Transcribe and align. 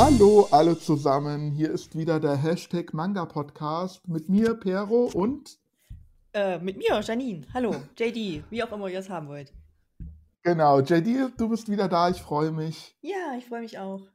Hallo 0.00 0.46
alle 0.52 0.78
zusammen, 0.78 1.50
hier 1.50 1.72
ist 1.72 1.96
wieder 1.96 2.20
der 2.20 2.36
Hashtag 2.36 2.94
Manga 2.94 3.24
Podcast 3.24 4.06
mit 4.06 4.28
mir, 4.28 4.54
Pero 4.54 5.10
und 5.12 5.58
Äh, 6.32 6.60
mit 6.60 6.76
mir, 6.76 7.00
Janine. 7.00 7.44
Hallo, 7.52 7.74
JD, 7.96 8.44
wie 8.48 8.62
auch 8.62 8.70
immer 8.70 8.86
ihr 8.88 9.00
es 9.00 9.10
haben 9.10 9.26
wollt. 9.26 9.52
genau, 10.44 10.78
JD, 10.78 11.32
du 11.36 11.48
bist 11.48 11.68
wieder 11.68 11.88
da, 11.88 12.10
ich 12.10 12.22
freue 12.22 12.52
mich. 12.52 12.96
Ja, 13.00 13.34
ich 13.36 13.46
freue 13.46 13.62
mich 13.62 13.80
auch. 13.80 14.06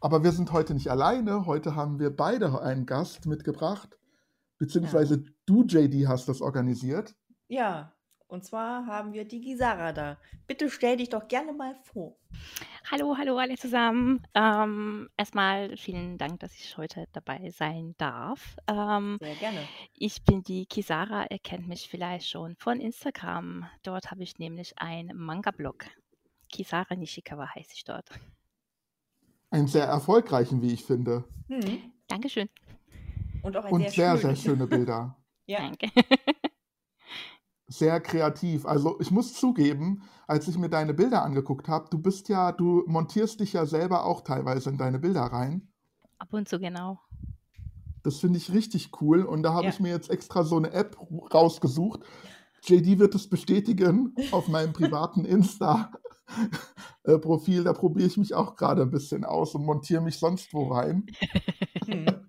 Aber 0.00 0.24
wir 0.24 0.32
sind 0.32 0.50
heute 0.52 0.74
nicht 0.74 0.90
alleine, 0.90 1.46
heute 1.46 1.76
haben 1.76 2.00
wir 2.00 2.10
beide 2.10 2.60
einen 2.60 2.84
Gast 2.84 3.24
mitgebracht, 3.26 3.90
Ja. 3.92 3.98
beziehungsweise 4.58 5.22
du, 5.46 5.62
JD, 5.62 6.08
hast 6.08 6.28
das 6.28 6.40
organisiert. 6.40 7.14
Ja, 7.46 7.92
und 8.28 8.44
zwar 8.44 8.86
haben 8.86 9.12
wir 9.12 9.24
die 9.24 9.40
Gisara 9.40 9.92
da. 9.92 10.18
Bitte 10.46 10.70
stell 10.70 10.96
dich 10.98 11.08
doch 11.08 11.26
gerne 11.28 11.52
mal 11.52 11.74
vor. 11.82 12.16
Hallo, 12.90 13.16
hallo 13.18 13.36
alle 13.38 13.56
zusammen. 13.56 14.22
Ähm, 14.34 15.08
erstmal 15.16 15.76
vielen 15.76 16.16
Dank, 16.18 16.40
dass 16.40 16.54
ich 16.54 16.76
heute 16.76 17.06
dabei 17.12 17.50
sein 17.50 17.94
darf. 17.98 18.56
Ähm, 18.66 19.18
Sehr 19.20 19.34
gerne. 19.36 19.60
ich 19.94 20.22
bin 20.24 20.42
die 20.42 20.66
Kisara, 20.66 21.26
ihr 21.30 21.38
kennt 21.38 21.68
mich 21.68 21.88
vielleicht 21.88 22.28
schon 22.28 22.54
von 22.56 22.80
Instagram. 22.80 23.66
Dort 23.82 24.10
habe 24.10 24.22
ich 24.22 24.38
nämlich 24.38 24.78
einen 24.78 25.16
Manga-Blog. 25.16 25.86
Kisara 26.50 26.94
Nishikawa 26.94 27.54
heiße 27.54 27.72
ich 27.74 27.84
dort. 27.84 28.08
Einen 29.50 29.66
sehr 29.66 29.84
erfolgreichen, 29.84 30.60
wie 30.62 30.72
ich 30.72 30.84
finde. 30.84 31.24
Hm. 31.48 31.92
Dankeschön. 32.06 32.48
Und 33.42 33.56
auch 33.56 33.64
ein 33.64 33.72
Und 33.72 33.80
sehr 33.90 33.90
sehr, 33.90 34.16
sehr 34.16 34.36
schönes. 34.36 34.42
schöne 34.42 34.66
Bilder. 34.68 35.16
Ja, 35.46 35.60
Danke. 35.60 35.88
Sehr 37.68 38.00
kreativ. 38.00 38.64
Also 38.64 38.98
ich 38.98 39.10
muss 39.10 39.34
zugeben, 39.34 40.02
als 40.26 40.48
ich 40.48 40.56
mir 40.56 40.70
deine 40.70 40.94
Bilder 40.94 41.22
angeguckt 41.22 41.68
habe, 41.68 41.90
du 41.90 41.98
bist 41.98 42.30
ja, 42.30 42.52
du 42.52 42.82
montierst 42.86 43.40
dich 43.40 43.52
ja 43.52 43.66
selber 43.66 44.06
auch 44.06 44.22
teilweise 44.22 44.70
in 44.70 44.78
deine 44.78 44.98
Bilder 44.98 45.20
rein. 45.22 45.68
Ab 46.18 46.32
und 46.32 46.48
zu 46.48 46.58
genau. 46.58 46.98
Das 48.02 48.20
finde 48.20 48.38
ich 48.38 48.50
richtig 48.52 49.02
cool 49.02 49.22
und 49.22 49.42
da 49.42 49.52
habe 49.52 49.64
ja. 49.64 49.70
ich 49.70 49.80
mir 49.80 49.90
jetzt 49.90 50.08
extra 50.08 50.44
so 50.44 50.56
eine 50.56 50.72
App 50.72 50.96
rausgesucht. 51.32 52.00
JD 52.62 52.98
wird 52.98 53.14
es 53.14 53.28
bestätigen 53.28 54.14
auf 54.32 54.48
meinem 54.48 54.72
privaten 54.72 55.24
Insta-Profil. 55.26 57.64
Da 57.64 57.74
probiere 57.74 58.06
ich 58.06 58.16
mich 58.16 58.34
auch 58.34 58.56
gerade 58.56 58.80
ein 58.82 58.90
bisschen 58.90 59.24
aus 59.24 59.54
und 59.54 59.66
montiere 59.66 60.02
mich 60.02 60.18
sonst 60.18 60.54
wo 60.54 60.72
rein. 60.72 61.04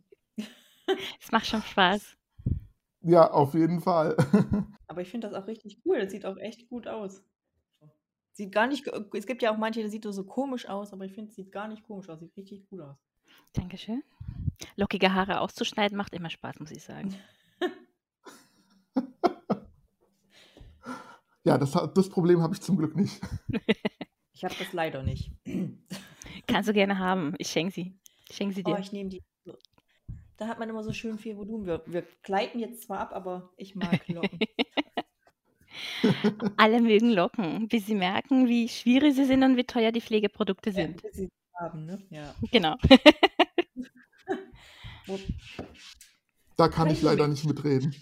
Es 1.21 1.31
macht 1.31 1.45
schon 1.45 1.61
Spaß. 1.61 2.17
Ja, 3.01 3.31
auf 3.31 3.53
jeden 3.53 3.81
Fall. 3.81 4.15
Aber 4.87 5.01
ich 5.01 5.09
finde 5.09 5.29
das 5.29 5.41
auch 5.41 5.47
richtig 5.47 5.81
cool. 5.85 5.99
Das 5.99 6.11
sieht 6.11 6.25
auch 6.25 6.37
echt 6.37 6.67
gut 6.69 6.87
aus. 6.87 7.23
Sieht 8.33 8.51
gar 8.51 8.67
nicht, 8.67 8.87
es 9.13 9.25
gibt 9.27 9.41
ja 9.41 9.53
auch 9.53 9.57
manche, 9.57 9.81
das 9.83 9.91
sieht 9.91 10.05
so 10.05 10.23
komisch 10.23 10.67
aus, 10.69 10.93
aber 10.93 11.03
ich 11.03 11.13
finde, 11.13 11.29
es 11.29 11.35
sieht 11.35 11.51
gar 11.51 11.67
nicht 11.67 11.83
komisch 11.83 12.07
aus. 12.07 12.19
Sieht 12.21 12.35
richtig 12.37 12.65
cool 12.71 12.81
aus. 12.83 12.97
Dankeschön. 13.53 14.01
Lockige 14.77 15.13
Haare 15.13 15.41
auszuschneiden 15.41 15.97
macht 15.97 16.13
immer 16.13 16.29
Spaß, 16.29 16.59
muss 16.59 16.71
ich 16.71 16.83
sagen. 16.83 17.13
Ja, 21.45 21.57
das, 21.57 21.71
das 21.71 22.09
Problem 22.09 22.41
habe 22.41 22.53
ich 22.53 22.61
zum 22.61 22.77
Glück 22.77 22.95
nicht. 22.95 23.19
Ich 24.33 24.43
habe 24.43 24.53
das 24.59 24.71
leider 24.73 25.03
nicht. 25.03 25.31
Kannst 26.47 26.69
du 26.69 26.73
gerne 26.73 26.99
haben. 26.99 27.33
Ich 27.37 27.49
schenke 27.49 27.73
sie. 27.73 27.97
Ich 28.29 28.35
schenke 28.35 28.53
sie 28.53 28.61
Oh, 28.65 28.73
dir. 28.73 28.79
ich 28.79 28.91
nehme 28.91 29.09
die. 29.09 29.23
Da 30.39 30.47
hat 30.47 30.57
man 30.57 30.69
immer 30.69 30.83
so 30.83 30.93
schön 30.93 31.17
viel 31.17 31.35
Volumen. 31.35 31.65
Wir, 31.65 31.83
wir 31.85 32.03
gleiten 32.23 32.59
jetzt 32.59 32.83
zwar 32.83 32.99
ab, 32.99 33.11
aber 33.13 33.51
ich 33.57 33.75
mag 33.75 33.99
Locken. 34.07 34.39
Alle 36.57 36.81
mögen 36.81 37.09
Locken, 37.11 37.67
bis 37.67 37.85
sie 37.85 37.95
merken, 37.95 38.47
wie 38.47 38.69
schwierig 38.69 39.15
sie 39.15 39.25
sind 39.25 39.43
und 39.43 39.57
wie 39.57 39.65
teuer 39.65 39.91
die 39.91 39.99
Pflegeprodukte 40.01 40.69
Ja, 40.69 40.75
sind. 40.75 41.01
bis 41.01 41.13
sie 41.13 41.29
haben, 41.59 41.85
ne? 41.85 42.01
Ja. 42.09 42.33
Genau. 42.51 42.77
Da 46.55 46.67
kann 46.67 46.89
ich 46.89 47.01
leider 47.01 47.27
nicht 47.27 47.45
mitreden. 47.45 47.95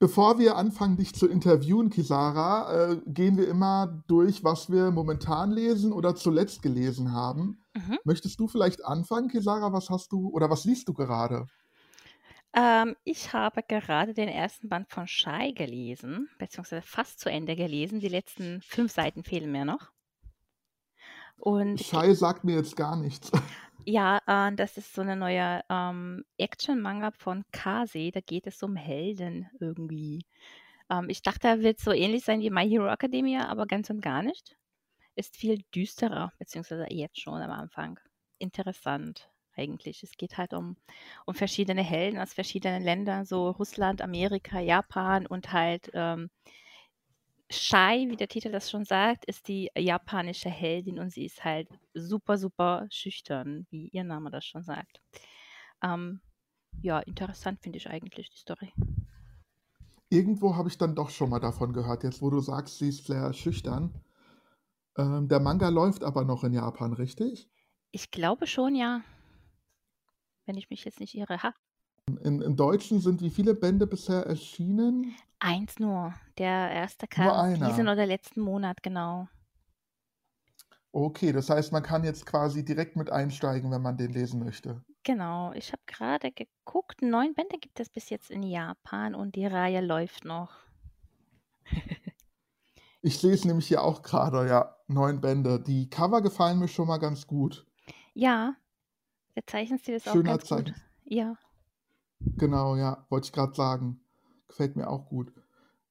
Bevor 0.00 0.38
wir 0.38 0.56
anfangen, 0.56 0.96
dich 0.96 1.14
zu 1.14 1.28
interviewen, 1.28 1.90
Kisara, 1.90 2.92
äh, 2.92 2.96
gehen 3.04 3.36
wir 3.36 3.46
immer 3.46 4.02
durch, 4.06 4.42
was 4.42 4.72
wir 4.72 4.90
momentan 4.90 5.50
lesen 5.50 5.92
oder 5.92 6.16
zuletzt 6.16 6.62
gelesen 6.62 7.12
haben. 7.12 7.62
Mhm. 7.74 7.98
Möchtest 8.04 8.40
du 8.40 8.48
vielleicht 8.48 8.82
anfangen, 8.82 9.28
Kisara? 9.28 9.74
Was 9.74 9.90
hast 9.90 10.10
du 10.12 10.30
oder 10.30 10.48
was 10.48 10.64
liest 10.64 10.88
du 10.88 10.94
gerade? 10.94 11.46
Ähm, 12.54 12.96
ich 13.04 13.34
habe 13.34 13.62
gerade 13.62 14.14
den 14.14 14.30
ersten 14.30 14.70
Band 14.70 14.88
von 14.88 15.06
Shy 15.06 15.52
gelesen, 15.52 16.30
beziehungsweise 16.38 16.80
fast 16.80 17.20
zu 17.20 17.30
Ende 17.30 17.54
gelesen. 17.54 18.00
Die 18.00 18.08
letzten 18.08 18.62
fünf 18.62 18.92
Seiten 18.92 19.22
fehlen 19.22 19.52
mir 19.52 19.66
noch. 19.66 19.90
Und 21.36 21.78
Shai 21.78 22.14
sagt 22.14 22.44
mir 22.44 22.56
jetzt 22.56 22.74
gar 22.74 22.96
nichts. 22.96 23.30
ja, 23.90 24.20
äh, 24.26 24.54
das 24.54 24.76
ist 24.76 24.94
so 24.94 25.02
eine 25.02 25.16
neue 25.16 25.62
ähm, 25.68 26.24
Action-Manga 26.38 27.10
von 27.12 27.44
Kase. 27.52 28.10
Da 28.10 28.20
geht 28.20 28.46
es 28.46 28.62
um 28.62 28.76
Helden 28.76 29.48
irgendwie. 29.60 30.24
Ähm, 30.90 31.08
ich 31.08 31.22
dachte, 31.22 31.48
er 31.48 31.60
wird 31.62 31.80
so 31.80 31.92
ähnlich 31.92 32.24
sein 32.24 32.40
wie 32.40 32.50
My 32.50 32.68
Hero 32.68 32.86
Academia, 32.88 33.48
aber 33.48 33.66
ganz 33.66 33.90
und 33.90 34.00
gar 34.00 34.22
nicht. 34.22 34.56
Ist 35.16 35.36
viel 35.36 35.62
düsterer, 35.74 36.32
beziehungsweise 36.38 36.86
jetzt 36.90 37.20
schon 37.20 37.42
am 37.42 37.50
Anfang. 37.50 37.98
Interessant 38.38 39.30
eigentlich. 39.56 40.02
Es 40.02 40.12
geht 40.16 40.38
halt 40.38 40.54
um, 40.54 40.76
um 41.26 41.34
verschiedene 41.34 41.82
Helden 41.82 42.18
aus 42.18 42.32
verschiedenen 42.32 42.82
Ländern, 42.82 43.26
so 43.26 43.50
Russland, 43.50 44.02
Amerika, 44.02 44.60
Japan 44.60 45.26
und 45.26 45.52
halt 45.52 45.90
ähm, 45.94 46.30
Shai, 47.50 48.06
wie 48.08 48.16
der 48.16 48.28
Titel 48.28 48.52
das 48.52 48.70
schon 48.70 48.84
sagt, 48.84 49.24
ist 49.24 49.48
die 49.48 49.70
japanische 49.76 50.48
Heldin 50.48 51.00
und 51.00 51.10
sie 51.10 51.24
ist 51.24 51.44
halt 51.44 51.68
super, 51.94 52.38
super 52.38 52.86
schüchtern, 52.90 53.66
wie 53.70 53.88
ihr 53.88 54.04
Name 54.04 54.30
das 54.30 54.44
schon 54.44 54.62
sagt. 54.62 55.00
Ähm, 55.82 56.20
ja, 56.80 57.00
interessant 57.00 57.60
finde 57.60 57.78
ich 57.78 57.88
eigentlich 57.90 58.30
die 58.30 58.38
Story. 58.38 58.72
Irgendwo 60.10 60.54
habe 60.56 60.68
ich 60.68 60.78
dann 60.78 60.94
doch 60.94 61.10
schon 61.10 61.30
mal 61.30 61.40
davon 61.40 61.72
gehört, 61.72 62.04
jetzt 62.04 62.22
wo 62.22 62.30
du 62.30 62.40
sagst, 62.40 62.78
sie 62.78 62.88
ist 62.88 63.06
sehr 63.06 63.32
schüchtern. 63.32 63.94
Ähm, 64.96 65.28
der 65.28 65.40
Manga 65.40 65.68
läuft 65.68 66.04
aber 66.04 66.24
noch 66.24 66.44
in 66.44 66.52
Japan, 66.52 66.92
richtig? 66.92 67.50
Ich 67.92 68.10
glaube 68.10 68.46
schon, 68.46 68.74
ja, 68.74 69.02
wenn 70.46 70.56
ich 70.56 70.70
mich 70.70 70.84
jetzt 70.84 71.00
nicht 71.00 71.14
irre. 71.14 71.42
Ha, 71.42 71.54
In, 72.22 72.40
Im 72.40 72.56
Deutschen 72.56 73.00
sind 73.00 73.20
wie 73.22 73.30
viele 73.30 73.54
Bände 73.54 73.86
bisher 73.86 74.26
erschienen? 74.26 75.14
Eins 75.40 75.78
nur. 75.78 76.14
Der 76.38 76.70
erste 76.70 77.06
kam 77.08 77.54
diesen 77.54 77.88
oder 77.88 78.06
letzten 78.06 78.40
Monat, 78.40 78.82
genau. 78.82 79.28
Okay, 80.92 81.32
das 81.32 81.50
heißt, 81.50 81.72
man 81.72 81.82
kann 81.82 82.04
jetzt 82.04 82.26
quasi 82.26 82.64
direkt 82.64 82.96
mit 82.96 83.10
einsteigen, 83.10 83.70
wenn 83.70 83.82
man 83.82 83.96
den 83.96 84.12
lesen 84.12 84.44
möchte. 84.44 84.82
Genau, 85.04 85.52
ich 85.52 85.72
habe 85.72 85.82
gerade 85.86 86.32
geguckt, 86.32 87.00
neun 87.00 87.34
Bände 87.34 87.58
gibt 87.58 87.80
es 87.80 87.88
bis 87.88 88.10
jetzt 88.10 88.30
in 88.30 88.42
Japan 88.42 89.14
und 89.14 89.34
die 89.34 89.46
Reihe 89.46 89.80
läuft 89.80 90.24
noch. 90.24 90.52
Ich 93.02 93.24
es 93.24 93.46
nämlich 93.46 93.66
hier 93.66 93.82
auch 93.82 94.02
gerade, 94.02 94.46
ja, 94.46 94.76
neun 94.86 95.22
Bände. 95.22 95.58
Die 95.58 95.88
Cover 95.88 96.20
gefallen 96.20 96.58
mir 96.58 96.68
schon 96.68 96.86
mal 96.86 96.98
ganz 96.98 97.26
gut. 97.26 97.66
Ja, 98.12 98.56
der 99.36 99.46
Zeichenstil 99.46 99.94
ist 99.94 100.06
auch 100.06 100.12
Schöner 100.12 100.32
ganz 100.32 100.42
gut. 100.42 100.58
Zeichen. 100.66 100.74
Ja. 101.04 101.38
Genau, 102.20 102.76
ja, 102.76 103.06
wollte 103.08 103.26
ich 103.26 103.32
gerade 103.32 103.54
sagen. 103.54 103.99
Gefällt 104.50 104.74
mir 104.74 104.90
auch 104.90 105.06
gut. 105.06 105.32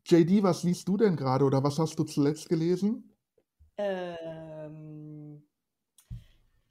JD, 0.05 0.43
was 0.43 0.63
liest 0.63 0.85
du 0.89 0.97
denn 0.97 1.15
gerade 1.15 1.45
oder 1.45 1.63
was 1.63 1.79
hast 1.79 1.97
du 1.97 2.03
zuletzt 2.03 2.49
gelesen? 2.49 3.15
Ähm, 3.77 5.41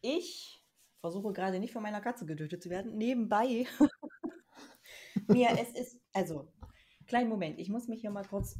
ich 0.02 0.62
versuche 1.00 1.32
gerade 1.32 1.58
nicht 1.58 1.72
von 1.72 1.82
meiner 1.82 2.02
Katze 2.02 2.26
getötet 2.26 2.62
zu 2.62 2.68
werden. 2.68 2.98
Nebenbei. 2.98 3.66
Mir, 5.28 5.48
es 5.58 5.70
ist, 5.70 5.98
also, 6.12 6.52
kleinen 7.06 7.30
Moment, 7.30 7.58
ich 7.58 7.70
muss 7.70 7.88
mich 7.88 8.02
hier 8.02 8.10
mal 8.10 8.26
kurz 8.26 8.58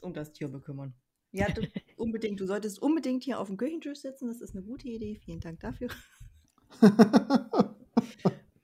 um 0.00 0.14
das 0.14 0.32
Tier 0.32 0.48
bekümmern. 0.48 0.94
Ja, 1.32 1.48
du, 1.48 1.62
unbedingt, 1.96 2.38
du 2.38 2.46
solltest 2.46 2.80
unbedingt 2.80 3.24
hier 3.24 3.40
auf 3.40 3.48
dem 3.48 3.56
Küchentisch 3.56 3.98
sitzen, 3.98 4.28
das 4.28 4.40
ist 4.40 4.54
eine 4.54 4.64
gute 4.64 4.86
Idee. 4.86 5.16
Vielen 5.16 5.40
Dank 5.40 5.58
dafür. 5.58 5.88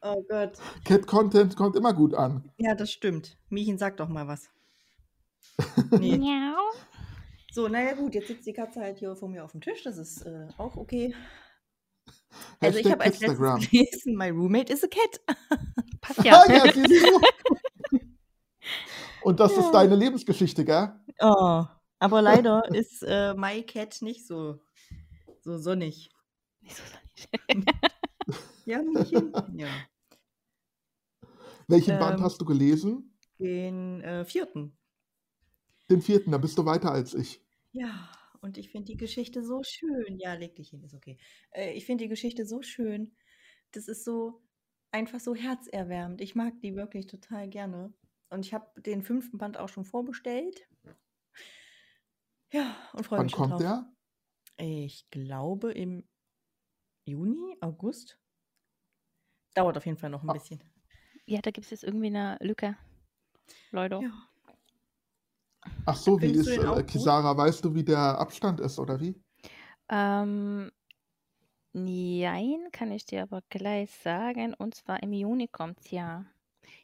Oh 0.08 0.22
Gott. 0.28 0.52
Cat 0.84 1.06
Content 1.06 1.56
kommt 1.56 1.74
immer 1.76 1.92
gut 1.92 2.14
an. 2.14 2.48
Ja, 2.58 2.74
das 2.74 2.92
stimmt. 2.92 3.36
Miechen, 3.48 3.78
sag 3.78 3.96
doch 3.96 4.08
mal 4.08 4.28
was. 4.28 4.48
Nee. 5.90 6.16
Miau. 6.18 6.60
So, 7.52 7.68
naja, 7.68 7.94
gut, 7.94 8.14
jetzt 8.14 8.28
sitzt 8.28 8.46
die 8.46 8.52
Katze 8.52 8.80
halt 8.80 8.98
hier 8.98 9.16
vor 9.16 9.28
mir 9.28 9.42
auf 9.44 9.52
dem 9.52 9.60
Tisch, 9.62 9.82
das 9.82 9.96
ist 9.96 10.22
äh, 10.26 10.48
auch 10.58 10.76
okay. 10.76 11.14
Also, 12.60 12.78
ich 12.78 12.84
Hashtag 12.84 12.92
habe 12.92 13.04
als 13.04 13.20
letztes 13.20 13.38
Catstagram. 13.38 13.60
gelesen, 13.60 14.16
My 14.16 14.28
Roommate 14.28 14.72
is 14.72 14.84
a 14.84 14.88
Cat. 14.88 15.20
Passt 16.02 16.22
ja. 16.24 16.42
Ah, 16.46 16.52
ja, 16.52 16.72
siehst 16.72 17.06
du? 17.06 17.20
Und 19.22 19.40
das 19.40 19.52
ist 19.52 19.64
Ja. 19.64 19.72
deine 19.72 19.96
Lebensgeschichte, 19.96 20.64
gell? 20.64 20.92
Oh, 21.20 21.64
aber 21.98 22.22
leider 22.22 22.62
ist 22.74 23.02
äh, 23.02 23.32
My 23.34 23.62
Cat 23.62 24.02
nicht 24.02 24.26
so, 24.26 24.60
so 25.40 25.56
sonnig. 25.58 26.10
Nicht 26.60 26.76
so 26.76 26.82
sonnig. 27.48 27.66
Ja, 28.66 28.82
Miechen? 28.82 29.32
Ja. 29.56 29.68
Welchen 31.68 31.98
Band 31.98 32.18
Ähm. 32.18 32.24
hast 32.24 32.40
du 32.40 32.44
gelesen? 32.44 33.18
Den 33.38 34.00
äh, 34.02 34.24
vierten. 34.24 34.76
Den 35.90 36.00
vierten, 36.02 36.30
da 36.32 36.38
bist 36.38 36.56
du 36.58 36.64
weiter 36.64 36.90
als 36.92 37.14
ich. 37.14 37.42
Ja, 37.72 38.10
und 38.40 38.56
ich 38.58 38.70
finde 38.70 38.86
die 38.92 38.96
Geschichte 38.96 39.42
so 39.44 39.62
schön. 39.62 40.18
Ja, 40.18 40.34
leg 40.34 40.54
dich 40.54 40.70
hin, 40.70 40.82
ist 40.82 40.94
okay. 40.94 41.18
Äh, 41.50 41.72
ich 41.74 41.84
finde 41.86 42.04
die 42.04 42.08
Geschichte 42.08 42.46
so 42.46 42.62
schön. 42.62 43.14
das 43.72 43.88
ist 43.88 44.04
so 44.04 44.42
einfach 44.92 45.20
so 45.20 45.34
herzerwärmend. 45.34 46.20
Ich 46.22 46.34
mag 46.34 46.58
die 46.60 46.74
wirklich 46.76 47.06
total 47.06 47.48
gerne. 47.48 47.92
Und 48.30 48.46
ich 48.46 48.54
habe 48.54 48.80
den 48.80 49.02
fünften 49.02 49.36
Band 49.38 49.58
auch 49.58 49.68
schon 49.68 49.84
vorbestellt. 49.84 50.66
Ja, 52.52 52.76
und 52.94 53.04
freue 53.04 53.18
Wann 53.18 53.26
mich 53.26 53.34
schon 53.34 53.50
kommt 53.50 53.60
drauf. 53.60 53.60
der? 53.60 53.92
Ich 54.64 55.10
glaube 55.10 55.72
im 55.72 56.08
Juni, 57.04 57.56
August. 57.60 58.18
Dauert 59.54 59.76
auf 59.76 59.84
jeden 59.86 59.98
Fall 59.98 60.10
noch 60.10 60.22
ein 60.22 60.30
Ah. 60.30 60.32
bisschen. 60.32 60.62
Ja, 61.26 61.40
da 61.42 61.50
gibt 61.50 61.64
es 61.64 61.70
jetzt 61.70 61.84
irgendwie 61.84 62.06
eine 62.06 62.38
Lücke. 62.40 62.76
Leute. 63.72 63.96
Ja. 63.96 64.10
Ach 65.84 65.96
so, 65.96 66.20
wie 66.20 66.26
Findest 66.26 66.50
ist, 66.50 66.58
äh, 66.58 66.66
gut? 66.66 66.86
Kisara, 66.86 67.36
weißt 67.36 67.64
du, 67.64 67.74
wie 67.74 67.84
der 67.84 67.98
Abstand 67.98 68.60
ist, 68.60 68.78
oder 68.78 69.00
wie? 69.00 69.20
Ähm, 69.88 70.70
nein, 71.72 72.68
kann 72.72 72.92
ich 72.92 73.06
dir 73.06 73.22
aber 73.22 73.42
gleich 73.50 73.90
sagen. 73.90 74.54
Und 74.54 74.74
zwar 74.74 75.02
im 75.02 75.12
Juni 75.12 75.48
kommt's 75.48 75.90
ja. 75.90 76.24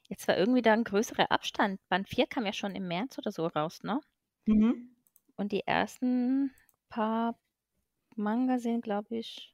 Jetzt 0.09 0.29
war 0.29 0.37
irgendwie 0.37 0.63
da 0.63 0.73
ein 0.73 0.85
größerer 0.85 1.31
Abstand. 1.31 1.81
Band 1.89 2.09
4 2.09 2.27
kam 2.27 2.45
ja 2.45 2.53
schon 2.53 2.75
im 2.75 2.89
März 2.89 3.19
oder 3.19 3.33
so 3.33 3.47
raus, 3.47 3.83
ne? 3.83 4.01
Mhm. 4.47 4.95
Und 5.37 5.53
die 5.53 5.67
ersten 5.67 6.53
paar 6.89 7.39
Manga 8.17 8.59
sind, 8.59 8.83
glaube 8.83 9.17
ich, 9.17 9.52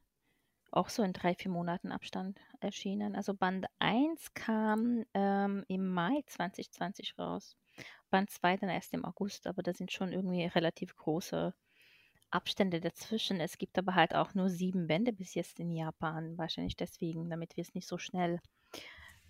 auch 0.70 0.88
so 0.88 1.02
in 1.02 1.12
drei, 1.12 1.34
vier 1.34 1.50
Monaten 1.50 1.92
Abstand 1.92 2.38
erschienen. 2.60 3.16
Also 3.16 3.34
Band 3.34 3.66
1 3.78 4.34
kam 4.34 5.04
ähm, 5.14 5.64
im 5.68 5.88
Mai 5.88 6.22
2020 6.26 7.18
raus. 7.18 7.56
Band 8.10 8.30
2 8.30 8.56
dann 8.58 8.70
erst 8.70 8.94
im 8.94 9.04
August, 9.04 9.46
aber 9.46 9.62
da 9.62 9.72
sind 9.72 9.92
schon 9.92 10.12
irgendwie 10.12 10.44
relativ 10.44 10.96
große 10.96 11.54
Abstände 12.30 12.80
dazwischen. 12.80 13.40
Es 13.40 13.58
gibt 13.58 13.78
aber 13.78 13.94
halt 13.94 14.14
auch 14.14 14.34
nur 14.34 14.50
sieben 14.50 14.86
Bände 14.86 15.12
bis 15.12 15.34
jetzt 15.34 15.60
in 15.60 15.70
Japan. 15.70 16.36
Wahrscheinlich 16.36 16.76
deswegen, 16.76 17.30
damit 17.30 17.56
wir 17.56 17.62
es 17.62 17.74
nicht 17.74 17.88
so 17.88 17.98
schnell 17.98 18.40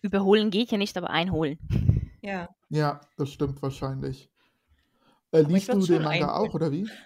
überholen 0.02 0.50
geht 0.50 0.70
ja 0.70 0.78
nicht, 0.78 0.96
aber 0.96 1.10
einholen. 1.10 1.58
Ja. 2.22 2.48
Ja, 2.68 3.00
das 3.16 3.30
stimmt 3.30 3.62
wahrscheinlich. 3.62 4.30
Äh, 5.32 5.42
ich 5.42 5.48
liest 5.48 5.72
du 5.72 5.86
den 5.86 6.02
Manga 6.02 6.34
auch, 6.34 6.54
oder 6.54 6.70
wie? 6.72 6.88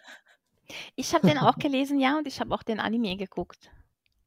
Ich 0.94 1.12
habe 1.12 1.26
den 1.26 1.36
auch 1.36 1.56
gelesen, 1.56 1.98
ja, 1.98 2.16
und 2.16 2.26
ich 2.26 2.40
habe 2.40 2.54
auch 2.54 2.62
den 2.62 2.80
Anime 2.80 3.16
geguckt. 3.18 3.70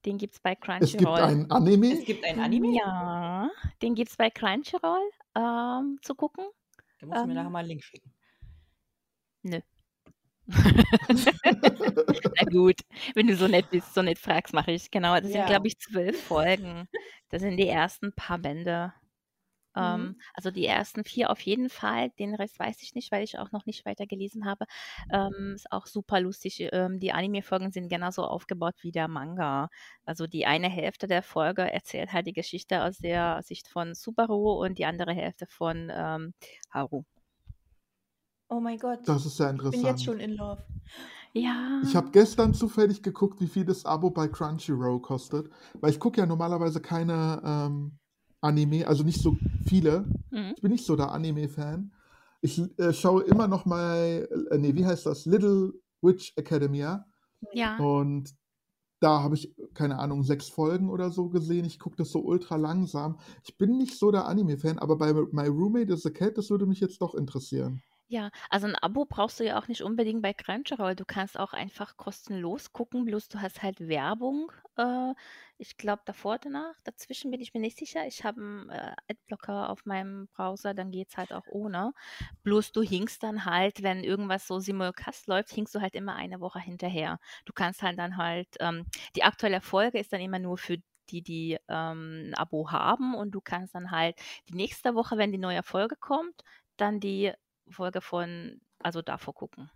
Den 0.05 0.17
gibt 0.17 0.35
es 0.35 0.39
bei 0.39 0.51
Es 0.51 0.91
gibt 0.91 1.03
Crunchyroll. 1.03 1.21
ein 1.21 1.51
Anime? 1.51 1.93
Es 1.93 2.05
gibt 2.05 2.23
ein 2.25 2.39
Anime? 2.39 2.75
Ja, 2.75 3.49
den 3.81 3.95
gibt 3.95 4.11
es 4.11 4.17
bei 4.17 4.29
Crunchyroll 4.29 5.09
ähm, 5.35 5.97
zu 6.01 6.13
gucken. 6.15 6.45
Da 6.99 7.07
musst 7.07 7.21
du 7.21 7.25
mir 7.25 7.31
Ähm. 7.31 7.35
nachher 7.37 7.49
mal 7.49 7.59
einen 7.59 7.67
Link 7.69 7.83
schicken. 7.83 8.13
Nö. 9.43 9.59
Na 10.47 12.43
gut, 12.51 12.75
wenn 13.15 13.27
du 13.27 13.35
so 13.35 13.47
nett 13.47 13.69
bist, 13.71 13.93
so 13.93 14.01
nett 14.03 14.19
fragst, 14.19 14.53
mache 14.53 14.71
ich. 14.73 14.91
Genau, 14.91 15.15
das 15.15 15.23
sind, 15.25 15.35
Ja. 15.35 15.45
glaube 15.47 15.67
ich, 15.67 15.79
zwölf 15.79 16.21
Folgen. 16.23 16.87
Das 17.29 17.41
sind 17.41 17.57
die 17.57 17.67
ersten 17.67 18.13
paar 18.13 18.37
Bände. 18.37 18.93
Ähm, 19.75 20.15
Mhm. 20.15 20.15
also 20.33 20.51
die 20.51 20.65
ersten 20.65 21.03
vier 21.03 21.29
auf 21.31 21.41
jeden 21.41 21.69
Fall. 21.69 22.09
Den 22.19 22.35
Rest 22.35 22.59
weiß 22.59 22.81
ich 22.83 22.95
nicht, 22.95 23.11
weil 23.11 23.23
ich 23.23 23.37
auch 23.39 23.51
noch 23.51 23.65
nicht 23.65 23.85
weiter 23.85 24.05
gelesen 24.07 24.45
habe. 24.45 24.65
Ähm, 25.11 25.53
ist 25.55 25.71
auch 25.71 25.85
super 25.87 26.19
lustig. 26.21 26.67
Ähm, 26.71 26.99
die 26.99 27.11
Anime-Folgen 27.11 27.71
sind 27.71 27.89
genauso 27.89 28.23
aufgebaut 28.25 28.75
wie 28.81 28.91
der 28.91 29.07
Manga. 29.07 29.69
Also 30.05 30.27
die 30.27 30.45
eine 30.45 30.69
Hälfte 30.69 31.07
der 31.07 31.23
Folge 31.23 31.61
erzählt 31.71 32.13
halt 32.13 32.27
die 32.27 32.33
Geschichte 32.33 32.83
aus 32.83 32.97
der 32.99 33.41
Sicht 33.43 33.67
von 33.67 33.93
Subaru 33.95 34.63
und 34.63 34.77
die 34.77 34.85
andere 34.85 35.13
Hälfte 35.13 35.45
von 35.47 35.91
ähm, 35.93 36.33
Haru. 36.71 37.03
Oh 38.49 38.59
mein 38.59 38.77
Gott. 38.77 38.99
Das 39.07 39.25
ist 39.25 39.37
sehr 39.37 39.53
ich 39.53 39.69
bin 39.69 39.83
jetzt 39.83 40.01
interessant. 40.01 40.01
schon 40.01 40.19
in 40.19 40.31
Love. 40.35 40.63
Ja. 41.33 41.81
Ich 41.81 41.95
habe 41.95 42.11
gestern 42.11 42.53
zufällig 42.53 43.03
geguckt, 43.03 43.39
wie 43.41 43.47
viel 43.47 43.65
das 43.65 43.85
Abo 43.85 44.09
bei 44.09 44.27
Crunchyroll 44.27 45.01
kostet, 45.01 45.49
weil 45.81 45.91
ich 45.91 45.99
gucke 45.99 46.19
ja 46.19 46.25
normalerweise 46.25 46.81
keine 46.81 47.41
ähm, 47.43 47.99
Anime, 48.45 48.87
also 48.87 49.03
nicht 49.03 49.21
so 49.21 49.37
viele. 49.67 50.05
Mhm. 50.31 50.53
Ich 50.55 50.61
bin 50.61 50.71
nicht 50.71 50.85
so 50.85 50.95
der 50.95 51.11
Anime-Fan. 51.11 51.91
Ich 52.41 52.61
äh, 52.77 52.93
schaue 52.93 53.23
immer 53.23 53.47
noch 53.47 53.65
mal, 53.65 54.27
äh, 54.51 54.57
nee, 54.57 54.75
wie 54.75 54.85
heißt 54.85 55.05
das? 55.05 55.25
Little 55.25 55.73
Witch 56.01 56.33
Academia. 56.35 57.05
Ja. 57.53 57.77
Und 57.77 58.35
da 58.99 59.23
habe 59.23 59.35
ich, 59.35 59.53
keine 59.73 59.99
Ahnung, 59.99 60.23
sechs 60.23 60.47
Folgen 60.47 60.89
oder 60.89 61.09
so 61.09 61.29
gesehen. 61.29 61.65
Ich 61.65 61.79
gucke 61.79 61.97
das 61.97 62.11
so 62.11 62.19
ultra 62.19 62.55
langsam. 62.55 63.17
Ich 63.43 63.57
bin 63.57 63.77
nicht 63.77 63.97
so 63.97 64.11
der 64.11 64.27
Anime-Fan, 64.27 64.79
aber 64.79 64.97
bei 64.97 65.13
My 65.13 65.47
Roommate 65.47 65.93
is 65.93 66.05
a 66.05 66.11
Cat, 66.11 66.37
das 66.37 66.49
würde 66.49 66.65
mich 66.65 66.79
jetzt 66.79 67.01
doch 67.01 67.15
interessieren. 67.15 67.81
Ja, 68.07 68.29
also 68.51 68.67
ein 68.67 68.75
Abo 68.75 69.05
brauchst 69.05 69.39
du 69.39 69.43
ja 69.45 69.57
auch 69.57 69.67
nicht 69.67 69.81
unbedingt 69.81 70.21
bei 70.21 70.31
Crunchyroll. 70.33 70.95
Du 70.95 71.05
kannst 71.05 71.39
auch 71.39 71.53
einfach 71.53 71.97
kostenlos 71.97 72.71
gucken, 72.71 73.03
bloß 73.05 73.29
du 73.29 73.41
hast 73.41 73.63
halt 73.63 73.79
Werbung. 73.87 74.51
Äh, 74.77 75.13
ich 75.57 75.75
glaube 75.77 76.03
davor, 76.05 76.37
danach. 76.37 76.75
Dazwischen 76.83 77.31
bin 77.31 77.41
ich 77.41 77.55
mir 77.55 77.61
nicht 77.61 77.77
sicher. 77.79 78.05
Ich 78.05 78.23
habe 78.23 78.39
einen 78.41 78.69
äh, 78.69 78.93
Adblocker 79.09 79.69
auf 79.71 79.85
meinem 79.87 80.27
Browser, 80.35 80.75
dann 80.75 80.91
geht's 80.91 81.17
halt 81.17 81.33
auch 81.33 81.47
ohne. 81.47 81.93
Bloß 82.43 82.71
du 82.73 82.83
hinkst 82.83 83.23
dann 83.23 83.43
halt, 83.45 83.81
wenn 83.81 84.03
irgendwas 84.03 84.45
so 84.45 84.59
simulcast 84.59 85.25
läuft, 85.27 85.49
hinkst 85.51 85.73
du 85.73 85.81
halt 85.81 85.95
immer 85.95 86.15
eine 86.15 86.39
Woche 86.41 86.59
hinterher. 86.59 87.17
Du 87.45 87.53
kannst 87.53 87.81
halt 87.81 87.97
dann 87.97 88.17
halt, 88.17 88.49
ähm, 88.59 88.85
die 89.15 89.23
aktuelle 89.23 89.61
Folge 89.61 89.97
ist 89.99 90.13
dann 90.13 90.21
immer 90.21 90.37
nur 90.39 90.59
für 90.59 90.77
die, 91.09 91.23
die 91.23 91.57
ähm, 91.69 92.29
ein 92.29 92.33
Abo 92.35 92.69
haben 92.71 93.15
und 93.15 93.31
du 93.31 93.41
kannst 93.41 93.73
dann 93.73 93.89
halt 93.89 94.15
die 94.49 94.55
nächste 94.55 94.93
Woche, 94.93 95.17
wenn 95.17 95.31
die 95.31 95.37
neue 95.39 95.63
Folge 95.63 95.95
kommt, 95.95 96.43
dann 96.77 96.99
die 96.99 97.31
Folge 97.69 98.01
von, 98.01 98.61
also 98.79 99.01
davor 99.01 99.33
gucken. 99.33 99.69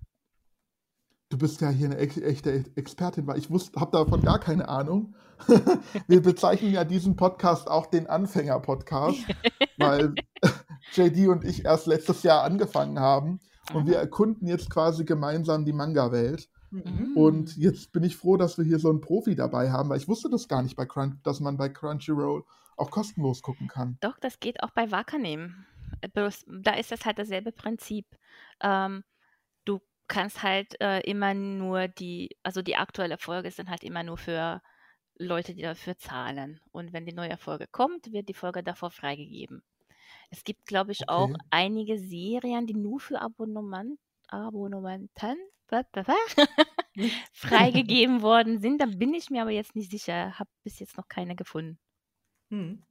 Du 1.30 1.38
bist 1.38 1.62
ja 1.62 1.70
hier 1.70 1.88
eine 1.88 1.98
echte 1.98 2.66
Expertin, 2.76 3.28
weil 3.28 3.38
ich 3.38 3.50
habe 3.50 3.92
davon 3.92 4.22
gar 4.22 4.40
keine 4.40 4.68
Ahnung. 4.68 5.14
Wir 6.08 6.24
bezeichnen 6.24 6.74
ja 6.74 6.84
diesen 6.84 7.16
Podcast 7.16 7.70
auch 7.70 7.86
den 7.86 8.08
Anfänger-Podcast, 8.08 9.20
weil 9.78 10.16
JD 10.94 11.28
und 11.28 11.46
ich 11.46 11.66
erst 11.66 11.86
letztes 11.86 12.24
Jahr 12.24 12.44
angefangen 12.44 13.00
haben 13.00 13.40
und 13.74 13.86
wir 13.86 13.98
erkunden 13.98 14.48
jetzt 14.48 14.72
quasi 14.72 15.06
gemeinsam 15.06 15.66
die 15.66 15.74
Manga-Welt. 15.74 16.50
Mhm. 16.72 17.16
Und 17.16 17.58
jetzt 17.58 17.92
bin 17.92 18.04
ich 18.04 18.18
froh, 18.18 18.38
dass 18.38 18.58
wir 18.58 18.66
hier 18.66 18.80
so 18.80 18.90
einen 18.90 19.02
Profi 19.02 19.36
dabei 19.36 19.72
haben, 19.72 19.90
weil 19.90 19.98
ich 19.98 20.08
wusste 20.08 20.30
das 20.30 20.48
gar 20.48 20.64
nicht 20.64 20.76
bei 20.76 20.86
Crunch, 20.86 21.16
dass 21.24 21.40
man 21.40 21.58
bei 21.58 21.70
Crunchyroll 21.70 22.44
auch 22.78 22.92
kostenlos 22.92 23.42
gucken 23.42 23.68
kann. 23.68 23.98
Doch, 24.02 24.18
das 24.20 24.40
geht 24.40 24.64
auch 24.64 24.72
bei 24.72 24.92
Wakanim. 24.92 25.66
Bloß 26.14 26.46
Da 26.48 26.74
ist 26.76 26.92
das 26.92 27.06
halt 27.06 27.20
dasselbe 27.20 27.52
Prinzip. 27.52 28.06
Ähm, 28.62 29.04
du 29.66 29.80
kannst 30.08 30.44
halt 30.44 30.80
äh, 30.82 31.02
immer 31.02 31.34
nur 31.34 31.88
die, 31.88 32.38
also 32.44 32.62
die 32.62 32.76
aktuelle 32.78 33.18
Folge 33.18 33.48
ist 33.48 33.60
dann 33.60 33.70
halt 33.70 33.84
immer 33.84 34.04
nur 34.04 34.18
für 34.18 34.62
Leute, 35.18 35.54
die 35.56 35.62
dafür 35.64 35.98
zahlen. 35.98 36.62
Und 36.72 36.94
wenn 36.94 37.06
die 37.06 37.14
neue 37.14 37.38
Folge 37.38 37.68
kommt, 37.72 38.12
wird 38.14 38.30
die 38.30 38.34
Folge 38.34 38.64
davor 38.64 38.92
freigegeben. 38.92 39.64
Es 40.32 40.44
gibt, 40.44 40.66
glaube 40.66 40.92
ich, 40.92 41.10
auch 41.10 41.34
Okay. 41.34 41.42
einige 41.52 42.00
Serien, 42.00 42.68
die 42.68 42.76
nur 42.76 43.00
für 43.00 43.22
Abonnement, 43.22 44.00
Abonnementen 44.30 45.38
wa- 45.70 45.86
freigegeben 47.34 48.22
worden 48.22 48.60
sind. 48.60 48.82
Da 48.82 48.86
bin 48.86 49.14
ich 49.14 49.30
mir 49.30 49.42
aber 49.42 49.52
jetzt 49.52 49.76
nicht 49.76 49.92
sicher. 49.92 50.38
Habe 50.40 50.50
bis 50.64 50.80
jetzt 50.80 50.98
noch 50.98 51.08
keine 51.08 51.36
gefunden. 51.36 51.80
Hm. 52.52 52.84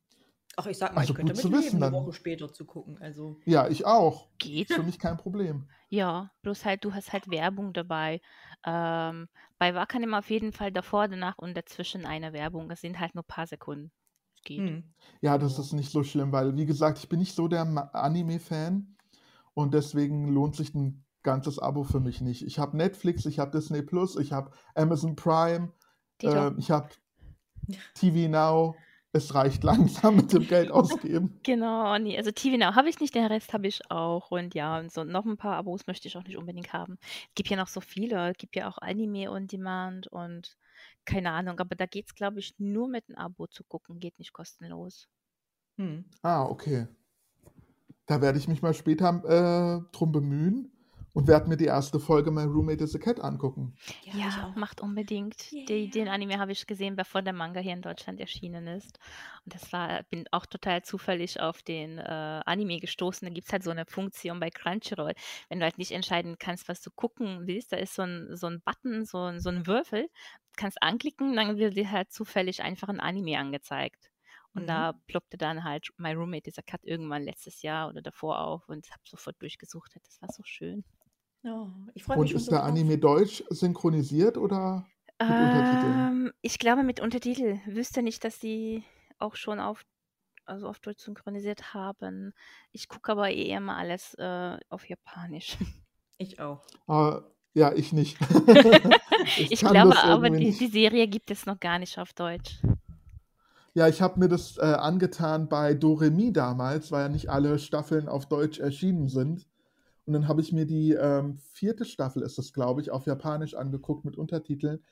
Ach, 0.60 0.66
ich 0.66 0.76
sag 0.76 0.92
mal, 0.92 1.00
Also 1.00 1.12
ich 1.12 1.16
könnte 1.16 1.32
gut 1.32 1.42
damit 1.42 1.42
zu 1.42 1.48
leben, 1.48 1.62
wissen 1.64 1.82
eine 1.82 1.92
dann. 1.92 1.92
Woche 1.92 2.12
später 2.12 2.52
zu 2.52 2.64
gucken. 2.64 2.98
Also, 3.00 3.38
Ja, 3.44 3.68
ich 3.68 3.86
auch. 3.86 4.26
Geht. 4.38 4.70
Ist 4.70 4.76
für 4.76 4.82
mich 4.82 4.98
kein 4.98 5.16
Problem. 5.16 5.68
Ja, 5.88 6.30
bloß 6.42 6.64
halt, 6.64 6.84
du 6.84 6.92
hast 6.94 7.12
halt 7.12 7.30
Werbung 7.30 7.72
dabei. 7.72 8.20
Ähm, 8.66 9.28
bei 9.58 9.74
Wakanim 9.74 10.14
auf 10.14 10.28
jeden 10.30 10.52
Fall 10.52 10.72
davor, 10.72 11.08
danach 11.08 11.38
und 11.38 11.56
dazwischen 11.56 12.04
eine 12.06 12.32
Werbung. 12.32 12.70
Es 12.70 12.80
sind 12.80 12.98
halt 12.98 13.14
nur 13.14 13.22
ein 13.24 13.28
paar 13.28 13.46
Sekunden. 13.46 13.90
Es 14.36 14.42
geht. 14.42 14.58
hm. 14.58 14.84
Ja, 15.20 15.38
das 15.38 15.58
ist 15.58 15.72
nicht 15.72 15.90
so 15.90 16.02
schlimm, 16.02 16.32
weil, 16.32 16.56
wie 16.56 16.66
gesagt, 16.66 16.98
ich 16.98 17.08
bin 17.08 17.20
nicht 17.20 17.34
so 17.34 17.48
der 17.48 17.62
Anime-Fan 17.94 18.96
und 19.54 19.74
deswegen 19.74 20.28
lohnt 20.28 20.56
sich 20.56 20.74
ein 20.74 21.04
ganzes 21.22 21.58
Abo 21.58 21.84
für 21.84 22.00
mich 22.00 22.20
nicht. 22.20 22.44
Ich 22.46 22.58
habe 22.58 22.76
Netflix, 22.76 23.26
ich 23.26 23.38
habe 23.38 23.50
Disney 23.50 23.82
Plus, 23.82 24.16
ich 24.16 24.32
habe 24.32 24.50
Amazon 24.74 25.16
Prime, 25.16 25.72
äh, 26.22 26.50
ich 26.58 26.70
habe 26.70 26.88
TV 27.94 28.28
Now. 28.28 28.76
Es 29.12 29.34
reicht 29.34 29.64
langsam 29.64 30.16
mit 30.16 30.32
dem 30.32 30.46
Geld 30.46 30.70
ausgeben. 30.72 31.40
Genau, 31.42 31.96
nee, 31.98 32.16
also 32.18 32.30
TV 32.30 32.58
Now 32.58 32.74
habe 32.74 32.88
ich 32.90 33.00
nicht, 33.00 33.14
den 33.14 33.24
Rest 33.24 33.52
habe 33.52 33.66
ich 33.66 33.90
auch. 33.90 34.30
Und 34.30 34.54
ja, 34.54 34.78
und 34.78 34.92
so 34.92 35.04
noch 35.04 35.24
ein 35.24 35.38
paar 35.38 35.56
Abos 35.56 35.86
möchte 35.86 36.08
ich 36.08 36.16
auch 36.16 36.24
nicht 36.24 36.36
unbedingt 36.36 36.72
haben. 36.72 36.98
Es 37.00 37.34
gibt 37.34 37.48
ja 37.48 37.56
noch 37.56 37.68
so 37.68 37.80
viele. 37.80 38.30
Es 38.30 38.36
gibt 38.36 38.54
ja 38.54 38.68
auch 38.68 38.78
Anime 38.78 39.30
on 39.30 39.46
Demand 39.46 40.08
und 40.08 40.56
keine 41.04 41.32
Ahnung, 41.32 41.58
aber 41.58 41.74
da 41.74 41.86
geht 41.86 42.06
es, 42.06 42.14
glaube 42.14 42.38
ich, 42.38 42.54
nur 42.58 42.86
mit 42.86 43.08
einem 43.08 43.18
Abo 43.18 43.46
zu 43.46 43.64
gucken, 43.64 43.98
geht 43.98 44.18
nicht 44.18 44.32
kostenlos. 44.32 45.08
Hm. 45.76 46.04
Ah, 46.22 46.44
okay. 46.44 46.86
Da 48.06 48.20
werde 48.20 48.38
ich 48.38 48.48
mich 48.48 48.62
mal 48.62 48.74
später 48.74 49.08
äh, 49.24 49.96
drum 49.96 50.12
bemühen 50.12 50.70
und 51.12 51.26
werde 51.28 51.48
mir 51.48 51.56
die 51.56 51.64
erste 51.66 52.00
Folge 52.00 52.30
My 52.30 52.42
Roommate 52.44 52.84
is 52.84 52.94
a 52.94 52.98
Cat 52.98 53.20
angucken. 53.20 53.78
Ja, 54.04 54.26
ich 54.26 54.40
Ja, 54.40 54.52
macht 54.54 54.80
unbedingt. 54.80 55.56
Die, 55.68 55.88
Yeah. 55.88 55.88
den 55.88 56.08
Anime 56.08 56.38
habe 56.38 56.52
ich 56.52 56.66
gesehen, 56.66 56.96
bevor 56.96 57.22
der 57.22 57.32
Manga 57.32 57.60
hier 57.60 57.72
in 57.74 57.82
Deutschland 57.82 58.20
erschienen 58.20 58.66
ist. 58.66 58.98
Und 59.44 59.54
das 59.54 59.72
war, 59.72 60.02
bin 60.04 60.26
auch 60.32 60.46
total 60.46 60.82
zufällig 60.82 61.40
auf 61.40 61.62
den 61.62 61.98
äh, 61.98 62.02
Anime 62.44 62.80
gestoßen. 62.80 63.26
Da 63.26 63.32
gibt 63.32 63.46
es 63.46 63.52
halt 63.52 63.62
so 63.62 63.70
eine 63.70 63.86
Funktion 63.86 64.40
bei 64.40 64.50
Crunchyroll. 64.50 65.12
Wenn 65.48 65.58
du 65.60 65.64
halt 65.64 65.78
nicht 65.78 65.92
entscheiden 65.92 66.36
kannst, 66.38 66.68
was 66.68 66.80
du 66.82 66.90
gucken 66.90 67.46
willst, 67.46 67.72
da 67.72 67.76
ist 67.76 67.94
so 67.94 68.02
ein, 68.02 68.36
so 68.36 68.46
ein 68.48 68.60
Button, 68.62 69.04
so 69.04 69.18
ein, 69.24 69.40
so 69.40 69.50
ein 69.50 69.66
Würfel. 69.66 70.08
kannst 70.56 70.82
anklicken, 70.82 71.36
dann 71.36 71.56
wird 71.58 71.76
dir 71.76 71.90
halt 71.90 72.12
zufällig 72.12 72.62
einfach 72.62 72.88
ein 72.88 73.00
Anime 73.00 73.38
angezeigt. 73.38 74.10
Und 74.54 74.66
Mhm. 74.66 74.68
da 74.68 74.92
ploppte 75.06 75.36
dann 75.38 75.62
halt 75.64 75.88
My 75.98 76.12
Roommate, 76.14 76.42
dieser 76.44 76.62
Cut, 76.62 76.80
irgendwann 76.84 77.22
letztes 77.22 77.62
Jahr 77.62 77.88
oder 77.88 78.02
davor 78.02 78.40
auf 78.40 78.68
und 78.68 78.90
habe 78.90 79.02
sofort 79.04 79.40
durchgesucht. 79.40 79.92
Das 80.02 80.20
war 80.20 80.28
so 80.30 80.42
schön. 80.44 80.84
Oh, 81.44 81.68
ich 81.94 82.04
freue 82.04 82.18
mich 82.18 82.34
Und 82.34 82.40
ist 82.40 82.50
der. 82.50 82.64
Anime 82.64 82.98
deutsch 82.98 83.44
synchronisiert 83.50 84.36
oder 84.36 84.86
mit 85.20 85.30
Untertiteln? 85.30 85.94
Ähm, 85.98 86.32
ich 86.42 86.58
glaube 86.58 86.82
mit 86.82 87.00
Untertitel. 87.00 87.58
Wüsste 87.66 88.02
nicht, 88.02 88.24
dass 88.24 88.38
die 88.38 88.84
auch 89.18 89.36
schon 89.36 89.60
auf, 89.60 89.82
also 90.46 90.68
auf 90.68 90.78
Deutsch 90.80 91.02
synchronisiert 91.02 91.74
haben. 91.74 92.32
Ich 92.72 92.88
gucke 92.88 93.12
aber 93.12 93.30
eh 93.30 93.50
immer 93.50 93.76
alles 93.76 94.14
äh, 94.14 94.56
auf 94.68 94.88
Japanisch. 94.88 95.56
Ich 96.20 96.40
auch. 96.40 96.64
Ah, 96.88 97.22
ja, 97.54 97.72
ich 97.72 97.92
nicht. 97.92 98.18
ich 99.38 99.52
Ich 99.52 99.60
glaube 99.60 99.96
aber, 99.96 100.30
die, 100.30 100.50
die 100.50 100.66
Serie 100.66 101.06
gibt 101.06 101.30
es 101.30 101.46
noch 101.46 101.60
gar 101.60 101.78
nicht 101.78 101.96
auf 101.96 102.12
Deutsch. 102.12 102.58
Ja, 103.74 103.86
ich 103.86 104.02
habe 104.02 104.18
mir 104.18 104.28
das 104.28 104.58
äh, 104.58 104.62
angetan 104.62 105.48
bei 105.48 105.74
Doremi 105.74 106.32
damals, 106.32 106.90
weil 106.90 107.02
ja 107.02 107.08
nicht 107.08 107.30
alle 107.30 107.60
Staffeln 107.60 108.08
auf 108.08 108.26
Deutsch 108.26 108.58
erschienen 108.58 109.06
sind. 109.06 109.47
Und 110.08 110.14
dann 110.14 110.26
habe 110.26 110.40
ich 110.40 110.54
mir 110.54 110.64
die 110.64 110.92
ähm, 110.92 111.36
vierte 111.52 111.84
Staffel, 111.84 112.22
ist 112.22 112.38
das, 112.38 112.54
glaube 112.54 112.80
ich, 112.80 112.90
auf 112.90 113.04
Japanisch 113.04 113.52
angeguckt 113.52 114.06
mit 114.06 114.16
Untertiteln. 114.16 114.82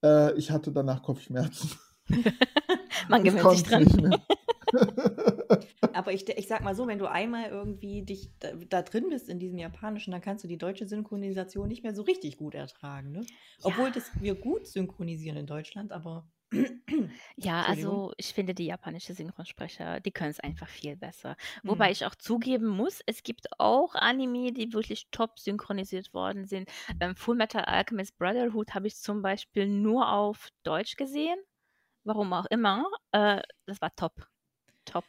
Äh, 0.00 0.32
ich 0.38 0.52
hatte 0.52 0.70
danach 0.70 1.02
Kopfschmerzen. 1.02 1.72
Man 3.08 3.24
gewöhnt 3.24 3.50
sich 3.50 3.64
dran. 3.64 4.16
Aber 5.92 6.12
ich, 6.12 6.28
ich 6.28 6.46
sag 6.46 6.62
mal 6.62 6.76
so, 6.76 6.86
wenn 6.86 7.00
du 7.00 7.10
einmal 7.10 7.50
irgendwie 7.50 8.04
dich 8.04 8.30
da, 8.38 8.52
da 8.68 8.82
drin 8.82 9.08
bist 9.08 9.28
in 9.28 9.40
diesem 9.40 9.58
Japanischen, 9.58 10.12
dann 10.12 10.20
kannst 10.20 10.44
du 10.44 10.48
die 10.48 10.56
deutsche 10.56 10.86
Synchronisation 10.86 11.66
nicht 11.66 11.82
mehr 11.82 11.96
so 11.96 12.02
richtig 12.02 12.36
gut 12.36 12.54
ertragen. 12.54 13.10
Ne? 13.10 13.26
Obwohl 13.64 13.90
das 13.90 14.08
wir 14.20 14.36
gut 14.36 14.68
synchronisieren 14.68 15.36
in 15.36 15.46
Deutschland, 15.46 15.90
aber 15.90 16.28
Ja, 17.36 17.64
Entschuldigung. 17.66 17.66
also 17.66 18.12
ich 18.16 18.32
finde 18.34 18.54
die 18.54 18.66
japanische 18.66 19.14
Synchronsprecher, 19.14 20.00
die 20.00 20.12
können 20.12 20.30
es 20.30 20.40
einfach 20.40 20.68
viel 20.68 20.96
besser. 20.96 21.36
Wobei 21.64 21.86
Hm. 21.86 21.92
ich 21.92 22.06
auch 22.06 22.14
zugeben 22.14 22.66
muss, 22.68 23.00
es 23.06 23.22
gibt 23.22 23.48
auch 23.58 23.94
Anime, 23.94 24.52
die 24.52 24.72
wirklich 24.72 25.08
top 25.10 25.38
synchronisiert 25.38 26.14
worden 26.14 26.46
sind. 26.46 26.70
Ähm, 27.00 27.16
Full 27.16 27.36
Metal 27.36 27.64
Alchemist 27.64 28.16
Brotherhood 28.18 28.74
habe 28.74 28.86
ich 28.86 28.96
zum 28.96 29.22
Beispiel 29.22 29.66
nur 29.66 30.10
auf 30.12 30.48
Deutsch 30.62 30.96
gesehen. 30.96 31.38
Warum 32.04 32.32
auch 32.32 32.46
immer. 32.46 32.86
Äh, 33.12 33.42
das 33.66 33.80
war 33.80 33.94
top. 33.96 34.28
Top. 34.84 35.04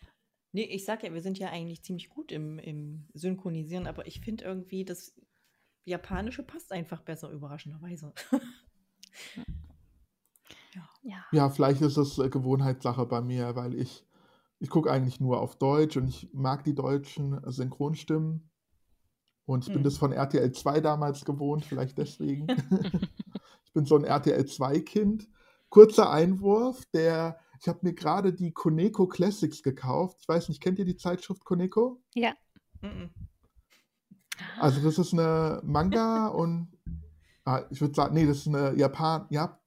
Nee, 0.53 0.63
ich 0.63 0.85
sag 0.85 1.03
ja, 1.03 1.13
wir 1.13 1.21
sind 1.21 1.37
ja 1.37 1.49
eigentlich 1.49 1.83
ziemlich 1.83 2.09
gut 2.09 2.31
im, 2.31 2.59
im 2.59 3.07
Synchronisieren, 3.13 3.87
aber 3.87 4.07
ich 4.07 4.21
finde 4.21 4.45
irgendwie, 4.45 4.85
das 4.85 5.13
Japanische 5.83 6.43
passt 6.43 6.71
einfach 6.71 7.01
besser, 7.01 7.29
überraschenderweise. 7.29 8.13
Ja. 11.03 11.23
Ja, 11.31 11.49
vielleicht 11.49 11.81
ist 11.81 11.97
es 11.97 12.17
äh, 12.17 12.29
Gewohnheitssache 12.29 13.05
bei 13.05 13.21
mir, 13.21 13.55
weil 13.55 13.75
ich, 13.75 14.05
ich 14.59 14.69
gucke 14.69 14.91
eigentlich 14.91 15.19
nur 15.19 15.39
auf 15.39 15.57
Deutsch 15.57 15.97
und 15.97 16.07
ich 16.07 16.29
mag 16.33 16.63
die 16.63 16.75
deutschen 16.75 17.39
Synchronstimmen. 17.45 18.49
Und 19.45 19.63
ich 19.63 19.67
bin 19.67 19.77
Hm. 19.77 19.83
das 19.83 19.97
von 19.97 20.11
RTL 20.11 20.51
2 20.51 20.81
damals 20.81 21.23
gewohnt, 21.23 21.65
vielleicht 21.65 21.97
deswegen. 21.97 22.47
ich 23.65 23.73
bin 23.73 23.85
so 23.85 23.95
ein 23.95 24.03
RTL 24.03 24.41
2-Kind. 24.41 25.29
Kurzer 25.69 26.09
Einwurf, 26.09 26.83
der, 26.93 27.39
ich 27.59 27.67
habe 27.67 27.79
mir 27.83 27.93
gerade 27.93 28.33
die 28.33 28.51
Koneko 28.51 29.07
Classics 29.07 29.61
gekauft. 29.61 30.17
Ich 30.21 30.27
weiß 30.27 30.49
nicht, 30.49 30.61
kennt 30.61 30.79
ihr 30.79 30.85
die 30.85 30.97
Zeitschrift 30.97 31.45
Koneko? 31.45 32.01
Ja. 32.15 32.33
Mhm. 32.81 33.11
Also 34.59 34.81
das 34.81 34.97
ist 34.97 35.13
eine 35.13 35.61
Manga 35.63 36.27
und 36.27 36.69
ah, 37.45 37.63
ich 37.69 37.79
würde 37.81 37.93
sagen, 37.93 38.15
nee, 38.15 38.25
das 38.25 38.39
ist 38.39 38.47
eine 38.47 38.75
Japan, 38.75 39.27
Jap, 39.29 39.61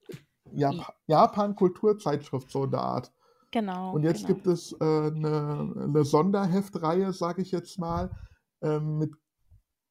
Jap, 0.52 0.94
Japan-Kulturzeitschrift, 1.06 2.50
so 2.50 2.64
in 2.64 2.70
der 2.70 2.80
Art. 2.80 3.12
Genau. 3.50 3.92
Und 3.92 4.02
jetzt 4.02 4.26
genau. 4.26 4.34
gibt 4.34 4.46
es 4.46 4.72
äh, 4.72 4.84
eine, 4.84 5.74
eine 5.76 6.04
Sonderheftreihe, 6.04 7.12
sage 7.12 7.42
ich 7.42 7.50
jetzt 7.50 7.78
mal, 7.78 8.10
ähm, 8.60 8.98
mit, 8.98 9.14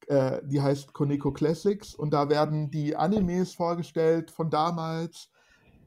äh, 0.07 0.41
die 0.45 0.61
heißt 0.61 0.93
Koneko 0.93 1.31
Classics. 1.31 1.95
Und 1.95 2.11
da 2.11 2.29
werden 2.29 2.69
die 2.69 2.95
Animes 2.95 3.53
vorgestellt 3.55 4.31
von 4.31 4.49
damals. 4.49 5.29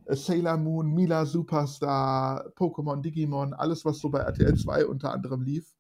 äh, 0.07 0.17
Sailor 0.17 0.57
Moon, 0.57 0.93
Mila 0.93 1.25
Superstar, 1.27 2.51
Pokémon, 2.57 3.01
Digimon, 3.01 3.55
alles, 3.55 3.85
was 3.85 3.99
so 3.99 4.09
bei 4.09 4.21
RTL 4.21 4.57
2 4.57 4.87
unter 4.87 5.13
anderem 5.13 5.43
lief. 5.43 5.77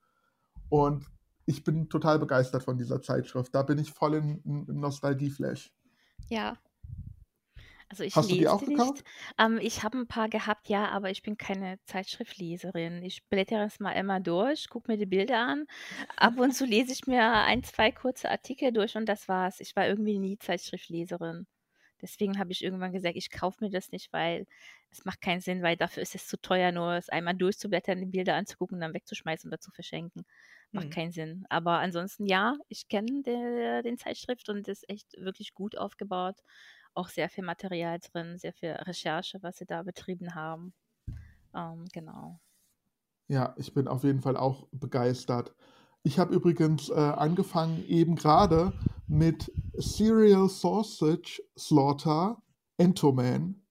Und 0.68 1.04
ich 1.46 1.64
bin 1.64 1.88
total 1.88 2.20
begeistert 2.20 2.62
von 2.62 2.78
dieser 2.78 3.02
Zeitschrift. 3.02 3.52
Da 3.52 3.62
bin 3.64 3.78
ich 3.78 3.90
voll 3.90 4.14
in, 4.14 4.40
in, 4.44 4.66
im 4.66 4.80
Nostalgie-Flash. 4.80 5.72
Ja. 6.28 6.56
Also 7.90 8.04
ich 8.04 8.20
Hast 8.20 8.30
du 8.30 8.36
die 8.36 8.46
lese 8.46 8.48
auch 8.48 8.62
die 8.62 8.66
nicht. 8.66 8.94
gekauft? 8.94 9.04
Ähm, 9.36 9.58
ich 9.60 9.82
habe 9.82 9.98
ein 9.98 10.06
paar 10.06 10.28
gehabt, 10.28 10.68
ja, 10.68 10.88
aber 10.90 11.10
ich 11.10 11.22
bin 11.22 11.36
keine 11.36 11.80
Zeitschriftleserin. 11.86 13.02
Ich 13.02 13.28
blättere 13.28 13.64
es 13.64 13.80
mal 13.80 13.92
immer 13.92 14.20
durch, 14.20 14.68
gucke 14.68 14.92
mir 14.92 14.96
die 14.96 15.06
Bilder 15.06 15.38
an. 15.40 15.66
Ab 16.16 16.38
und 16.38 16.52
zu 16.54 16.64
lese 16.66 16.92
ich 16.92 17.06
mir 17.08 17.22
ein, 17.32 17.64
zwei 17.64 17.90
kurze 17.90 18.30
Artikel 18.30 18.72
durch 18.72 18.96
und 18.96 19.06
das 19.08 19.26
war's. 19.28 19.58
Ich 19.60 19.74
war 19.74 19.88
irgendwie 19.88 20.20
nie 20.20 20.38
Zeitschriftleserin. 20.38 21.48
Deswegen 22.02 22.38
habe 22.38 22.52
ich 22.52 22.64
irgendwann 22.64 22.92
gesagt, 22.92 23.16
ich 23.16 23.30
kaufe 23.30 23.64
mir 23.64 23.70
das 23.70 23.90
nicht, 23.92 24.12
weil 24.12 24.46
es 24.90 25.04
macht 25.04 25.20
keinen 25.20 25.40
Sinn, 25.40 25.62
weil 25.62 25.76
dafür 25.76 26.02
ist 26.02 26.14
es 26.14 26.26
zu 26.28 26.40
teuer, 26.40 26.72
nur 26.72 26.94
es 26.94 27.08
einmal 27.10 27.34
durchzublättern, 27.36 28.00
die 28.00 28.06
Bilder 28.06 28.36
anzugucken 28.36 28.76
und 28.76 28.80
dann 28.82 28.94
wegzuschmeißen 28.94 29.48
oder 29.50 29.60
zu 29.60 29.70
verschenken. 29.72 30.24
Macht 30.72 30.90
Hm. 30.90 30.92
keinen 30.92 31.10
Sinn. 31.12 31.44
Aber 31.50 31.78
ansonsten 31.80 32.26
ja, 32.26 32.56
ich 32.68 32.88
kenne 32.88 33.22
de, 33.22 33.82
den 33.82 33.98
Zeitschrift 33.98 34.48
und 34.48 34.68
ist 34.68 34.88
echt 34.88 35.14
wirklich 35.18 35.54
gut 35.54 35.76
aufgebaut. 35.76 36.36
Auch 36.94 37.08
sehr 37.08 37.28
viel 37.28 37.44
Material 37.44 37.98
drin, 37.98 38.38
sehr 38.38 38.52
viel 38.52 38.70
Recherche, 38.72 39.38
was 39.42 39.58
sie 39.58 39.66
da 39.66 39.82
betrieben 39.82 40.34
haben. 40.34 40.74
Ähm, 41.54 41.86
genau. 41.92 42.40
Ja, 43.28 43.54
ich 43.58 43.72
bin 43.74 43.86
auf 43.86 44.02
jeden 44.04 44.20
Fall 44.20 44.36
auch 44.36 44.66
begeistert. 44.72 45.54
Ich 46.02 46.18
habe 46.18 46.34
übrigens 46.34 46.88
äh, 46.88 46.94
angefangen 46.94 47.84
eben 47.86 48.16
gerade 48.16 48.72
mit 49.06 49.52
Serial 49.74 50.48
Sausage 50.48 51.42
Slaughter 51.58 52.42
Entoman 52.78 53.62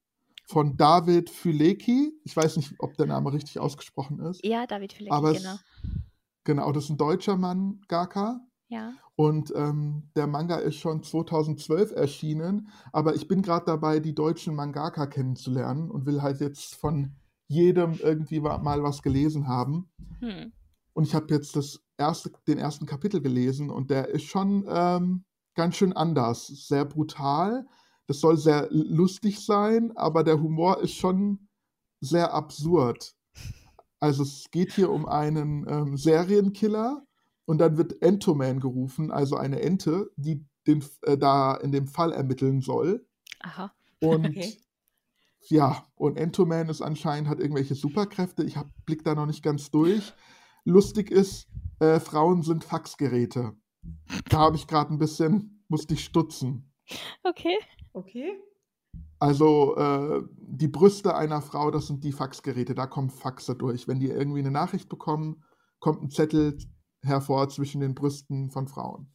von 0.45 0.77
David 0.77 1.29
Fülecki. 1.29 2.13
Ich 2.23 2.35
weiß 2.35 2.57
nicht, 2.57 2.73
ob 2.79 2.95
der 2.97 3.07
Name 3.07 3.33
richtig 3.33 3.59
ausgesprochen 3.59 4.19
ist, 4.19 4.45
Ja, 4.45 4.65
David 4.65 4.93
Filecki, 4.93 5.13
aber 5.13 5.33
genau. 5.33 5.53
es, 5.53 5.65
genau, 6.43 6.71
das 6.71 6.85
ist 6.85 6.89
ein 6.91 6.97
deutscher 6.97 7.37
Mangaka. 7.37 8.41
Ja. 8.69 8.93
Und 9.15 9.51
ähm, 9.55 10.03
der 10.15 10.27
Manga 10.27 10.57
ist 10.57 10.75
schon 10.75 11.03
2012 11.03 11.91
erschienen, 11.91 12.69
aber 12.93 13.15
ich 13.15 13.27
bin 13.27 13.41
gerade 13.41 13.65
dabei, 13.65 13.99
die 13.99 14.15
deutschen 14.15 14.55
Mangaka 14.55 15.07
kennenzulernen 15.07 15.89
und 15.89 16.05
will 16.05 16.21
halt 16.21 16.39
jetzt 16.39 16.75
von 16.75 17.15
jedem 17.47 17.99
irgendwie 17.99 18.39
mal 18.39 18.83
was 18.83 19.01
gelesen 19.01 19.47
haben. 19.47 19.89
Hm. 20.19 20.53
Und 20.93 21.03
ich 21.03 21.15
habe 21.15 21.33
jetzt 21.33 21.55
das 21.55 21.81
erste, 21.97 22.31
den 22.47 22.59
ersten 22.59 22.85
Kapitel 22.85 23.21
gelesen 23.21 23.71
und 23.71 23.89
der 23.89 24.09
ist 24.09 24.25
schon 24.25 24.65
ähm, 24.69 25.25
ganz 25.55 25.75
schön 25.75 25.93
anders, 25.93 26.47
sehr 26.47 26.85
brutal. 26.85 27.65
Das 28.07 28.19
soll 28.19 28.37
sehr 28.37 28.67
lustig 28.71 29.43
sein, 29.43 29.91
aber 29.97 30.23
der 30.23 30.39
Humor 30.39 30.81
ist 30.81 30.93
schon 30.93 31.49
sehr 32.01 32.33
absurd. 32.33 33.15
Also 33.99 34.23
es 34.23 34.45
geht 34.51 34.71
hier 34.71 34.91
um 34.91 35.05
einen 35.07 35.65
ähm, 35.67 35.97
Serienkiller 35.97 37.03
und 37.49 37.57
dann 37.57 37.77
wird 37.77 38.03
Entoman 38.03 38.59
gerufen, 38.59 39.09
also 39.09 39.35
eine 39.35 39.59
Ente, 39.59 40.11
die 40.17 40.45
den, 40.67 40.85
äh, 41.01 41.17
da 41.17 41.55
in 41.55 41.71
dem 41.71 41.87
Fall 41.87 42.11
ermitteln 42.11 42.61
soll. 42.61 43.07
Aha. 43.39 43.73
Und 43.99 44.27
Okay. 44.27 44.55
ja, 45.47 45.83
und 45.95 46.17
Entoman 46.17 46.69
ist 46.69 46.83
anscheinend, 46.83 47.27
hat 47.27 47.39
irgendwelche 47.39 47.73
Superkräfte. 47.73 48.43
Ich 48.43 48.55
hab, 48.55 48.67
blick 48.85 49.03
da 49.03 49.15
noch 49.15 49.25
nicht 49.25 49.41
ganz 49.41 49.71
durch. 49.71 50.13
Lustig 50.63 51.09
ist, 51.09 51.47
äh, 51.79 51.99
Frauen 51.99 52.43
sind 52.43 52.65
Faxgeräte. 52.65 53.53
Da 54.29 54.37
habe 54.37 54.55
ich 54.55 54.67
gerade 54.67 54.93
ein 54.93 54.99
bisschen, 54.99 55.63
musste 55.69 55.95
ich 55.95 56.03
stutzen. 56.05 56.71
Okay. 57.23 57.57
Okay. 57.93 58.31
Also 59.17 59.75
äh, 59.75 60.21
die 60.37 60.67
Brüste 60.67 61.15
einer 61.15 61.41
Frau, 61.41 61.71
das 61.71 61.87
sind 61.87 62.03
die 62.03 62.11
Faxgeräte, 62.11 62.75
da 62.75 62.85
kommen 62.85 63.09
Faxe 63.09 63.55
durch. 63.55 63.87
Wenn 63.87 63.99
die 63.99 64.09
irgendwie 64.09 64.39
eine 64.39 64.51
Nachricht 64.51 64.87
bekommen, 64.87 65.43
kommt 65.79 66.03
ein 66.03 66.11
Zettel 66.11 66.59
hervor 67.03 67.49
zwischen 67.49 67.81
den 67.81 67.95
Brüsten 67.95 68.49
von 68.49 68.67
Frauen. 68.67 69.07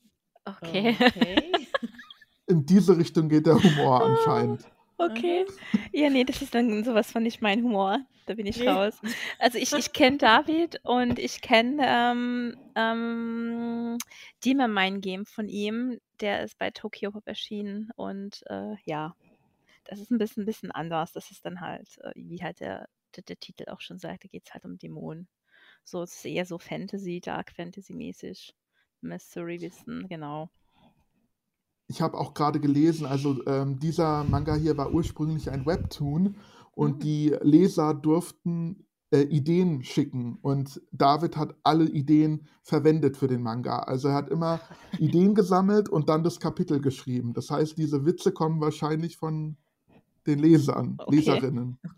Okay. 0.44 0.96
Okay. 1.00 1.68
In 2.46 2.66
diese 2.66 2.98
Richtung 2.98 3.28
geht 3.28 3.46
der 3.46 3.62
Humor 3.62 4.04
anscheinend. 4.04 4.66
Okay. 4.98 5.46
Ja, 5.92 6.10
nee, 6.10 6.24
das 6.24 6.42
ist 6.42 6.54
dann 6.54 6.84
sowas 6.84 7.10
von 7.10 7.22
nicht 7.22 7.40
mein 7.42 7.62
Humor. 7.62 8.00
Da 8.26 8.34
bin 8.34 8.46
ich 8.46 8.58
Nee. 8.58 8.68
raus. 8.68 8.94
Also 9.38 9.58
ich, 9.58 9.72
ich 9.72 9.92
kenne 9.92 10.18
David 10.18 10.80
und 10.84 11.18
ich 11.18 11.40
kenne 11.40 11.82
ähm, 11.86 12.56
ähm, 12.74 13.98
Demon 14.44 14.72
Mind 14.72 15.02
Game 15.02 15.26
von 15.26 15.48
ihm. 15.48 15.98
Der 16.20 16.44
ist 16.44 16.58
bei 16.58 16.70
Tokyo 16.70 17.10
Pop 17.10 17.26
erschienen 17.26 17.90
und 17.96 18.42
äh, 18.48 18.76
ja, 18.84 19.14
das 19.84 19.98
ist 19.98 20.10
ein 20.10 20.18
bisschen, 20.18 20.46
bisschen 20.46 20.70
anders. 20.70 21.12
Das 21.12 21.30
ist 21.30 21.44
dann 21.44 21.60
halt, 21.60 21.98
äh, 22.02 22.12
wie 22.14 22.42
halt 22.42 22.60
der, 22.60 22.88
der, 23.16 23.24
der 23.24 23.38
Titel 23.38 23.68
auch 23.68 23.80
schon 23.80 23.98
sagt, 23.98 24.24
da 24.24 24.28
geht 24.28 24.44
es 24.46 24.54
halt 24.54 24.64
um 24.64 24.78
Dämonen. 24.78 25.28
So, 25.84 26.02
es 26.02 26.14
ist 26.14 26.24
eher 26.24 26.46
so 26.46 26.58
Fantasy, 26.58 27.20
Dark 27.20 27.52
Fantasy 27.52 27.94
mäßig. 27.94 28.54
Mystery 29.02 29.60
Wissen, 29.60 30.06
genau. 30.08 30.48
ich 31.86 32.00
habe 32.00 32.16
auch 32.16 32.32
gerade 32.32 32.58
gelesen, 32.60 33.04
also 33.06 33.44
ähm, 33.46 33.78
dieser 33.78 34.24
Manga 34.24 34.54
hier 34.54 34.78
war 34.78 34.92
ursprünglich 34.94 35.50
ein 35.50 35.66
Webtoon 35.66 36.36
und 36.72 36.96
Mhm. 36.96 37.00
die 37.00 37.36
Leser 37.42 37.92
durften 37.92 38.86
äh, 39.10 39.20
Ideen 39.22 39.84
schicken 39.84 40.38
und 40.40 40.80
David 40.90 41.36
hat 41.36 41.54
alle 41.62 41.84
Ideen 41.84 42.48
verwendet 42.62 43.18
für 43.18 43.28
den 43.28 43.42
Manga. 43.42 43.80
Also 43.80 44.08
er 44.08 44.14
hat 44.14 44.30
immer 44.30 44.60
Ideen 44.98 45.34
gesammelt 45.34 45.90
und 45.90 46.08
dann 46.08 46.24
das 46.24 46.40
Kapitel 46.40 46.80
geschrieben. 46.80 47.34
Das 47.34 47.50
heißt, 47.50 47.76
diese 47.76 48.06
Witze 48.06 48.32
kommen 48.32 48.60
wahrscheinlich 48.62 49.18
von 49.18 49.58
den 50.26 50.38
Lesern, 50.38 50.94
Okay. 50.98 51.16
Leserinnen. 51.16 51.78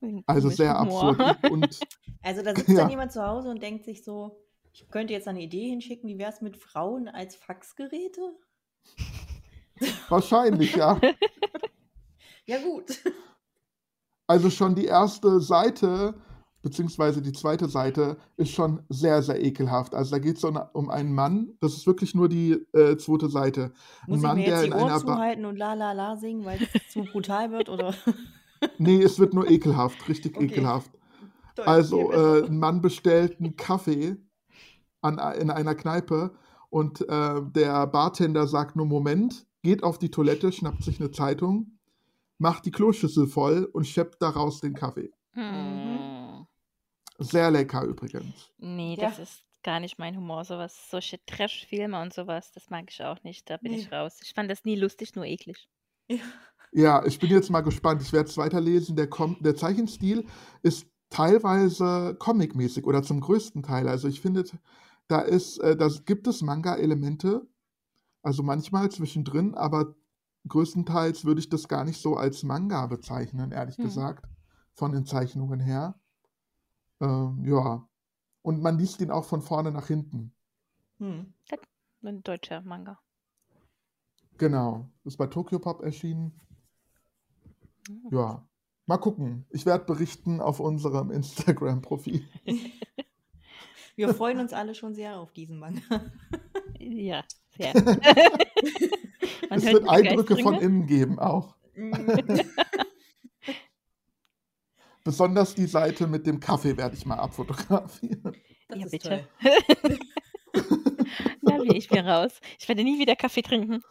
Okay. 0.00 0.22
Also 0.26 0.48
sehr 0.48 0.76
absurd. 0.78 1.20
Und 1.50 1.78
Also 2.22 2.42
da 2.42 2.54
sitzt 2.54 2.68
Ja. 2.68 2.76
dann 2.82 2.90
jemand 2.90 3.12
zu 3.12 3.22
Hause 3.26 3.48
und 3.50 3.62
denkt 3.62 3.84
sich 3.84 4.04
so, 4.04 4.40
ich 4.72 4.88
könnte 4.90 5.12
jetzt 5.12 5.28
eine 5.28 5.42
Idee 5.42 5.68
hinschicken, 5.70 6.08
wie 6.08 6.18
wäre 6.18 6.30
es 6.32 6.40
mit 6.40 6.56
Frauen 6.56 7.08
als 7.08 7.34
Faxgeräte? 7.36 8.20
wahrscheinlich, 10.08 10.74
ja. 10.76 11.00
Ja 12.46 12.56
gut. 12.62 12.98
Also 14.26 14.48
schon 14.48 14.74
die 14.74 14.86
erste 14.86 15.38
Seite, 15.38 16.14
beziehungsweise 16.62 17.20
die 17.20 17.32
zweite 17.32 17.68
Seite, 17.68 18.16
ist 18.38 18.52
schon 18.52 18.82
sehr, 18.88 19.22
sehr 19.22 19.42
ekelhaft. 19.44 19.94
Also 19.94 20.12
da 20.12 20.18
geht 20.18 20.38
es 20.38 20.44
um, 20.44 20.88
einen 20.88 21.12
Mann, 21.14 21.52
das 21.60 21.74
ist 21.74 21.86
wirklich 21.86 22.14
nur 22.14 22.30
die 22.30 22.52
äh, 22.72 22.96
zweite 22.96 23.28
Seite. 23.28 23.72
Ein 24.04 24.10
Muss 24.10 24.16
ich 24.18 24.22
Mann, 24.22 24.36
mir 24.38 24.44
der 24.46 24.54
jetzt 24.54 24.62
die 24.62 24.66
in 24.68 24.72
Ohren 24.72 24.84
einer 24.90 25.00
Ba- 25.00 25.14
zuhalten 25.14 25.44
und 25.44 25.56
la 25.56 25.74
la 25.74 25.92
la 25.92 26.16
singen, 26.16 26.46
weil 26.46 26.58
es 26.62 26.88
zu 26.90 27.04
brutal 27.04 27.50
wird? 27.52 27.68
Oder? 27.68 27.94
Nee, 28.78 29.02
es 29.02 29.18
wird 29.18 29.34
nur 29.34 29.50
ekelhaft, 29.50 30.08
richtig 30.08 30.34
Okay. 30.34 30.46
ekelhaft. 30.46 30.90
Also, 31.66 32.12
äh, 32.12 32.46
ein 32.46 32.58
Mann 32.58 32.80
bestellt 32.80 33.38
einen 33.40 33.56
Kaffee 33.56 34.16
an, 35.00 35.18
in 35.40 35.50
einer 35.50 35.74
Kneipe 35.74 36.32
und 36.70 37.00
äh, 37.08 37.40
der 37.42 37.86
Bartender 37.86 38.46
sagt 38.46 38.76
nur 38.76 38.86
Moment, 38.86 39.46
geht 39.62 39.82
auf 39.82 39.98
die 39.98 40.10
Toilette, 40.10 40.52
schnappt 40.52 40.82
sich 40.84 41.00
eine 41.00 41.10
Zeitung, 41.10 41.78
macht 42.38 42.64
die 42.66 42.70
Kloschüssel 42.70 43.26
voll 43.26 43.64
und 43.72 43.86
scheppt 43.86 44.20
daraus 44.22 44.60
den 44.60 44.74
Kaffee. 44.74 45.10
Hm. 45.32 46.46
Sehr 47.18 47.50
lecker 47.50 47.82
übrigens. 47.82 48.52
Nee, 48.58 48.96
Ja. 48.98 49.08
das 49.08 49.18
ist 49.18 49.42
gar 49.64 49.80
nicht 49.80 49.98
mein 49.98 50.16
Humor. 50.16 50.44
Sowas, 50.44 50.88
solche 50.90 51.18
Trash-Filme 51.26 52.00
und 52.00 52.12
sowas, 52.14 52.52
das 52.52 52.70
mag 52.70 52.84
ich 52.90 53.02
auch 53.02 53.22
nicht. 53.24 53.50
Da 53.50 53.56
bin 53.56 53.72
Nee. 53.72 53.78
ich 53.78 53.92
raus. 53.92 54.20
Ich 54.22 54.32
fand 54.34 54.50
das 54.50 54.64
nie 54.64 54.76
lustig, 54.76 55.14
nur 55.16 55.24
eklig. 55.24 55.68
Ja. 56.08 56.18
Ja, 56.70 57.04
ich 57.06 57.18
bin 57.18 57.30
jetzt 57.30 57.50
mal 57.50 57.62
gespannt. 57.62 58.02
Ich 58.02 58.12
werde 58.12 58.28
es 58.28 58.36
weiterlesen. 58.36 58.94
Der, 58.94 59.08
Kom 59.08 59.36
der 59.40 59.56
Zeichenstil 59.56 60.26
ist 60.62 60.86
teilweise 61.10 62.16
comicmäßig 62.18 62.86
oder 62.86 63.02
zum 63.02 63.20
größten 63.20 63.62
Teil. 63.62 63.88
Also 63.88 64.08
ich 64.08 64.20
finde, 64.20 64.44
da 65.08 65.20
ist, 65.20 65.58
äh, 65.58 65.76
da 65.76 65.88
gibt 66.04 66.26
es 66.26 66.42
Manga-Elemente, 66.42 67.46
also 68.22 68.42
manchmal 68.42 68.90
zwischendrin, 68.90 69.54
aber 69.54 69.94
größtenteils 70.48 71.24
würde 71.24 71.40
ich 71.40 71.48
das 71.48 71.68
gar 71.68 71.84
nicht 71.84 72.00
so 72.00 72.16
als 72.16 72.42
Manga 72.42 72.86
bezeichnen, 72.86 73.52
ehrlich 73.52 73.76
Hm. 73.76 73.84
gesagt, 73.84 74.26
von 74.74 74.92
den 74.92 75.06
Zeichnungen 75.06 75.60
her. 75.60 75.94
Ähm, 77.00 77.44
ja. 77.44 77.86
Und 78.42 78.62
man 78.62 78.78
liest 78.78 79.00
ihn 79.00 79.10
auch 79.10 79.24
von 79.24 79.42
vorne 79.42 79.72
nach 79.72 79.86
hinten. 79.86 80.32
Hm. 80.98 81.32
Ein 82.02 82.22
deutscher 82.22 82.62
Manga. 82.62 82.98
Genau. 84.38 84.88
Ist 85.04 85.16
bei 85.16 85.26
Tokyopop 85.26 85.82
erschienen. 85.82 86.32
Hm. 87.88 88.08
Ja, 88.10 88.47
mal 88.88 88.96
gucken. 88.98 89.44
Ich 89.50 89.66
werde 89.66 89.84
berichten 89.84 90.40
auf 90.40 90.58
unserem 90.60 91.10
Instagram-Profil. 91.12 92.26
Wir 93.96 94.14
freuen 94.14 94.38
uns 94.38 94.52
alle 94.52 94.74
schon 94.74 94.94
sehr 94.94 95.18
auf 95.18 95.32
diesen 95.32 95.58
Manga. 95.58 95.80
Ja, 96.80 97.24
sehr. 97.58 97.74
Es 99.50 99.64
hört 99.64 99.72
wird 99.74 99.88
Eindrücke 99.88 100.36
von 100.36 100.54
ne? 100.54 100.60
innen 100.60 100.86
geben 100.86 101.18
auch. 101.18 101.56
Mm, 101.74 101.92
Besonders 105.02 105.56
die 105.56 105.66
Seite 105.66 106.06
mit 106.06 106.24
dem 106.26 106.38
Kaffee 106.38 106.76
werde 106.76 106.94
ich 106.94 107.04
mal 107.04 107.16
abfotografieren. 107.18 108.36
Das 108.68 108.78
Ja, 108.78 108.84
ist 108.84 108.90
bitte. 108.92 109.26
toll. 109.42 109.98
Da 111.42 111.56
bin 111.58 111.74
ich 111.74 111.90
mir 111.90 112.06
raus. 112.06 112.40
Ich 112.60 112.68
werde 112.68 112.84
nie 112.84 112.98
wieder 113.00 113.16
Kaffee 113.16 113.42
trinken. 113.42 113.82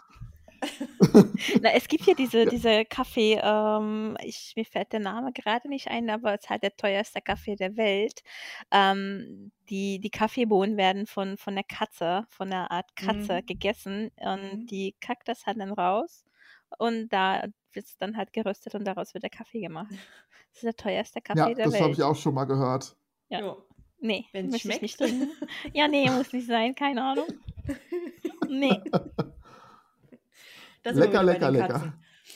Na, 1.61 1.71
es 1.73 1.87
gibt 1.87 2.03
hier 2.05 2.15
diese, 2.15 2.39
Ja. 2.43 2.45
diese 2.45 2.85
Kaffee, 2.85 3.39
ähm, 3.41 4.17
ich, 4.23 4.53
mir 4.55 4.65
fällt 4.65 4.93
der 4.93 4.99
Name 4.99 5.31
gerade 5.33 5.67
nicht 5.69 5.87
ein, 5.89 6.09
aber 6.09 6.33
es 6.33 6.41
ist 6.41 6.49
halt 6.49 6.63
der 6.63 6.75
teuerste 6.75 7.21
Kaffee 7.21 7.55
der 7.55 7.77
Welt. 7.77 8.21
Ähm, 8.71 9.51
die, 9.69 9.99
die 9.99 10.09
Kaffeebohnen 10.09 10.77
werden 10.77 11.05
von, 11.07 11.37
von 11.37 11.55
der 11.55 11.63
Katze, 11.63 12.25
von 12.29 12.51
einer 12.51 12.71
Art 12.71 12.95
Katze 12.95 13.41
Mhm. 13.41 13.45
gegessen 13.45 14.11
und 14.17 14.61
Mhm. 14.61 14.65
die 14.67 14.95
kackt 15.01 15.27
das 15.27 15.45
halt 15.45 15.59
dann 15.59 15.71
raus 15.73 16.25
und 16.79 17.09
da 17.09 17.43
wird 17.73 17.85
es 17.85 17.97
dann 17.97 18.17
halt 18.17 18.33
geröstet 18.33 18.73
und 18.75 18.85
daraus 18.85 19.13
wird 19.13 19.23
der 19.23 19.29
Kaffee 19.29 19.61
gemacht. 19.61 19.91
Das 20.53 20.63
ist 20.63 20.63
der 20.63 20.75
teuerste 20.75 21.21
Kaffee 21.21 21.39
Ja, 21.39 21.53
der 21.53 21.65
das 21.65 21.75
habe 21.75 21.83
Welt. 21.85 21.97
ich 21.97 22.03
auch 22.03 22.15
schon 22.15 22.33
mal 22.33 22.45
gehört. 22.45 22.95
Ja. 23.29 23.41
Ja. 23.41 23.57
Nee, 23.99 24.25
möchte 24.33 24.55
ich 24.55 24.61
schmeckt. 24.61 24.81
nicht 24.81 24.97
trinken. 24.97 25.29
Ja, 25.73 25.87
nee, 25.87 26.09
muss 26.09 26.33
nicht 26.33 26.47
sein, 26.47 26.73
keine 26.73 27.03
Ahnung. 27.03 27.27
Nee. 28.49 28.81
Da 30.87 30.93
sind 30.93 31.11
wir 31.11 31.23
Lecker, 31.23 31.51
lecker, 31.51 31.51
lecker. 31.51 31.93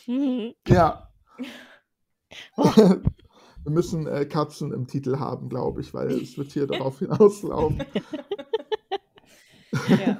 Mhm. 0.07 0.53
Ja. 0.67 1.09
Oh. 2.55 2.63
Wir 3.63 3.71
müssen 3.71 4.07
äh, 4.07 4.25
Katzen 4.25 4.71
im 4.71 4.87
Titel 4.87 5.19
haben, 5.19 5.49
glaube 5.49 5.81
ich, 5.81 5.93
weil 5.93 6.09
es 6.11 6.37
wird 6.37 6.53
hier 6.53 6.65
darauf 6.67 6.99
hinauslaufen. 6.99 7.83
Ja. 9.89 10.19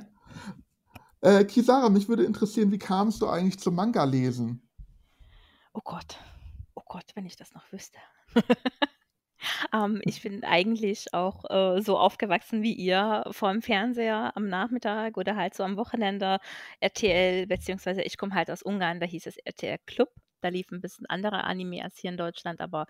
Äh, 1.21 1.45
Kisara, 1.45 1.89
mich 1.89 2.09
würde 2.09 2.25
interessieren, 2.25 2.71
wie 2.71 2.77
kamst 2.77 3.21
du 3.21 3.27
eigentlich 3.27 3.59
zum 3.59 3.75
Manga-Lesen? 3.75 4.61
Oh 5.73 5.79
Gott. 5.83 6.19
Oh 6.75 6.83
Gott, 6.85 7.05
wenn 7.15 7.25
ich 7.25 7.37
das 7.37 7.53
noch 7.53 7.63
wüsste. 7.71 7.97
Ähm, 9.73 10.01
ich 10.05 10.21
bin 10.21 10.43
eigentlich 10.43 11.13
auch 11.13 11.45
äh, 11.49 11.81
so 11.81 11.97
aufgewachsen 11.97 12.61
wie 12.63 12.73
ihr, 12.73 13.23
vor 13.31 13.51
dem 13.51 13.61
Fernseher 13.61 14.35
am 14.35 14.47
Nachmittag 14.47 15.17
oder 15.17 15.35
halt 15.35 15.53
so 15.53 15.63
am 15.63 15.77
Wochenende 15.77 16.39
RTL, 16.79 17.47
beziehungsweise 17.47 18.01
ich 18.01 18.17
komme 18.17 18.35
halt 18.35 18.51
aus 18.51 18.63
Ungarn, 18.63 18.99
da 18.99 19.05
hieß 19.05 19.27
es 19.27 19.37
RTL 19.37 19.77
Club. 19.85 20.09
Da 20.41 20.49
lief 20.49 20.71
ein 20.71 20.81
bisschen 20.81 21.05
andere 21.07 21.43
Anime 21.43 21.83
als 21.83 21.99
hier 21.99 22.11
in 22.11 22.17
Deutschland, 22.17 22.61
aber 22.61 22.87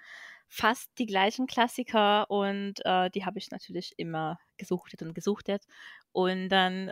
fast 0.48 0.92
die 1.00 1.06
gleichen 1.06 1.48
Klassiker 1.48 2.30
und 2.30 2.86
äh, 2.86 3.10
die 3.10 3.26
habe 3.26 3.40
ich 3.40 3.52
natürlich 3.52 3.94
immer 3.98 4.40
gesuchtet 4.58 5.02
und 5.02 5.14
gesuchtet. 5.14 5.64
Und 6.12 6.50
dann 6.50 6.92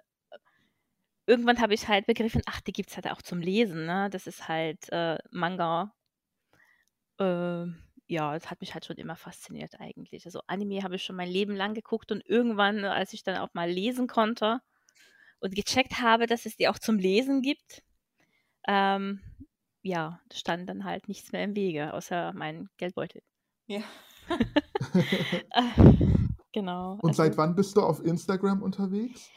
irgendwann 1.27 1.61
habe 1.61 1.73
ich 1.73 1.87
halt 1.87 2.07
begriffen, 2.07 2.41
ach, 2.47 2.61
die 2.61 2.73
gibt 2.73 2.89
es 2.89 2.95
halt 2.97 3.09
auch 3.09 3.21
zum 3.21 3.39
Lesen, 3.41 3.85
ne? 3.85 4.09
Das 4.11 4.27
ist 4.27 4.47
halt 4.47 4.89
äh, 4.91 5.17
Manga. 5.31 5.93
Ähm, 7.19 7.83
ja, 8.09 8.33
das 8.33 8.49
hat 8.49 8.59
mich 8.59 8.73
halt 8.73 8.85
schon 8.85 8.97
immer 8.97 9.15
fasziniert 9.15 9.79
eigentlich. 9.79 10.25
Also 10.25 10.41
Anime 10.47 10.81
habe 10.81 10.95
ich 10.95 11.03
schon 11.03 11.15
mein 11.15 11.29
Leben 11.29 11.55
lang 11.55 11.75
geguckt 11.75 12.11
und 12.11 12.25
irgendwann, 12.25 12.83
als 12.83 13.13
ich 13.13 13.23
dann 13.23 13.37
auch 13.37 13.53
mal 13.53 13.69
lesen 13.69 14.07
konnte 14.07 14.59
und 15.39 15.55
gecheckt 15.55 16.01
habe, 16.01 16.25
dass 16.25 16.47
es 16.47 16.57
die 16.57 16.67
auch 16.67 16.79
zum 16.79 16.97
Lesen 16.97 17.43
gibt, 17.43 17.83
ähm, 18.67 19.21
ja, 19.83 20.19
stand 20.33 20.67
dann 20.67 20.83
halt 20.85 21.07
nichts 21.07 21.31
mehr 21.31 21.43
im 21.43 21.55
Wege, 21.55 21.93
außer 21.93 22.33
mein 22.33 22.67
Geldbeutel. 22.77 23.21
Ja. 23.67 23.81
Äh, 25.51 25.83
genau. 26.51 26.93
Und 27.01 27.09
also- 27.09 27.23
seit 27.23 27.37
wann 27.37 27.55
bist 27.55 27.77
du 27.77 27.81
auf 27.81 28.03
Instagram 28.03 28.63
unterwegs? 28.63 29.29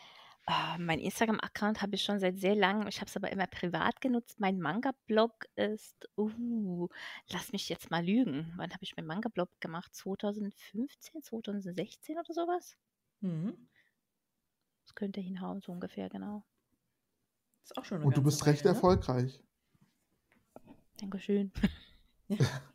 Ah, 0.47 0.77
mein 0.79 0.99
Instagram-Account 0.99 1.83
habe 1.83 1.95
ich 1.95 2.03
schon 2.03 2.19
seit 2.19 2.39
sehr 2.39 2.57
langem. 2.57 2.89
Ich 2.89 3.01
habe 3.01 3.09
es 3.09 3.17
aber 3.17 3.31
immer 3.31 3.47
privat 3.47 4.01
genutzt. 4.01 4.41
Mein 4.41 4.59
Manga-Blog 4.59 5.47
ist, 5.55 6.09
uh, 6.17 6.89
lass 7.29 7.53
mich 7.53 7.69
jetzt 7.69 7.91
mal 7.93 8.05
lügen. 8.05 8.53
Wann 8.57 8.73
habe 8.73 8.83
ich 8.83 8.97
meinen 8.97 9.07
Manga-Blog 9.07 9.61
gemacht? 9.61 9.95
2015, 9.95 11.23
2016 11.23 12.19
oder 12.19 12.35
sowas? 12.35 12.77
Mhm. 13.21 13.69
Das 14.83 14.97
könnte 14.97 15.21
hinhauen, 15.21 15.61
so 15.61 15.71
ungefähr, 15.71 16.09
genau. 16.09 16.45
Ist 17.63 17.77
auch 17.77 17.85
schon 17.85 18.03
Und 18.03 18.17
du 18.17 18.23
bist 18.23 18.45
recht 18.45 18.65
ne? 18.65 18.71
erfolgreich. 18.71 19.41
Dankeschön. 20.99 21.53
Ja. 22.29 22.37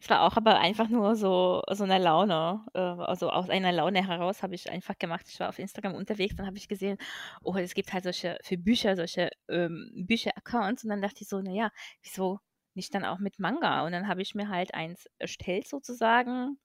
Es 0.00 0.10
war 0.10 0.22
auch 0.22 0.36
aber 0.36 0.58
einfach 0.58 0.88
nur 0.88 1.16
so, 1.16 1.62
so 1.70 1.84
eine 1.84 1.98
Laune. 1.98 2.64
äh, 2.74 2.78
Also 2.80 3.30
aus 3.30 3.48
einer 3.50 3.72
Laune 3.72 4.06
heraus 4.06 4.42
habe 4.42 4.54
ich 4.54 4.70
einfach 4.70 4.98
gemacht. 4.98 5.26
Ich 5.28 5.40
war 5.40 5.48
auf 5.48 5.58
Instagram 5.58 5.94
unterwegs, 5.94 6.36
dann 6.36 6.46
habe 6.46 6.56
ich 6.58 6.68
gesehen, 6.68 6.98
oh, 7.42 7.54
es 7.56 7.74
gibt 7.74 7.92
halt 7.92 8.04
solche, 8.04 8.38
für 8.42 8.58
Bücher, 8.58 8.96
solche 8.96 9.30
ähm, 9.48 9.90
Bücher-Accounts. 9.94 10.84
Und 10.84 10.90
dann 10.90 11.02
dachte 11.02 11.22
ich 11.22 11.28
so, 11.28 11.40
naja, 11.40 11.70
wieso 12.02 12.40
nicht 12.74 12.94
dann 12.94 13.04
auch 13.04 13.18
mit 13.18 13.38
Manga? 13.38 13.84
Und 13.86 13.92
dann 13.92 14.08
habe 14.08 14.22
ich 14.22 14.34
mir 14.34 14.48
halt 14.48 14.74
eins 14.74 15.08
erstellt 15.18 15.68
sozusagen. 15.68 16.58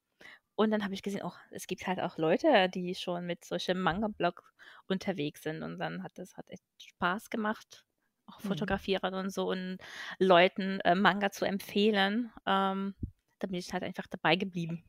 Und 0.56 0.72
dann 0.72 0.84
habe 0.84 0.94
ich 0.94 1.04
gesehen, 1.04 1.22
oh, 1.24 1.34
es 1.52 1.68
gibt 1.68 1.86
halt 1.88 2.00
auch 2.00 2.18
Leute, 2.18 2.70
die 2.70 2.96
schon 2.96 3.26
mit 3.26 3.44
solchen 3.46 3.80
Manga-Blog 3.80 4.44
unterwegs 4.88 5.44
sind. 5.44 5.64
Und 5.64 5.80
dann 5.80 6.04
hat 6.04 6.14
das 6.18 6.38
hat 6.38 6.50
echt 6.50 6.64
Spaß 6.82 7.30
gemacht, 7.30 7.86
auch 8.28 8.42
Mhm. 8.44 8.48
Fotografierern 8.50 9.14
und 9.14 9.30
so 9.32 9.50
und 9.50 9.78
Leuten 10.20 10.80
äh, 10.82 10.96
Manga 10.96 11.32
zu 11.32 11.46
empfehlen. 11.46 12.32
Ähm, 12.46 12.96
da 13.40 13.48
bin 13.48 13.56
ich 13.56 13.74
halt 13.74 13.84
einfach 13.84 14.08
dabei 14.08 14.36
geblieben. 14.36 14.84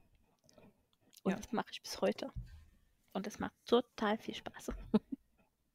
Und 1.22 1.33
Ja. 1.33 1.37
das 1.37 1.53
mache 1.53 1.68
ich 1.72 1.83
bis 1.83 2.01
heute. 2.01 2.31
Und 3.12 3.27
das 3.27 3.38
macht 3.38 3.55
total 3.66 4.18
viel 4.18 4.35
Spaß. 4.35 4.68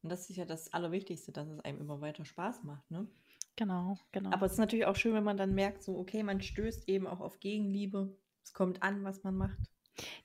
Und 0.03 0.09
das 0.11 0.29
ist 0.29 0.35
ja 0.37 0.45
das 0.45 0.73
Allerwichtigste, 0.73 1.31
dass 1.31 1.47
es 1.47 1.59
einem 1.59 1.79
immer 1.79 2.01
weiter 2.01 2.25
Spaß 2.25 2.63
macht, 2.63 2.89
ne? 2.89 3.07
Genau, 3.55 3.97
genau. 4.11 4.31
Aber 4.31 4.45
es 4.45 4.53
ist 4.53 4.57
natürlich 4.57 4.85
auch 4.85 4.95
schön, 4.95 5.13
wenn 5.13 5.23
man 5.23 5.37
dann 5.37 5.53
merkt, 5.53 5.83
so, 5.83 5.97
okay, 5.97 6.23
man 6.23 6.41
stößt 6.41 6.87
eben 6.89 7.05
auch 7.05 7.19
auf 7.19 7.39
Gegenliebe. 7.39 8.17
Es 8.43 8.53
kommt 8.53 8.81
an, 8.81 9.03
was 9.03 9.23
man 9.23 9.35
macht. 9.35 9.59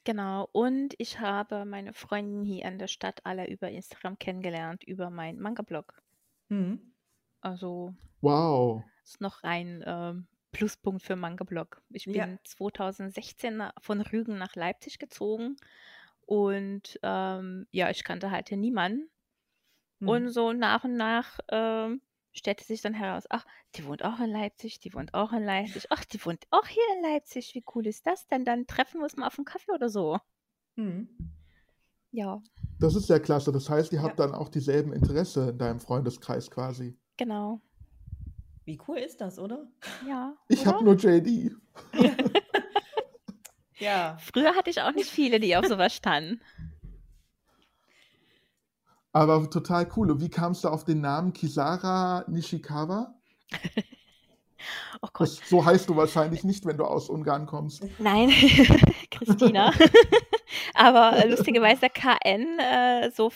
Genau. 0.05 0.49
Und 0.53 0.94
ich 0.99 1.18
habe 1.20 1.64
meine 1.64 1.92
Freundin 1.92 2.44
hier 2.44 2.64
in 2.64 2.79
der 2.79 2.87
Stadt 2.87 3.27
alle 3.27 3.49
über 3.51 3.68
Instagram 3.70 4.18
kennengelernt, 4.18 4.85
über 4.85 5.11
meinen 5.11 5.40
Manga-Blog. 5.40 6.01
Mhm. 6.49 6.92
Also 7.40 7.94
Wow. 8.20 8.85
ist 9.05 9.20
noch 9.20 9.42
ein 9.42 9.83
ähm, 9.87 10.27
Pluspunkt 10.53 11.03
für 11.03 11.16
Manga-Blog. 11.16 11.83
Ich 11.90 12.07
bin 12.07 12.14
Ja. 12.14 12.38
2016 12.44 13.57
na- 13.59 13.72
von 13.81 14.01
Rügen 14.01 14.38
nach 14.38 14.55
Leipzig 14.57 14.99
gezogen 14.99 15.57
und 16.22 16.99
ähm, 17.03 17.66
ja, 17.70 17.90
ich 17.90 18.05
kannte 18.05 18.31
halt 18.31 18.49
hier 18.49 18.59
niemanden. 18.59 19.09
Und 20.01 20.25
Mhm. 20.25 20.29
so 20.29 20.53
nach 20.53 20.85
und 20.85 20.94
nach 20.96 21.38
ähm, 21.49 22.03
stellte 22.33 22.64
sich 22.64 22.83
dann 22.83 22.92
heraus, 22.94 23.25
ach, 23.31 23.46
die 23.77 23.87
wohnt 23.87 24.05
auch 24.05 24.20
in 24.20 24.31
Leipzig, 24.31 24.79
die 24.81 24.92
wohnt 24.92 25.14
auch 25.14 25.33
in 25.33 25.42
Leipzig, 25.44 25.87
ach, 25.90 26.05
die 26.05 26.22
wohnt 26.25 26.46
auch 26.51 26.66
hier 26.66 26.83
in 26.96 27.03
Leipzig, 27.12 27.55
wie 27.55 27.64
cool 27.75 27.87
ist 27.87 28.07
das 28.07 28.27
denn? 28.27 28.44
Dann 28.44 28.66
treffen 28.66 28.99
wir 29.01 29.05
uns 29.05 29.16
mal 29.16 29.27
auf 29.27 29.38
einen 29.38 29.46
Kaffee 29.46 29.72
oder 29.72 29.88
so. 29.88 30.18
Mhm. 30.77 31.09
Ja, 32.12 32.42
Das 32.79 32.94
ist 32.94 33.09
ja 33.09 33.18
klasse. 33.18 33.53
Das 33.53 33.68
heißt, 33.70 33.92
ihr 33.92 33.99
Ja. 34.01 34.05
habt 34.05 34.18
dann 34.20 34.35
auch 34.35 34.49
dieselben 34.51 34.92
Interesse 34.92 35.51
in 35.51 35.59
deinem 35.59 35.81
Freundeskreis 35.81 36.51
quasi. 36.51 36.99
Genau. 37.16 37.61
Wie 38.64 38.79
cool 38.88 38.98
ist 38.98 39.20
das, 39.20 39.38
oder? 39.38 39.66
Ja, 40.07 40.35
Ich 40.48 40.66
habe 40.66 40.85
nur 40.85 40.96
JD. 40.96 41.52
Ja. 43.79 44.16
Früher 44.33 44.55
hatte 44.55 44.70
ich 44.70 44.81
auch 44.81 44.92
nicht 44.94 45.11
viele, 45.11 45.38
die 45.38 45.55
auf 45.55 45.66
sowas 45.66 45.94
standen. 45.94 46.40
Aber 49.12 49.48
total 49.50 49.87
cool. 49.96 50.11
Und 50.11 50.20
wie 50.22 50.31
kamst 50.31 50.64
du 50.64 50.68
auf 50.68 50.85
den 50.85 51.02
Namen 51.02 51.33
Kisara 51.33 52.24
Nishikawa? 52.29 53.14
Oh 55.02 55.09
Gott, 55.12 55.29
Das, 55.29 55.48
so 55.48 55.64
heißt 55.64 55.88
du 55.88 55.94
wahrscheinlich 55.96 56.42
nicht, 56.42 56.64
wenn 56.64 56.79
du 56.79 56.85
aus 56.85 57.11
Ungarn 57.11 57.44
kommst. 57.46 57.85
nein, 57.98 58.31
Christina. 59.11 59.70
Aber 60.74 61.12
äh, 61.18 61.29
lustigerweise 61.29 61.88
KN, 61.90 62.59
äh, 62.59 63.11
so 63.14 63.31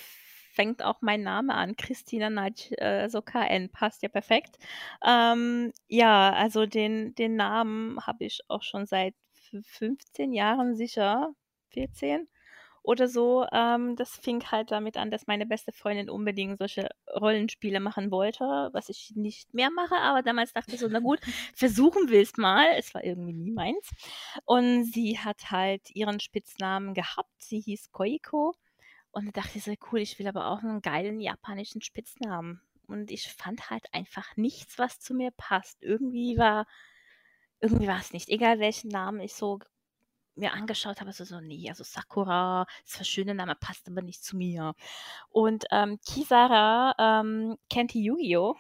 fängt 0.61 0.83
auch 0.83 1.01
mein 1.01 1.23
Name 1.23 1.55
an. 1.55 1.75
Christina 1.77 2.29
Natsch, 2.31 2.71
äh, 2.79 3.09
so 3.09 3.23
KN, 3.23 3.71
passt 3.71 4.03
ja 4.03 4.09
perfekt. 4.11 4.59
Ähm, 5.07 5.73
ja, 5.89 6.33
also 6.35 6.67
den, 6.67 7.15
den 7.15 7.37
Namen 7.37 7.99
habe 8.07 8.25
ich 8.25 8.41
auch 8.49 8.63
schon 8.63 8.85
seit 8.87 9.15
f- 9.35 9.65
15 9.67 10.33
Jahren 10.35 10.75
sicher, 10.77 11.33
14 11.71 12.29
oder 12.83 13.09
so. 13.09 13.47
Ähm, 13.53 13.97
das 13.97 14.17
fing 14.17 14.43
halt 14.51 14.71
damit 14.71 14.97
an, 14.99 15.11
dass 15.11 15.27
meine 15.27 15.47
beste 15.47 15.73
Freundin 15.73 16.11
unbedingt 16.11 16.59
solche 16.59 16.89
Rollenspiele 17.19 17.81
machen 17.81 18.11
wollte, 18.11 18.45
was 18.73 18.89
ich 18.91 19.13
nicht 19.17 19.55
mehr 19.55 19.71
mache. 19.71 19.97
Aber 19.97 20.23
damals 20.23 20.53
dachte 20.53 20.75
ich 20.75 20.81
so, 20.81 20.89
na 20.89 21.01
gut, 21.01 21.21
versuchen 21.55 22.09
wir 22.11 22.21
es 22.23 22.37
mal. 22.37 22.67
Es 22.77 22.95
war 22.95 23.03
irgendwie 23.05 23.33
nie 23.33 23.51
meins. 23.51 23.91
Und 24.45 24.85
sie 24.85 25.19
hat 25.19 25.51
halt 25.51 25.91
ihren 25.95 26.21
Spitznamen 26.21 26.95
gehabt. 26.95 27.33
Sie 27.39 27.61
hieß 27.61 27.93
Koiko. 27.93 28.55
Und 29.13 29.27
da 29.27 29.41
dachte 29.43 29.59
ich 29.59 29.65
so, 29.65 29.75
cool, 29.91 30.01
ich 30.01 30.19
will 30.19 30.27
aber 30.29 30.47
auch 30.47 30.61
einen 30.63 30.83
geilen 30.83 31.21
japanischen 31.21 31.83
Spitznamen. 31.83 32.61
Und 32.87 33.11
ich 33.11 33.29
fand 33.33 33.71
halt 33.71 33.93
einfach 33.93 34.37
nichts, 34.37 34.79
was 34.79 35.01
zu 35.01 35.15
mir 35.15 35.31
passt. 35.33 35.83
Irgendwie 35.83 36.37
war, 36.39 36.67
irgendwie 37.61 37.87
war 37.89 37.99
es 37.99 38.13
nicht. 38.13 38.29
Egal 38.29 38.59
welchen 38.59 38.89
Namen 38.89 39.21
ich 39.21 39.35
so 39.35 39.61
mir 40.37 40.53
angeschaut 40.53 41.01
habe, 41.01 41.13
so, 41.13 41.25
so, 41.25 41.41
nee, 41.41 41.69
also 41.69 41.85
Sakura, 41.85 42.67
ist 42.85 42.99
ein 42.99 43.05
schöner 43.05 43.35
Name, 43.35 43.55
passt 43.57 43.89
aber 43.89 44.01
nicht 44.03 44.25
zu 44.25 44.37
mir. 44.37 44.75
Und 45.29 45.67
ähm, 45.71 45.99
Kisara 46.07 46.95
ähm, 46.99 47.57
kennt 47.69 47.93
die 47.95 48.05
Yu-Gi-Oh! 48.05 48.57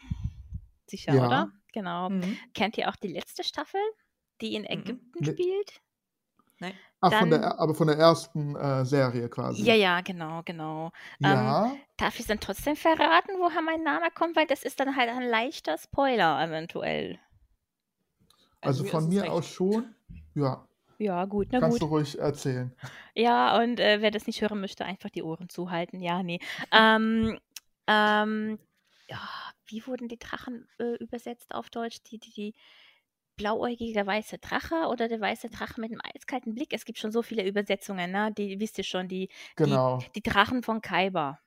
Sicher, 0.86 1.14
Ja. 1.14 1.26
oder? 1.26 1.52
Genau. 1.72 2.10
Mhm. 2.10 2.36
Kennt 2.54 2.76
ihr 2.76 2.88
auch 2.88 2.96
die 2.96 3.08
letzte 3.08 3.44
Staffel, 3.44 3.80
die 4.40 4.54
in 4.54 4.62
Mhm. 4.62 4.68
Ägypten 4.68 5.10
Nee. 5.20 5.30
spielt? 5.32 5.80
Nein. 6.60 6.74
Ach, 7.00 7.12
von 7.12 7.30
Dann- 7.30 7.40
der, 7.40 7.58
aber 7.58 7.74
von 7.74 7.86
der 7.86 7.96
ersten 7.96 8.54
äh, 8.56 8.84
Serie 8.84 9.28
quasi. 9.30 9.62
Ja, 9.64 9.74
ja, 9.74 10.00
genau, 10.02 10.42
genau. 10.44 10.92
Ja. 11.18 11.72
Darf 11.96 12.20
ich 12.20 12.26
dann 12.26 12.38
trotzdem 12.40 12.76
verraten, 12.76 13.30
woher 13.38 13.62
mein 13.62 13.82
Name 13.82 14.10
kommt? 14.14 14.36
Weil 14.36 14.46
das 14.46 14.62
ist 14.62 14.78
dann 14.80 14.94
halt 14.96 15.08
ein 15.08 15.22
leichter 15.28 15.78
Spoiler 15.78 16.42
eventuell. 16.44 17.18
also 18.60 18.84
mir 18.84 18.90
von 18.90 19.08
mir 19.08 19.32
aus 19.32 19.46
schon. 19.48 19.94
Ja, 20.34 20.66
Ja, 20.98 21.24
gut, 21.24 21.48
na 21.50 21.60
kannst 21.60 21.80
gut. 21.80 21.88
du 21.88 21.94
ruhig 21.94 22.18
erzählen. 22.18 22.70
Ja, 23.14 23.58
und 23.58 23.80
äh, 23.80 24.02
wer 24.02 24.10
das 24.10 24.26
nicht 24.26 24.42
hören 24.42 24.60
möchte, 24.60 24.84
einfach 24.84 25.08
die 25.10 25.22
Ohren 25.22 25.48
zuhalten. 25.48 26.00
Ja, 26.00 26.22
nee. 26.22 26.38
Ähm, 26.70 27.38
ähm, 27.86 28.58
ja, 29.08 29.18
wie 29.66 29.86
wurden 29.86 30.08
die 30.08 30.18
Drachen 30.18 30.68
äh, 30.78 30.96
übersetzt 30.96 31.54
auf 31.54 31.70
Deutsch? 31.70 32.02
Die, 32.10 32.18
die, 32.18 32.32
die 32.32 32.54
blauäugige 33.40 34.06
weiße 34.06 34.38
Drache 34.38 34.86
oder 34.88 35.08
der 35.08 35.20
weiße 35.20 35.48
Drache 35.48 35.80
mit 35.80 35.90
einem 35.90 36.02
eiskalten 36.14 36.54
Blick? 36.54 36.72
Es 36.74 36.84
gibt 36.84 36.98
schon 36.98 37.10
so 37.10 37.22
viele 37.22 37.46
Übersetzungen, 37.46 38.10
ne? 38.10 38.32
Die 38.36 38.60
wisst 38.60 38.76
ihr 38.76 38.84
schon, 38.84 39.08
die, 39.08 39.30
Genau. 39.56 39.98
die, 39.98 40.12
die 40.20 40.22
Drachen 40.22 40.62
von 40.62 40.82
Kaiba. 40.82 41.40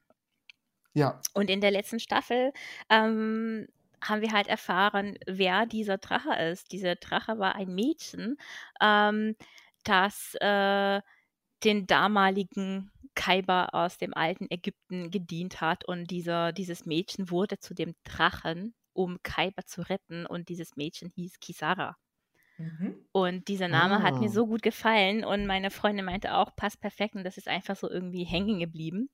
Ja. 0.95 1.21
Und 1.33 1.49
in 1.51 1.61
der 1.61 1.71
letzten 1.71 1.99
Staffel 1.99 2.51
ähm, 2.89 3.67
haben 4.01 4.21
wir 4.21 4.31
halt 4.31 4.47
erfahren, 4.47 5.17
wer 5.27 5.65
dieser 5.67 5.97
Drache 5.99 6.33
ist. 6.51 6.71
Dieser 6.71 6.95
Drache 6.95 7.37
war 7.37 7.55
ein 7.55 7.73
Mädchen, 7.73 8.37
ähm, 8.81 9.35
das 9.83 10.35
äh, 10.41 11.01
den 11.63 11.85
damaligen 11.85 12.91
Kaiba 13.15 13.65
aus 13.67 13.99
dem 13.99 14.15
alten 14.15 14.47
Ägypten 14.49 15.11
gedient 15.11 15.61
hat. 15.61 15.85
Und 15.85 16.09
dieser, 16.09 16.51
dieses 16.53 16.85
Mädchen 16.87 17.29
wurde 17.29 17.59
zu 17.59 17.75
dem 17.75 17.93
Drachen, 18.03 18.73
um 18.93 19.19
Kaiba 19.23 19.65
zu 19.65 19.81
retten. 19.81 20.25
Und 20.25 20.49
dieses 20.49 20.75
Mädchen 20.75 21.09
hieß 21.09 21.39
Kisara. 21.39 21.97
Mhm. 22.57 22.95
Und 23.11 23.47
dieser 23.47 23.67
Name 23.67 24.03
hat 24.03 24.15
mir 24.19 24.27
Ah. 24.27 24.31
so 24.31 24.45
gut 24.45 24.61
gefallen 24.61 25.25
und 25.25 25.47
meine 25.47 25.71
Freundin 25.71 26.05
meinte 26.05 26.35
auch, 26.35 26.55
passt 26.55 26.79
perfekt 26.81 27.15
und 27.15 27.23
das 27.23 27.37
ist 27.37 27.47
einfach 27.47 27.75
so 27.75 27.89
irgendwie 27.89 28.23
hängen 28.25 28.59
geblieben. 28.59 29.09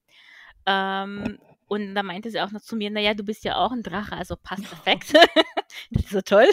Ähm, 0.65 1.39
und 1.67 1.95
da 1.95 2.03
meinte 2.03 2.31
sie 2.31 2.41
auch 2.41 2.51
noch 2.51 2.61
zu 2.61 2.75
mir, 2.75 2.89
naja, 2.89 3.13
du 3.13 3.23
bist 3.23 3.45
ja 3.45 3.55
auch 3.55 3.71
ein 3.71 3.81
Drache, 3.83 4.15
also 4.15 4.35
passt 4.35 4.63
perfekt. 4.69 5.13
das 5.91 6.03
ist 6.03 6.09
so 6.11 6.21
toll. 6.21 6.47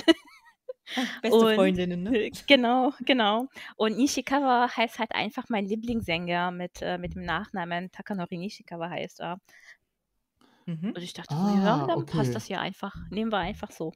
Beste 1.20 1.36
Und- 1.36 1.54
Freundinnen, 1.56 2.04
ne? 2.04 2.30
genau, 2.46 2.92
genau. 3.04 3.48
Und 3.74 3.96
Nishikawa 3.96 4.68
heißt 4.76 5.00
halt 5.00 5.10
einfach 5.12 5.46
mein 5.48 5.64
Lieblingssänger 5.66 6.52
mit, 6.52 6.80
äh, 6.80 6.96
mit 6.98 7.16
dem 7.16 7.24
Nachnamen 7.24 7.90
Takanori 7.90 8.38
Nishikawa 8.38 8.88
heißt 8.90 9.18
er. 9.20 9.40
Mhm. 10.66 10.88
Und 10.94 10.98
ich 10.98 11.12
dachte 11.14 11.34
so, 11.34 11.40
ja, 11.40 11.82
Ah, 11.82 11.86
dann 11.86 11.98
okay. 12.02 12.16
passt 12.18 12.34
das 12.34 12.48
ja 12.48 12.60
einfach. 12.60 12.94
Nehmen 13.10 13.30
wir 13.32 13.38
einfach 13.38 13.70
so. 13.70 13.92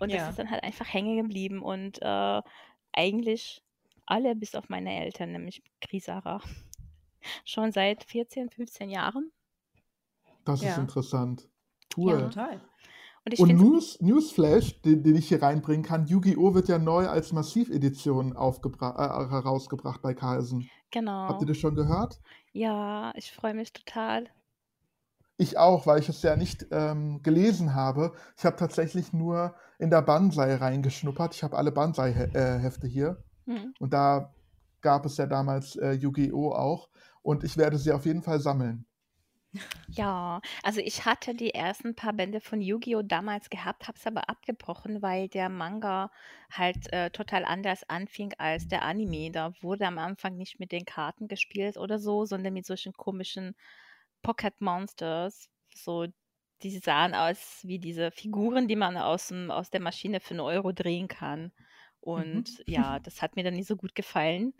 Und 0.00 0.10
das 0.12 0.18
Ja. 0.20 0.28
ist 0.30 0.38
dann 0.38 0.50
halt 0.50 0.62
einfach 0.64 0.92
hängen 0.92 1.16
geblieben. 1.16 1.62
Und 1.62 2.00
äh, 2.02 2.42
eigentlich 2.92 3.62
alle 4.06 4.34
bis 4.34 4.54
auf 4.54 4.68
meine 4.68 4.92
Eltern, 5.04 5.32
nämlich 5.32 5.62
Krisara. 5.80 6.40
Schon 7.44 7.70
seit 7.72 8.02
14, 8.04 8.50
15 8.50 8.90
Jahren. 8.90 9.30
Das 10.44 10.60
ist 10.60 10.66
Ja. 10.66 10.76
interessant. 10.76 11.42
Ja. 11.42 11.96
Cool. 11.96 12.18
Total. 12.22 12.60
Und 13.24 13.32
ich 13.34 13.38
Und 13.38 13.54
News, 13.54 14.00
Newsflash, 14.00 14.80
den, 14.82 15.04
den 15.04 15.14
ich 15.14 15.28
hier 15.28 15.40
reinbringen 15.40 15.84
kann, 15.84 16.06
Yu-Gi-Oh! 16.06 16.54
wird 16.54 16.66
ja 16.68 16.78
neu 16.80 17.06
als 17.06 17.32
Massivedition 17.32 18.32
aufgebra- 18.36 18.96
äh, 18.96 19.30
herausgebracht 19.30 20.02
bei 20.02 20.12
Carlsen. 20.14 20.68
genau. 20.90 21.28
Habt 21.28 21.40
ihr 21.42 21.46
das 21.46 21.58
schon 21.58 21.76
gehört? 21.76 22.18
Ja, 22.52 23.12
ich 23.14 23.30
freue 23.30 23.54
mich 23.54 23.72
total. 23.72 24.28
Ich 25.36 25.58
auch, 25.58 25.86
weil 25.86 26.00
ich 26.00 26.08
es 26.08 26.22
ja 26.22 26.36
nicht 26.36 26.66
ähm, 26.70 27.22
gelesen 27.22 27.74
habe. 27.74 28.12
Ich 28.36 28.44
habe 28.44 28.56
tatsächlich 28.56 29.12
nur 29.12 29.54
in 29.78 29.90
der 29.90 30.02
Banzai 30.02 30.54
reingeschnuppert. 30.54 31.34
Ich 31.34 31.42
habe 31.42 31.56
alle 31.56 31.72
Banzai-Hefte 31.72 32.86
hier. 32.86 33.22
Hm. 33.46 33.74
Und 33.80 33.92
da 33.92 34.32
gab 34.82 35.06
es 35.06 35.16
ja 35.16 35.26
damals 35.26 35.76
äh, 35.76 35.92
Yu-Gi-Oh! 35.92 36.52
auch. 36.52 36.88
Und 37.22 37.44
ich 37.44 37.56
werde 37.56 37.78
sie 37.78 37.92
auf 37.92 38.04
jeden 38.04 38.22
Fall 38.22 38.40
sammeln. 38.40 38.84
Ja, 39.88 40.40
also 40.62 40.80
ich 40.80 41.04
hatte 41.04 41.34
die 41.34 41.52
ersten 41.52 41.94
paar 41.94 42.14
Bände 42.14 42.40
von 42.40 42.62
Yu-Gi-Oh! 42.62 43.02
damals 43.02 43.50
gehabt, 43.50 43.86
habe 43.86 43.98
es 43.98 44.06
aber 44.06 44.30
abgebrochen, 44.30 45.02
weil 45.02 45.28
der 45.28 45.50
Manga 45.50 46.10
halt 46.50 46.90
äh, 46.92 47.10
total 47.10 47.44
anders 47.44 47.82
anfing 47.88 48.32
als 48.38 48.68
der 48.68 48.82
Anime. 48.82 49.30
Da 49.30 49.52
wurde 49.60 49.86
am 49.86 49.98
Anfang 49.98 50.36
nicht 50.38 50.58
mit 50.58 50.72
den 50.72 50.86
Karten 50.86 51.28
gespielt 51.28 51.76
oder 51.76 51.98
so, 51.98 52.24
sondern 52.24 52.54
mit 52.54 52.64
solchen 52.64 52.94
komischen 52.94 53.54
Pocket 54.22 54.60
Monsters. 54.60 55.48
So, 55.74 56.06
die 56.62 56.78
sahen 56.78 57.14
aus 57.14 57.60
wie 57.64 57.78
diese 57.78 58.10
Figuren, 58.10 58.68
die 58.68 58.76
man 58.76 58.96
aus, 58.96 59.28
dem, 59.28 59.50
aus 59.50 59.70
der 59.70 59.80
Maschine 59.80 60.20
für 60.20 60.30
einen 60.32 60.40
Euro 60.40 60.72
drehen 60.72 61.08
kann. 61.08 61.52
Und 62.00 62.62
ja, 62.66 62.98
das 63.00 63.22
hat 63.22 63.36
mir 63.36 63.44
dann 63.44 63.54
nicht 63.54 63.68
so 63.68 63.76
gut 63.76 63.94
gefallen. 63.94 64.54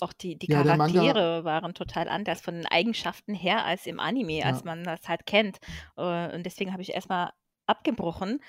Auch 0.00 0.12
die, 0.12 0.36
die 0.38 0.48
Ja, 0.48 0.64
Charaktere 0.64 1.44
waren 1.44 1.74
total 1.74 2.08
anders 2.08 2.40
von 2.40 2.54
den 2.54 2.66
Eigenschaften 2.66 3.34
her 3.34 3.64
als 3.64 3.86
im 3.86 3.98
Anime, 4.00 4.44
als 4.46 4.62
Ja. 4.62 4.64
man 4.64 4.84
das 4.84 5.08
halt 5.08 5.26
kennt. 5.26 5.58
Äh, 5.96 6.34
Und 6.34 6.44
deswegen 6.46 6.72
habe 6.72 6.82
ich 6.82 6.94
erstmal 6.94 7.32
abgebrochen. 7.66 8.40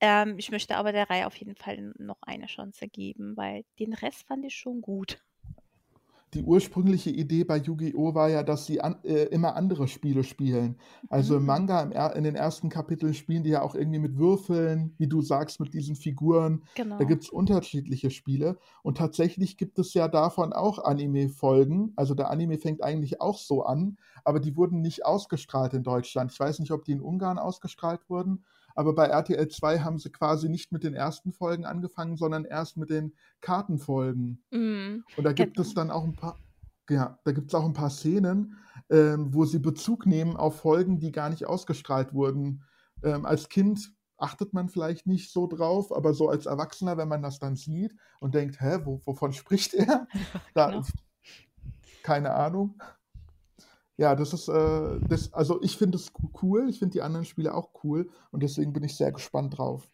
Ähm, 0.00 0.38
ich 0.38 0.50
möchte 0.50 0.76
aber 0.76 0.92
der 0.92 1.10
Reihe 1.10 1.26
auf 1.26 1.36
jeden 1.36 1.56
Fall 1.56 1.94
noch 1.98 2.22
eine 2.22 2.46
Chance 2.46 2.88
geben, 2.88 3.36
weil 3.36 3.64
den 3.80 3.94
Rest 3.94 4.26
fand 4.28 4.44
ich 4.46 4.56
schon 4.56 4.80
gut. 4.82 5.22
Die 6.34 6.42
ursprüngliche 6.42 7.10
Idee 7.10 7.44
bei 7.44 7.56
Yu-Gi-Oh! 7.58 8.14
war 8.14 8.28
ja, 8.28 8.42
dass 8.42 8.66
sie 8.66 8.80
an, 8.80 8.96
äh, 9.04 9.24
immer 9.26 9.56
andere 9.56 9.88
Spiele 9.88 10.24
spielen. 10.24 10.76
Also 11.08 11.36
im 11.36 11.44
Mhm. 11.44 11.46
Manga, 11.46 11.80
im, 11.82 11.92
er- 11.92 12.16
in 12.16 12.24
den 12.24 12.34
ersten 12.34 12.68
Kapiteln 12.68 13.14
spielen 13.14 13.44
die 13.44 13.50
ja 13.50 13.62
auch 13.62 13.74
irgendwie 13.74 14.00
mit 14.00 14.18
Würfeln, 14.18 14.94
wie 14.98 15.06
du 15.06 15.22
sagst, 15.22 15.60
mit 15.60 15.72
diesen 15.74 15.94
Figuren. 15.96 16.64
Da 16.96 17.04
Genau. 17.04 17.04
gibt 17.04 17.24
es 17.24 17.30
unterschiedliche 17.30 18.10
Spiele. 18.10 18.58
Und 18.82 18.98
tatsächlich 18.98 19.56
gibt 19.56 19.78
es 19.78 19.94
ja 19.94 20.08
davon 20.08 20.52
auch 20.52 20.78
Anime-Folgen. 20.84 21.92
Also 21.96 22.14
der 22.14 22.30
Anime 22.30 22.58
fängt 22.58 22.82
eigentlich 22.82 23.20
auch 23.20 23.38
so 23.38 23.62
an, 23.64 23.96
aber 24.24 24.40
die 24.40 24.56
wurden 24.56 24.80
nicht 24.80 25.06
ausgestrahlt 25.06 25.74
in 25.74 25.82
Deutschland. 25.84 26.32
Ich 26.32 26.40
weiß 26.40 26.58
nicht, 26.58 26.72
ob 26.72 26.84
die 26.84 26.92
in 26.92 27.00
Ungarn 27.00 27.38
ausgestrahlt 27.38 28.08
wurden, 28.08 28.44
aber 28.74 28.94
bei 28.94 29.06
RTL 29.06 29.48
2 29.48 29.80
haben 29.80 29.98
sie 29.98 30.10
quasi 30.10 30.48
nicht 30.48 30.72
mit 30.72 30.84
den 30.84 30.94
ersten 30.94 31.32
Folgen 31.32 31.64
angefangen, 31.64 32.16
sondern 32.16 32.44
erst 32.44 32.76
mit 32.76 32.90
den 32.90 33.14
Kartenfolgen. 33.40 34.42
Mhm. 34.50 35.04
Und 35.16 35.24
da 35.24 35.32
gibt 35.32 35.58
es 35.58 35.74
dann 35.74 35.90
auch 35.90 36.04
ein 36.04 36.14
paar, 36.16 36.38
ja, 36.90 37.18
da 37.24 37.32
gibt 37.32 37.50
es 37.50 37.54
auch 37.54 37.64
ein 37.64 37.72
paar 37.72 37.90
Szenen, 37.90 38.56
ähm, 38.90 39.32
wo 39.32 39.44
sie 39.44 39.58
Bezug 39.58 40.06
nehmen 40.06 40.36
auf 40.36 40.60
Folgen, 40.60 40.98
die 40.98 41.12
gar 41.12 41.30
nicht 41.30 41.46
ausgestrahlt 41.46 42.12
wurden. 42.12 42.62
Ähm, 43.02 43.24
als 43.24 43.48
Kind 43.48 43.92
achtet 44.16 44.52
man 44.52 44.68
vielleicht 44.68 45.06
nicht 45.06 45.32
so 45.32 45.46
drauf, 45.46 45.94
aber 45.94 46.14
so 46.14 46.28
als 46.28 46.46
Erwachsener, 46.46 46.96
wenn 46.96 47.08
man 47.08 47.22
das 47.22 47.38
dann 47.38 47.56
sieht 47.56 47.94
und 48.20 48.34
denkt, 48.34 48.60
hä, 48.60 48.78
wo, 48.84 49.00
wovon 49.04 49.32
spricht 49.34 49.74
er? 49.74 50.06
Da, 50.54 50.70
Genau. 50.70 50.82
keine 52.02 52.34
Ahnung. 52.34 52.78
Ja, 53.96 54.16
das 54.16 54.32
ist, 54.32 54.48
äh, 54.48 54.98
das, 55.08 55.32
also 55.32 55.62
ich 55.62 55.76
finde 55.76 55.96
es 55.98 56.12
cool, 56.42 56.68
ich 56.68 56.78
finde 56.78 56.92
die 56.92 57.02
anderen 57.02 57.24
Spiele 57.24 57.54
auch 57.54 57.70
cool 57.84 58.10
und 58.32 58.42
deswegen 58.42 58.72
bin 58.72 58.82
ich 58.82 58.96
sehr 58.96 59.12
gespannt 59.12 59.56
drauf. 59.56 59.88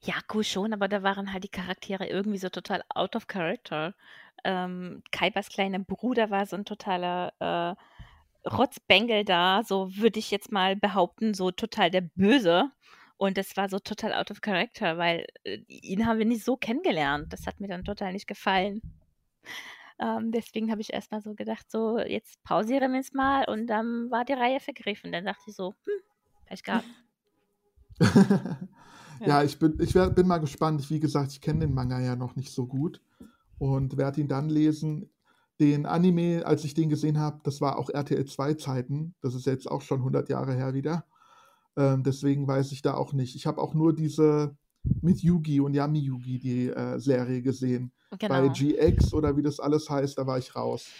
Ja, 0.00 0.14
cool 0.32 0.44
schon, 0.44 0.72
aber 0.72 0.88
da 0.88 1.02
waren 1.02 1.32
halt 1.32 1.44
die 1.44 1.48
Charaktere 1.48 2.06
irgendwie 2.06 2.38
so 2.38 2.48
total 2.48 2.82
out 2.88 3.16
of 3.16 3.26
character. 3.26 3.94
Ähm, 4.44 5.02
Kaibers 5.10 5.48
kleiner 5.48 5.80
Bruder 5.80 6.30
war 6.30 6.46
so 6.46 6.56
ein 6.56 6.64
totaler 6.64 7.32
äh, 7.40 8.48
Rotzbengel 8.48 9.24
da, 9.24 9.62
so 9.64 9.96
würde 9.96 10.18
ich 10.18 10.30
jetzt 10.30 10.52
mal 10.52 10.76
behaupten, 10.76 11.34
so 11.34 11.50
total 11.50 11.90
der 11.90 12.02
Böse. 12.02 12.70
Und 13.16 13.36
das 13.36 13.56
war 13.56 13.68
so 13.68 13.80
total 13.80 14.14
out 14.14 14.30
of 14.30 14.40
character, 14.40 14.96
weil 14.96 15.26
äh, 15.44 15.58
ihn 15.68 16.06
haben 16.06 16.18
wir 16.18 16.26
nicht 16.26 16.44
so 16.44 16.56
kennengelernt. 16.56 17.32
Das 17.32 17.46
hat 17.46 17.60
mir 17.60 17.68
dann 17.68 17.84
total 17.84 18.12
nicht 18.12 18.28
gefallen. 18.28 18.80
Ähm, 20.00 20.32
deswegen 20.32 20.70
habe 20.70 20.80
ich 20.80 20.92
erstmal 20.92 21.20
so 21.22 21.34
gedacht, 21.34 21.70
so 21.70 21.98
jetzt 21.98 22.42
pausieren 22.44 22.92
wir 22.92 23.00
es 23.00 23.12
mal 23.12 23.44
und 23.48 23.66
dann 23.66 24.10
war 24.10 24.24
die 24.24 24.32
Reihe 24.34 24.60
vergriffen. 24.60 25.12
Dann 25.12 25.24
dachte 25.24 25.42
ich 25.48 25.56
so, 25.56 25.74
hm, 25.84 26.02
Pech 26.46 26.62
gehabt. 26.64 26.88
Ja, 29.24 29.42
Ja. 29.42 29.42
ich 29.42 29.58
bin, 29.58 29.78
ich 29.80 29.94
wär, 29.94 30.10
bin 30.10 30.26
mal 30.28 30.38
gespannt. 30.38 30.88
Wie 30.90 31.00
gesagt, 31.00 31.32
ich 31.32 31.40
kenne 31.40 31.60
den 31.60 31.74
Manga 31.74 32.00
ja 32.00 32.16
noch 32.16 32.36
nicht 32.36 32.52
so 32.52 32.66
gut 32.66 33.02
und 33.58 33.96
werde 33.96 34.20
ihn 34.20 34.28
dann 34.28 34.48
lesen. 34.48 35.10
Den 35.60 35.86
Anime, 35.86 36.46
als 36.46 36.64
ich 36.64 36.74
den 36.74 36.88
gesehen 36.88 37.18
habe, 37.18 37.40
das 37.44 37.60
war 37.60 37.78
auch 37.78 37.90
RTL 37.90 38.24
2 38.26 38.54
Zeiten. 38.54 39.14
Das 39.22 39.34
ist 39.34 39.46
jetzt 39.46 39.70
auch 39.70 39.82
schon 39.82 40.00
100 40.00 40.28
Jahre 40.28 40.54
her 40.54 40.74
wieder. 40.74 41.04
Ähm, 41.76 42.04
deswegen 42.04 42.46
weiß 42.48 42.72
ich 42.72 42.82
da 42.82 42.94
auch 42.94 43.12
nicht. 43.12 43.36
Ich 43.36 43.46
habe 43.46 43.60
auch 43.60 43.74
nur 43.74 43.94
diese 43.94 44.56
mit 45.02 45.20
Yugi 45.22 45.60
und 45.60 45.74
Yami 45.74 46.00
Yugi 46.00 46.38
die 46.38 46.68
äh, 46.68 46.98
Serie 46.98 47.42
gesehen. 47.42 47.92
Bei 48.10 48.16
Genau. 48.18 48.52
GX 48.52 49.12
oder 49.14 49.36
wie 49.36 49.42
das 49.42 49.60
alles 49.60 49.88
heißt, 49.90 50.18
da 50.18 50.26
war 50.26 50.38
ich 50.38 50.54
raus. 50.56 50.96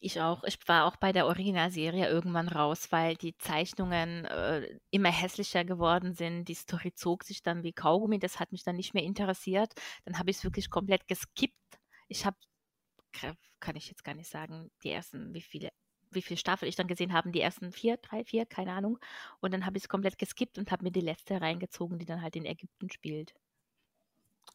Ich 0.00 0.20
auch. 0.20 0.44
Ich 0.44 0.58
war 0.68 0.84
auch 0.84 0.96
bei 0.96 1.12
der 1.12 1.26
Originalserie 1.26 2.08
irgendwann 2.08 2.48
raus, 2.48 2.88
weil 2.92 3.16
die 3.16 3.36
Zeichnungen 3.38 4.26
äh, 4.26 4.78
immer 4.90 5.10
hässlicher 5.10 5.64
geworden 5.64 6.12
sind. 6.14 6.44
Die 6.46 6.54
Story 6.54 6.92
zog 6.94 7.24
sich 7.24 7.42
dann 7.42 7.62
wie 7.62 7.72
Kaugummi. 7.72 8.18
Das 8.18 8.38
hat 8.38 8.52
mich 8.52 8.64
dann 8.64 8.76
nicht 8.76 8.92
mehr 8.92 9.02
interessiert. 9.02 9.72
Dann 10.04 10.18
habe 10.18 10.30
ich 10.30 10.36
es 10.38 10.44
wirklich 10.44 10.68
komplett 10.68 11.08
geskippt. 11.08 11.54
Ich 12.08 12.26
habe, 12.26 12.36
kann 13.60 13.76
ich 13.76 13.88
jetzt 13.88 14.04
gar 14.04 14.14
nicht 14.14 14.28
sagen, 14.30 14.70
die 14.82 14.90
ersten, 14.90 15.32
wie 15.32 15.40
viele, 15.40 15.70
wie 16.14 16.22
viele 16.22 16.38
Staffeln 16.38 16.68
ich 16.68 16.76
dann 16.76 16.88
gesehen 16.88 17.12
habe, 17.12 17.30
die 17.30 17.40
ersten 17.40 17.72
vier, 17.72 17.96
drei, 17.98 18.24
vier, 18.24 18.46
keine 18.46 18.72
Ahnung. 18.72 18.98
Und 19.40 19.52
dann 19.52 19.66
habe 19.66 19.76
ich 19.76 19.84
es 19.84 19.88
komplett 19.88 20.18
geskippt 20.18 20.58
und 20.58 20.70
habe 20.70 20.84
mir 20.84 20.92
die 20.92 21.00
letzte 21.00 21.40
reingezogen, 21.40 21.98
die 21.98 22.06
dann 22.06 22.22
halt 22.22 22.36
in 22.36 22.44
Ägypten 22.44 22.90
spielt. 22.90 23.34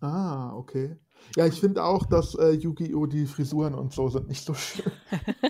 Ah, 0.01 0.53
okay. 0.55 0.97
Ja, 1.35 1.45
ich 1.45 1.59
finde 1.59 1.83
auch, 1.83 2.05
dass 2.05 2.35
äh, 2.35 2.51
Yu-Gi-Oh! 2.51 3.05
die 3.05 3.25
Frisuren 3.25 3.75
und 3.75 3.91
so 3.93 4.07
sind 4.09 4.27
nicht 4.29 4.45
so 4.45 4.53
schön. 4.53 4.89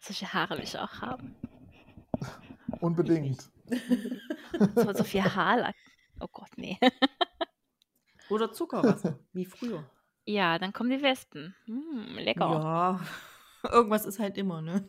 Solche 0.00 0.32
Haare 0.32 0.56
will 0.56 0.64
ich 0.64 0.76
auch 0.78 1.00
haben. 1.00 1.34
Unbedingt. 2.80 3.48
So, 4.76 4.92
so 4.92 5.04
viel 5.04 5.24
Haarlack. 5.24 5.74
Oh 6.20 6.28
Gott, 6.30 6.50
nee. 6.56 6.78
Oder 8.30 8.52
Zuckerwasser, 8.52 9.18
wie 9.32 9.44
früher. 9.44 9.84
Ja, 10.24 10.56
dann 10.60 10.72
kommen 10.72 10.90
die 10.90 11.02
Wespen. 11.02 11.52
Mm, 11.66 12.16
lecker. 12.18 12.40
Ja, 12.40 13.00
irgendwas 13.70 14.04
ist 14.06 14.18
halt 14.18 14.38
immer, 14.38 14.62
ne? 14.62 14.86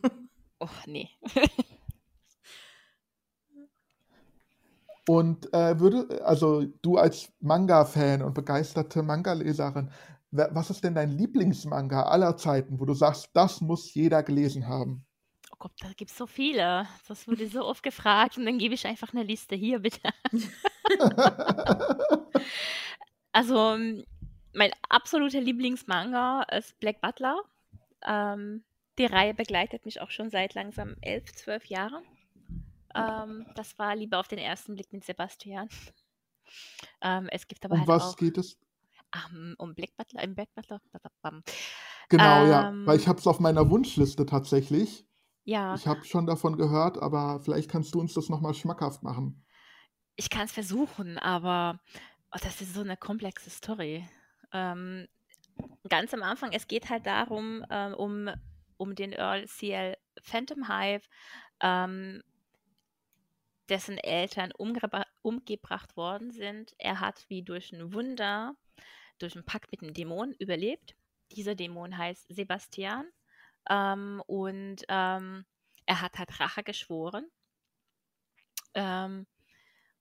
Oh, 0.60 0.68
nee. 0.86 1.10
Und 5.06 5.52
äh, 5.52 5.78
würde, 5.78 6.24
also 6.24 6.64
du 6.80 6.96
als 6.96 7.30
Manga-Fan 7.40 8.22
und 8.22 8.32
begeisterte 8.32 9.02
Manga-Leserin, 9.02 9.90
was 10.30 10.70
ist 10.70 10.82
denn 10.82 10.94
dein 10.94 11.10
Lieblingsmanga 11.10 12.04
aller 12.04 12.38
Zeiten, 12.38 12.80
wo 12.80 12.86
du 12.86 12.94
sagst, 12.94 13.28
das 13.34 13.60
muss 13.60 13.92
jeder 13.92 14.22
gelesen 14.22 14.66
haben? 14.66 15.04
Oh 15.52 15.56
Gott, 15.58 15.72
da 15.80 15.92
gibt 15.94 16.10
es 16.10 16.16
so 16.16 16.26
viele. 16.26 16.88
Das 17.06 17.28
wurde 17.28 17.46
so 17.48 17.64
oft 17.64 17.82
gefragt 17.82 18.38
und 18.38 18.46
dann 18.46 18.58
gebe 18.58 18.74
ich 18.74 18.86
einfach 18.86 19.12
eine 19.12 19.22
Liste. 19.22 19.54
Hier, 19.54 19.80
bitte. 19.80 20.00
Also, 23.36 23.76
mein 24.52 24.70
absoluter 24.88 25.40
Lieblingsmanga 25.40 26.44
ist 26.52 26.78
Black 26.78 27.00
Butler. 27.00 27.42
Ähm, 28.06 28.64
die 28.98 29.06
Reihe 29.06 29.34
begleitet 29.34 29.84
mich 29.84 30.00
auch 30.00 30.10
schon 30.10 30.30
seit 30.30 30.54
langsam 30.54 30.96
elf, 31.00 31.32
zwölf 31.34 31.66
Jahren. 31.66 32.04
Ähm, 32.94 33.46
das 33.56 33.78
war 33.78 33.96
Liebe 33.96 34.18
auf 34.18 34.28
den 34.28 34.38
ersten 34.38 34.74
Blick 34.74 34.92
mit 34.92 35.04
Sebastian. 35.04 35.68
Ähm, 37.00 37.28
es 37.30 37.46
gibt 37.46 37.64
aber 37.64 37.76
Um 37.76 37.80
halt 37.80 37.88
was 37.88 38.02
auch 38.02 38.16
geht 38.16 38.38
es? 38.38 38.58
ähm, 39.14 39.54
um 39.58 39.74
Black 39.74 39.96
Butler, 39.96 40.22
im 40.22 40.34
Black 40.34 40.54
Butler. 40.54 40.80
Genau, 42.08 42.44
ja, 42.46 42.78
weil 42.84 42.98
Ähm, 42.98 42.98
ich 42.98 43.08
habe 43.08 43.18
es 43.18 43.26
auf 43.26 43.40
meiner 43.40 43.68
Wunschliste 43.70 44.24
tatsächlich. 44.26 45.06
Ja, 45.44 45.78
Ich 45.78 45.86
habe 45.86 46.04
schon 46.04 46.26
davon 46.26 46.56
gehört, 46.58 46.98
aber 46.98 47.40
vielleicht 47.40 47.70
kannst 47.70 47.94
du 47.94 48.00
uns 48.00 48.14
das 48.14 48.28
nochmal 48.30 48.54
schmackhaft 48.54 49.02
machen. 49.04 49.44
ich 50.16 50.30
kann 50.30 50.44
es 50.46 50.52
versuchen, 50.52 51.18
aber 51.18 51.80
oh, 52.32 52.38
das 52.42 52.60
ist 52.60 52.74
so 52.74 52.80
eine 52.80 52.96
komplexe 52.96 53.50
Story. 53.50 54.08
Ähm, 54.52 55.08
ganz 55.88 56.14
am 56.14 56.22
Anfang, 56.22 56.52
es 56.52 56.66
geht 56.66 56.90
halt 56.90 57.06
darum, 57.06 57.64
ähm, 57.70 57.94
um, 57.94 58.30
um 58.76 58.94
den 58.94 59.12
Earl 59.12 59.46
CL 59.46 59.96
Phantom 60.22 60.68
Hive, 60.68 61.06
ähm, 61.60 62.22
dessen 63.68 63.98
Eltern 63.98 64.52
umgebra 64.52 65.04
umgebracht 65.22 65.96
worden 65.96 66.30
sind. 66.30 66.74
Er 66.78 67.00
hat 67.00 67.24
wie 67.28 67.42
durch 67.42 67.72
ein 67.72 67.94
Wunder, 67.94 68.54
durch 69.18 69.34
einen 69.34 69.46
Pakt 69.46 69.70
mit 69.72 69.82
einem 69.82 69.94
Dämon 69.94 70.34
überlebt. 70.38 70.94
Dieser 71.32 71.54
Dämon 71.54 71.96
heißt 71.96 72.26
Sebastian 72.28 73.08
ähm, 73.70 74.22
und 74.26 74.84
ähm, 74.88 75.46
er 75.86 76.00
hat 76.00 76.18
halt 76.18 76.38
Rache 76.40 76.62
geschworen. 76.62 77.26
Ähm, 78.74 79.26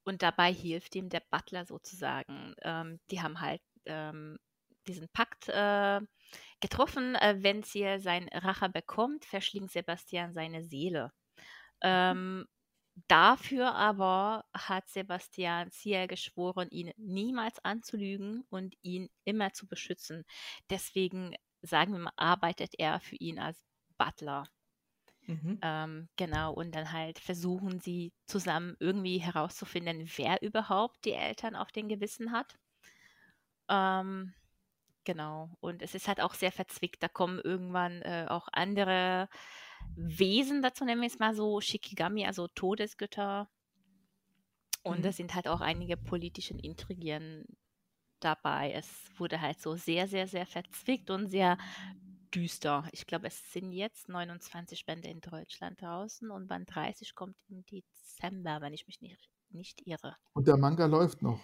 und 0.03 0.21
dabei 0.21 0.51
hilft 0.51 0.95
ihm 0.95 1.09
der 1.09 1.23
Butler 1.29 1.65
sozusagen. 1.65 2.55
Ähm, 2.63 2.99
die 3.09 3.21
haben 3.21 3.39
halt 3.39 3.61
diesen 4.87 5.09
Pakt 5.09 5.49
äh, 5.49 6.01
getroffen. 6.61 7.15
Äh, 7.15 7.37
wenn 7.39 7.63
sie 7.63 7.99
sein 7.99 8.29
Rache 8.29 8.69
bekommt, 8.69 9.25
verschlingt 9.25 9.71
Sebastian 9.71 10.33
seine 10.33 10.63
Seele. 10.63 11.11
Ähm, 11.81 12.45
dafür 13.07 13.73
aber 13.75 14.45
hat 14.53 14.87
Sebastian 14.87 15.71
Ciel 15.71 16.07
geschworen, 16.07 16.69
ihn 16.69 16.91
niemals 16.97 17.63
anzulügen 17.63 18.45
und 18.49 18.75
ihn 18.81 19.09
immer 19.25 19.53
zu 19.53 19.67
beschützen. 19.67 20.25
Deswegen, 20.69 21.35
sagen 21.61 21.93
wir 21.93 21.99
mal, 21.99 22.13
arbeitet 22.15 22.73
er 22.77 22.99
für 22.99 23.15
ihn 23.15 23.39
als 23.39 23.63
Butler. 23.97 24.45
Mhm. 25.25 25.59
Ähm, 25.61 26.09
genau, 26.17 26.53
und 26.53 26.75
dann 26.75 26.91
halt 26.91 27.19
versuchen 27.19 27.79
sie 27.79 28.11
zusammen 28.25 28.75
irgendwie 28.79 29.19
herauszufinden, 29.19 30.09
wer 30.17 30.41
überhaupt 30.41 31.05
die 31.05 31.13
Eltern 31.13 31.55
auf 31.55 31.71
den 31.71 31.87
Gewissen 31.87 32.31
hat. 32.31 32.57
Ähm, 33.69 34.33
genau, 35.05 35.49
und 35.61 35.81
es 35.81 35.95
ist 35.95 36.07
halt 36.07 36.21
auch 36.21 36.33
sehr 36.33 36.51
verzwickt. 36.51 37.01
Da 37.03 37.07
kommen 37.09 37.39
irgendwann 37.39 38.01
äh, 38.01 38.25
auch 38.29 38.47
andere 38.51 39.29
Wesen 39.95 40.61
dazu, 40.61 40.85
nennen 40.85 41.01
wir 41.01 41.07
es 41.07 41.19
mal 41.19 41.35
so, 41.35 41.61
Shikigami, 41.61 42.25
also 42.25 42.47
Todesgötter. 42.49 43.49
Und 44.83 44.99
Mhm. 44.99 45.03
da 45.03 45.11
sind 45.11 45.33
halt 45.35 45.47
auch 45.47 45.61
einige 45.61 45.97
politische 45.97 46.53
Intrigien 46.55 47.45
dabei. 48.19 48.73
Es 48.73 49.11
wurde 49.17 49.41
halt 49.41 49.61
so 49.61 49.75
sehr, 49.75 50.07
sehr, 50.07 50.27
sehr 50.27 50.45
verzwickt 50.45 51.09
und 51.09 51.27
sehr 51.29 51.57
düster. 52.33 52.87
Ich 52.91 53.05
glaube, 53.07 53.27
es 53.27 53.51
sind 53.53 53.71
jetzt 53.71 54.09
29 54.09 54.85
Bände 54.85 55.09
in 55.09 55.21
Deutschland 55.21 55.81
draußen 55.81 56.31
und 56.31 56.47
Band 56.47 56.73
30 56.75 57.15
kommt 57.15 57.37
im 57.49 57.65
Dezember, 57.65 58.61
wenn 58.61 58.73
ich 58.73 58.87
mich 58.87 59.01
nicht, 59.01 59.29
nicht 59.53 59.85
irre. 59.87 60.15
Und 60.33 60.47
der 60.47 60.57
Manga 60.57 60.85
läuft 60.85 61.21
noch. 61.21 61.39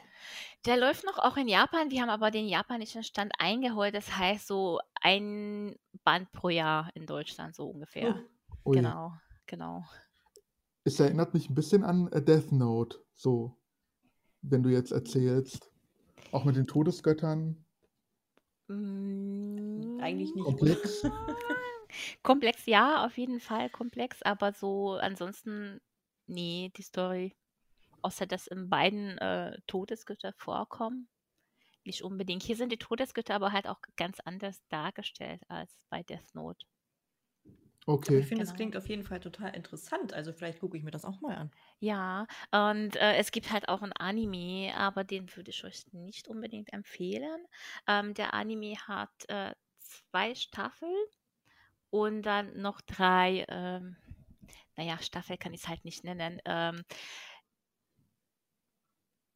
Der 0.65 0.77
läuft 0.77 1.05
noch 1.05 1.17
auch 1.19 1.37
in 1.37 1.47
Japan. 1.47 1.91
Wir 1.91 2.01
haben 2.01 2.09
aber 2.09 2.31
den 2.31 2.47
japanischen 2.47 3.03
Stand 3.03 3.31
eingeholt. 3.39 3.95
Das 3.95 4.15
heißt 4.17 4.47
so 4.47 4.79
ein 5.01 5.75
Band 6.03 6.31
pro 6.31 6.49
Jahr 6.49 6.89
in 6.93 7.05
Deutschland, 7.05 7.55
so 7.55 7.69
ungefähr. 7.69 8.23
Ui. 8.65 8.75
Genau, 8.75 9.13
genau. 9.45 9.83
Es 10.83 10.99
erinnert 10.99 11.33
mich 11.33 11.49
ein 11.49 11.55
bisschen 11.55 11.83
an 11.83 12.11
äh, 12.11 12.21
Death 12.21 12.51
Note, 12.51 12.99
so, 13.15 13.57
wenn 14.41 14.63
du 14.63 14.69
jetzt 14.69 14.91
erzählst. 14.91 15.71
Auch 16.31 16.45
mit 16.45 16.55
den 16.55 16.67
Todesgöttern. 16.67 17.65
Mm, 18.67 19.99
Eigentlich 20.01 20.33
nicht. 20.33 20.45
Komplex. 20.45 21.03
Komplex, 22.23 22.65
ja, 22.65 23.05
auf 23.05 23.17
jeden 23.17 23.39
Fall 23.39 23.69
komplex, 23.69 24.21
aber 24.21 24.53
so 24.53 24.93
ansonsten, 24.93 25.81
nee, 26.27 26.71
die 26.77 26.83
Story, 26.83 27.35
außer 28.03 28.27
dass 28.27 28.47
in 28.47 28.69
beiden 28.69 29.17
äh, 29.19 29.57
Todesgötter 29.67 30.33
vorkommen, 30.33 31.09
nicht 31.85 32.03
unbedingt. 32.03 32.43
Hier 32.43 32.55
sind 32.57 32.71
die 32.71 32.77
Todesgötter 32.79 33.35
aber 33.35 33.51
halt 33.53 33.67
auch 33.67 33.81
ganz 33.97 34.19
anders 34.21 34.61
dargestellt 34.69 35.43
als 35.49 35.85
bei 35.89 36.03
Death 36.03 36.33
Note. 36.35 36.65
Okay. 37.85 38.19
ich 38.19 38.27
finde, 38.27 38.43
es 38.43 38.53
Genau. 38.53 38.53
klingt 38.53 38.77
auf 38.77 38.87
jeden 38.87 39.03
Fall 39.03 39.19
total 39.19 39.53
interessant. 39.55 40.13
Also 40.13 40.31
vielleicht 40.33 40.59
gucke 40.59 40.77
ich 40.77 40.83
mir 40.83 40.91
das 40.91 41.03
auch 41.05 41.19
mal 41.21 41.35
an. 41.35 41.51
Ja, 41.79 42.27
und 42.51 42.95
äh, 42.97 43.15
es 43.17 43.31
gibt 43.31 43.51
halt 43.51 43.69
auch 43.69 43.81
ein 43.81 43.93
Anime, 43.93 44.73
aber 44.75 45.03
den 45.03 45.33
würde 45.35 45.51
ich 45.51 45.63
euch 45.63 45.85
nicht 45.93 46.27
unbedingt 46.27 46.73
empfehlen. 46.73 47.45
Ähm, 47.87 48.13
der 48.13 48.33
Anime 48.33 48.75
hat 48.87 49.11
äh, 49.29 49.53
zwei 49.79 50.35
Staffeln 50.35 50.93
und 51.89 52.23
dann 52.23 52.61
noch 52.61 52.81
drei, 52.81 53.45
ähm, 53.49 53.97
naja, 54.77 54.99
Staffel 55.01 55.37
kann 55.37 55.53
ich 55.53 55.61
es 55.61 55.67
halt 55.67 55.85
nicht 55.85 56.03
nennen, 56.03 56.41
ähm, 56.45 56.83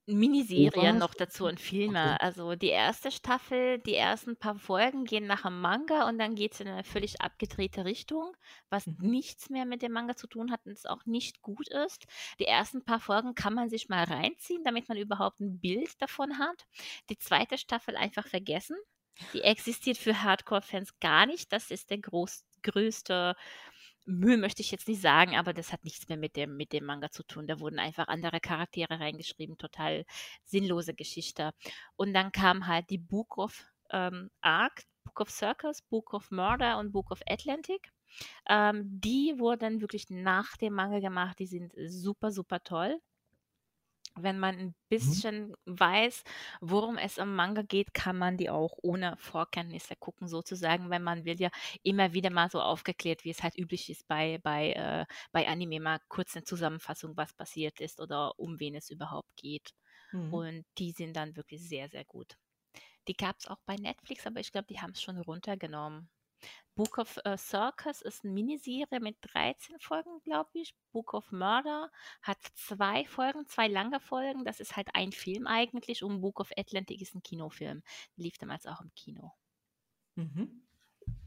Miniserien 0.05 0.97
noch 0.97 1.13
dazu 1.13 1.45
und 1.45 1.61
Filme. 1.61 2.19
Okay. 2.19 2.19
Also 2.19 2.55
die 2.55 2.67
erste 2.67 3.09
Staffel, 3.09 3.79
die 3.79 3.95
ersten 3.95 4.35
paar 4.35 4.59
Folgen 4.59 5.05
gehen 5.05 5.27
nach 5.27 5.43
dem 5.43 5.61
Manga 5.61 6.09
und 6.09 6.17
dann 6.19 6.35
geht 6.35 6.53
es 6.53 6.59
in 6.59 6.67
eine 6.67 6.83
völlig 6.83 7.21
abgedrehte 7.21 7.85
Richtung, 7.85 8.35
was 8.69 8.89
Mhm. 8.89 8.97
nichts 8.99 9.49
mehr 9.49 9.65
mit 9.65 9.81
dem 9.81 9.93
Manga 9.93 10.17
zu 10.17 10.27
tun 10.27 10.51
hat 10.51 10.65
und 10.65 10.73
es 10.73 10.85
auch 10.85 11.05
nicht 11.05 11.41
gut 11.41 11.69
ist. 11.69 12.05
Die 12.39 12.45
ersten 12.45 12.83
paar 12.83 12.99
Folgen 12.99 13.33
kann 13.33 13.53
man 13.53 13.69
sich 13.69 13.87
mal 13.87 14.03
reinziehen, 14.03 14.63
damit 14.65 14.89
man 14.89 14.97
überhaupt 14.97 15.39
ein 15.39 15.61
Bild 15.61 16.01
davon 16.01 16.37
hat. 16.37 16.65
Die 17.09 17.17
zweite 17.17 17.57
Staffel 17.57 17.95
einfach 17.95 18.27
vergessen. 18.27 18.75
Die 19.33 19.41
existiert 19.41 19.97
für 19.97 20.23
Hardcore-Fans 20.23 20.99
gar 20.99 21.25
nicht. 21.25 21.51
Das 21.53 21.71
ist 21.71 21.89
der 21.89 21.99
groß, 21.99 22.45
größte 22.61 23.35
Müll, 24.05 24.37
möchte 24.37 24.61
ich 24.61 24.71
jetzt 24.71 24.87
nicht 24.87 25.01
sagen, 25.01 25.35
aber 25.35 25.53
das 25.53 25.71
hat 25.71 25.83
nichts 25.83 26.07
mehr 26.09 26.17
mit 26.17 26.35
dem, 26.35 26.57
mit 26.57 26.73
dem 26.73 26.85
Manga 26.85 27.09
zu 27.09 27.23
tun. 27.23 27.47
Da 27.47 27.59
wurden 27.59 27.79
einfach 27.79 28.07
andere 28.07 28.39
Charaktere 28.39 28.99
reingeschrieben, 28.99 29.57
total 29.57 30.05
sinnlose 30.43 30.93
Geschichte. 30.93 31.51
Und 31.95 32.13
dann 32.13 32.31
kam 32.31 32.67
halt 32.67 32.89
die 32.89 32.97
Book 32.97 33.37
of 33.37 33.63
ähm, 33.91 34.29
Arc, 34.41 34.83
Book 35.03 35.21
of 35.21 35.29
Circus, 35.29 35.81
Book 35.83 36.13
of 36.13 36.31
Murder 36.31 36.79
und 36.79 36.91
Book 36.91 37.11
of 37.11 37.21
Atlantic. 37.27 37.91
Ähm, 38.47 38.83
die 38.85 39.35
wurden 39.37 39.81
wirklich 39.81 40.09
nach 40.09 40.57
dem 40.57 40.73
Manga 40.73 40.99
gemacht. 40.99 41.39
Die 41.39 41.47
sind 41.47 41.73
super, 41.87 42.31
super 42.31 42.63
toll. 42.63 42.99
Wenn 44.15 44.37
man 44.39 44.57
ein 44.57 44.75
bisschen 44.89 45.55
weiß, 45.65 46.23
worum 46.61 46.97
es 46.97 47.17
im 47.17 47.35
Manga 47.35 47.63
geht, 47.63 47.93
kann 47.93 48.17
man 48.17 48.37
die 48.37 48.49
auch 48.49 48.77
ohne 48.83 49.17
Vorkenntnisse 49.17 49.95
gucken, 49.95 50.27
sozusagen, 50.27 50.89
wenn 50.91 51.01
man 51.03 51.25
will 51.25 51.39
ja 51.41 51.49
immer 51.81 52.13
wieder 52.13 52.29
mal 52.29 52.49
so 52.51 52.61
aufgeklärt, 52.61 53.23
wie 53.23 53.31
es 53.31 53.41
halt 53.43 53.57
üblich 53.57 53.89
ist 53.89 54.07
bei, 54.07 54.39
bei, 54.43 54.73
äh, 54.73 55.05
bei 55.31 55.47
Anime, 55.47 55.79
mal 55.79 55.99
kurz 56.09 56.35
eine 56.35 56.43
Zusammenfassung, 56.43 57.17
was 57.17 57.33
passiert 57.33 57.81
ist 57.81 57.99
oder 57.99 58.37
um 58.39 58.59
wen 58.59 58.75
es 58.75 58.89
überhaupt 58.91 59.35
geht. 59.35 59.71
Mhm. 60.13 60.33
Und 60.33 60.65
die 60.77 60.91
sind 60.91 61.15
dann 61.15 61.35
wirklich 61.35 61.67
sehr, 61.67 61.89
sehr 61.89 62.05
gut. 62.05 62.37
Die 63.07 63.15
gab 63.15 63.37
es 63.39 63.47
auch 63.47 63.61
bei 63.65 63.77
Netflix, 63.77 64.27
aber 64.27 64.41
ich 64.41 64.51
glaube, 64.51 64.67
die 64.69 64.81
haben 64.81 64.91
es 64.91 65.01
schon 65.01 65.19
runtergenommen. 65.19 66.09
Book 66.75 66.97
of 66.97 67.19
äh, 67.23 67.37
Circus 67.37 68.01
ist 68.01 68.23
eine 68.23 68.33
Miniserie 68.33 68.99
mit 68.99 69.17
13 69.21 69.79
Folgen, 69.79 70.21
glaube 70.23 70.49
ich. 70.53 70.75
Book 70.91 71.13
of 71.13 71.31
Murder 71.31 71.91
hat 72.21 72.39
zwei 72.55 73.05
Folgen, 73.05 73.45
zwei 73.47 73.67
lange 73.67 73.99
Folgen. 73.99 74.43
Das 74.43 74.59
ist 74.59 74.75
halt 74.75 74.89
ein 74.93 75.11
Film 75.11 75.45
eigentlich. 75.45 76.03
Und 76.03 76.21
Book 76.21 76.39
of 76.39 76.51
Atlantic 76.57 77.01
ist 77.01 77.13
ein 77.13 77.21
Kinofilm. 77.21 77.83
Lief 78.15 78.37
damals 78.39 78.65
auch 78.65 78.81
im 78.81 78.91
Kino. 78.95 79.33
Mhm. 80.15 80.63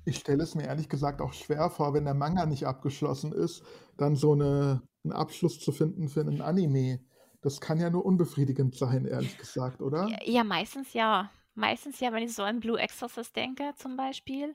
Ich 0.04 0.18
stelle 0.18 0.42
es 0.42 0.54
mir 0.54 0.64
ehrlich 0.64 0.88
gesagt 0.88 1.20
auch 1.20 1.32
schwer 1.32 1.70
vor, 1.70 1.94
wenn 1.94 2.04
der 2.04 2.14
Manga 2.14 2.46
nicht 2.46 2.66
abgeschlossen 2.66 3.32
ist, 3.32 3.64
dann 3.96 4.16
so 4.16 4.32
eine, 4.32 4.82
einen 5.04 5.12
Abschluss 5.12 5.60
zu 5.60 5.72
finden 5.72 6.08
für 6.08 6.20
einen 6.20 6.40
Anime. 6.40 7.00
Das 7.42 7.60
kann 7.60 7.78
ja 7.78 7.90
nur 7.90 8.04
unbefriedigend 8.04 8.74
sein, 8.74 9.04
ehrlich 9.04 9.36
gesagt, 9.38 9.80
oder? 9.80 10.08
Ja, 10.08 10.18
ja, 10.24 10.44
meistens 10.44 10.92
ja. 10.92 11.30
Meistens 11.54 12.00
ja, 12.00 12.12
wenn 12.12 12.22
ich 12.22 12.34
so 12.34 12.42
an 12.42 12.60
Blue 12.60 12.78
Exorcist 12.78 13.34
denke, 13.34 13.72
zum 13.76 13.96
Beispiel. 13.96 14.54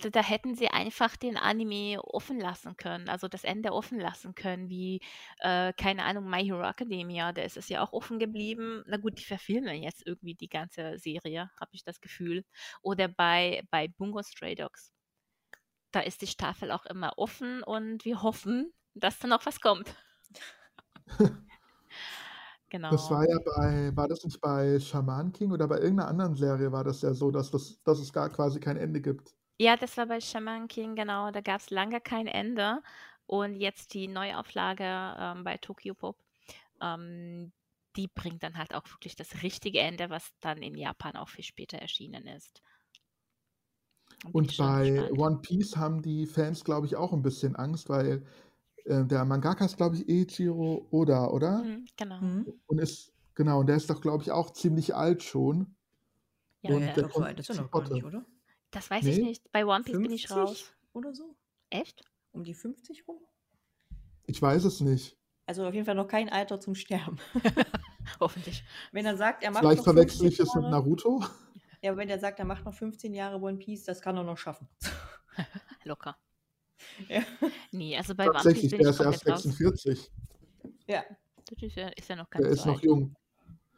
Da, 0.00 0.10
da 0.10 0.22
hätten 0.22 0.54
sie 0.54 0.68
einfach 0.68 1.16
den 1.16 1.36
Anime 1.36 2.00
offen 2.02 2.38
lassen 2.40 2.76
können, 2.76 3.08
also 3.08 3.28
das 3.28 3.44
Ende 3.44 3.72
offen 3.72 3.98
lassen 3.98 4.34
können, 4.34 4.68
wie, 4.68 5.00
äh, 5.40 5.72
keine 5.74 6.04
Ahnung, 6.04 6.28
My 6.30 6.44
Hero 6.44 6.62
Academia, 6.62 7.32
da 7.32 7.42
ist 7.42 7.56
es 7.56 7.68
ja 7.68 7.82
auch 7.82 7.92
offen 7.92 8.18
geblieben. 8.18 8.84
Na 8.86 8.96
gut, 8.96 9.18
die 9.18 9.24
verfilmen 9.24 9.82
jetzt 9.82 10.06
irgendwie 10.06 10.34
die 10.34 10.48
ganze 10.48 10.98
Serie, 10.98 11.50
habe 11.60 11.70
ich 11.72 11.84
das 11.84 12.00
Gefühl. 12.00 12.44
Oder 12.82 13.08
bei, 13.08 13.62
bei 13.70 13.88
Bungo 13.88 14.22
Stray 14.22 14.54
Dogs. 14.54 14.92
Da 15.92 16.00
ist 16.00 16.22
die 16.22 16.26
Staffel 16.26 16.70
auch 16.70 16.86
immer 16.86 17.14
offen 17.18 17.62
und 17.62 18.04
wir 18.04 18.22
hoffen, 18.22 18.72
dass 18.94 19.18
da 19.18 19.28
noch 19.28 19.46
was 19.46 19.60
kommt. 19.60 19.94
Genau. 22.70 22.90
Das 22.90 23.10
war 23.10 23.26
ja 23.26 23.38
bei, 23.38 23.96
war 23.96 24.08
das 24.08 24.24
nicht 24.24 24.40
bei 24.40 24.78
Shaman 24.78 25.32
King 25.32 25.52
oder 25.52 25.66
bei 25.66 25.78
irgendeiner 25.78 26.08
anderen 26.08 26.34
Serie 26.34 26.70
war 26.70 26.84
das 26.84 27.00
ja 27.00 27.14
so, 27.14 27.30
dass, 27.30 27.50
das, 27.50 27.82
dass 27.82 27.98
es 27.98 28.12
gar 28.12 28.28
quasi 28.28 28.60
kein 28.60 28.76
Ende 28.76 29.00
gibt. 29.00 29.34
Ja, 29.60 29.76
das 29.76 29.96
war 29.96 30.06
bei 30.06 30.20
Shaman 30.20 30.68
King, 30.68 30.94
genau. 30.94 31.30
Da 31.32 31.40
gab 31.40 31.60
es 31.60 31.70
lange 31.70 32.00
kein 32.00 32.28
Ende. 32.28 32.80
Und 33.26 33.56
jetzt 33.56 33.92
die 33.92 34.06
Neuauflage 34.08 34.84
ähm, 34.84 35.42
bei 35.44 35.56
Tokyo 35.58 35.94
Pop, 35.94 36.16
ähm, 36.80 37.52
die 37.96 38.08
bringt 38.08 38.42
dann 38.44 38.56
halt 38.58 38.74
auch 38.74 38.88
wirklich 38.90 39.16
das 39.16 39.42
richtige 39.42 39.80
Ende, 39.80 40.10
was 40.10 40.32
dann 40.40 40.62
in 40.62 40.76
Japan 40.76 41.16
auch 41.16 41.28
viel 41.28 41.44
später 41.44 41.78
erschienen 41.78 42.26
ist. 42.28 42.62
Und 44.32 44.56
bei 44.56 45.04
gespannt. 45.06 45.10
One 45.10 45.38
Piece 45.42 45.76
haben 45.76 46.02
die 46.02 46.26
Fans, 46.26 46.64
glaube 46.64 46.86
ich, 46.86 46.96
auch 46.96 47.12
ein 47.12 47.22
bisschen 47.22 47.56
Angst, 47.56 47.88
weil 47.88 48.24
äh, 48.84 49.04
der 49.04 49.24
Mangaka 49.24 49.64
ist, 49.66 49.76
glaube 49.76 49.96
ich, 49.96 50.08
Eiichiro 50.08 50.88
Oda, 50.90 51.28
oder? 51.28 51.64
Mhm, 51.64 51.86
genau. 51.96 52.20
Mhm. 52.20 52.60
Und 52.66 52.78
ist, 52.80 53.12
genau, 53.34 53.60
und 53.60 53.66
der 53.68 53.76
ist 53.76 53.90
doch, 53.90 54.00
glaube 54.00 54.22
ich, 54.24 54.30
auch 54.32 54.52
ziemlich 54.52 54.94
alt 54.94 55.22
schon. 55.22 55.76
Ja, 56.62 56.70
Und 56.74 56.80
Ja, 56.80 56.94
der 56.96 57.08
glaube, 57.08 57.14
so 57.14 57.22
kommt 57.22 57.24
alt 57.24 57.38
ist 57.40 57.48
er 57.48 57.54
noch 57.56 57.70
gar 57.72 57.88
nicht, 57.88 58.04
oder? 58.04 58.24
Das 58.70 58.90
weiß 58.90 59.04
ich 59.06 59.18
Nee? 59.18 59.24
nicht. 59.24 59.50
Bei 59.52 59.64
One 59.64 59.82
Piece 59.84 59.96
bin 59.98 60.10
ich 60.10 60.28
50 60.28 60.36
raus. 60.36 60.72
oder 60.92 61.14
so? 61.14 61.34
Echt? 61.70 62.02
Um 62.32 62.44
die 62.44 62.54
50 62.54 63.06
rum? 63.08 63.18
Ich 64.26 64.40
weiß 64.40 64.64
es 64.64 64.80
nicht. 64.80 65.16
Also 65.46 65.66
auf 65.66 65.72
jeden 65.72 65.86
Fall 65.86 65.94
noch 65.94 66.08
kein 66.08 66.28
Alter 66.28 66.60
zum 66.60 66.74
Sterben. 66.74 67.18
Hoffentlich. 68.20 68.62
Wenn 68.92 69.06
er 69.06 69.16
sagt, 69.16 69.42
er 69.42 69.50
macht 69.50 69.62
Vielleicht 69.62 69.78
noch 69.78 69.84
verwechsel 69.84 70.20
15 70.20 70.28
ich 70.28 70.40
es 70.40 70.54
mit 70.54 70.64
Jahre, 70.64 70.70
Naruto. 70.74 71.24
ja, 71.82 71.90
aber 71.90 71.98
wenn 72.00 72.10
er 72.10 72.18
sagt, 72.18 72.38
er 72.38 72.44
macht 72.44 72.64
noch 72.66 72.74
15 72.74 73.14
Jahre 73.14 73.40
One 73.40 73.56
Piece, 73.56 73.84
das 73.84 74.00
kann 74.02 74.16
er 74.18 74.24
noch 74.24 74.36
schaffen. 74.36 74.68
Locker. 75.84 76.16
ja. 77.08 77.22
Nee, 77.72 77.96
also 77.96 78.14
bei 78.14 78.24
One 78.24 78.32
Piece 78.34 78.42
Tatsächlich, 78.42 78.70
bin 78.72 78.80
der 78.80 78.90
ich 78.90 78.94
ist 78.96 79.00
erst 79.00 79.24
komplett 79.24 79.34
raus. 79.36 79.42
46. 79.42 80.10
ja. 80.86 81.04
Das 81.50 81.62
ist 81.62 81.76
ja, 81.76 81.88
ist 81.88 82.08
ja 82.10 82.16
noch 82.16 82.28
Der 82.28 82.42
ganz 82.42 82.54
ist 82.56 82.62
so 82.64 82.68
noch 82.68 82.76
alt. 82.76 82.84
jung. 82.84 83.16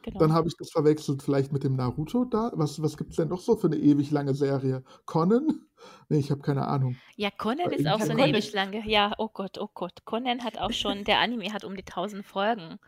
Genau. 0.02 0.18
Dann 0.18 0.32
habe 0.32 0.48
ich 0.48 0.54
das 0.58 0.70
verwechselt 0.70 1.22
vielleicht 1.22 1.52
mit 1.52 1.62
dem 1.62 1.76
Naruto 1.76 2.24
da. 2.24 2.50
Was, 2.54 2.80
was 2.82 2.96
gibt 2.96 3.10
es 3.10 3.16
denn 3.16 3.28
noch 3.28 3.40
so 3.40 3.56
für 3.56 3.66
eine 3.66 3.76
ewig 3.76 4.10
lange 4.10 4.34
Serie? 4.34 4.82
Conan? 5.06 5.46
Nee, 6.10 6.18
ich 6.18 6.30
habe 6.30 6.42
keine 6.42 6.66
Ahnung. 6.68 6.94
Ja, 7.16 7.30
Conan 7.30 7.70
ist 7.72 7.86
auch 7.86 8.02
so 8.02 8.10
eine 8.10 8.28
ewig 8.28 8.52
lange. 8.52 8.86
Ja, 8.86 9.14
oh 9.16 9.30
Gott, 9.32 9.56
oh 9.56 9.70
Gott. 9.72 10.04
Conan 10.04 10.44
hat 10.44 10.58
auch 10.58 10.72
schon, 10.72 11.04
der 11.04 11.20
Anime 11.20 11.54
hat 11.54 11.64
um 11.64 11.74
die 11.74 11.86
1000 11.86 12.22
Folgen. 12.26 12.78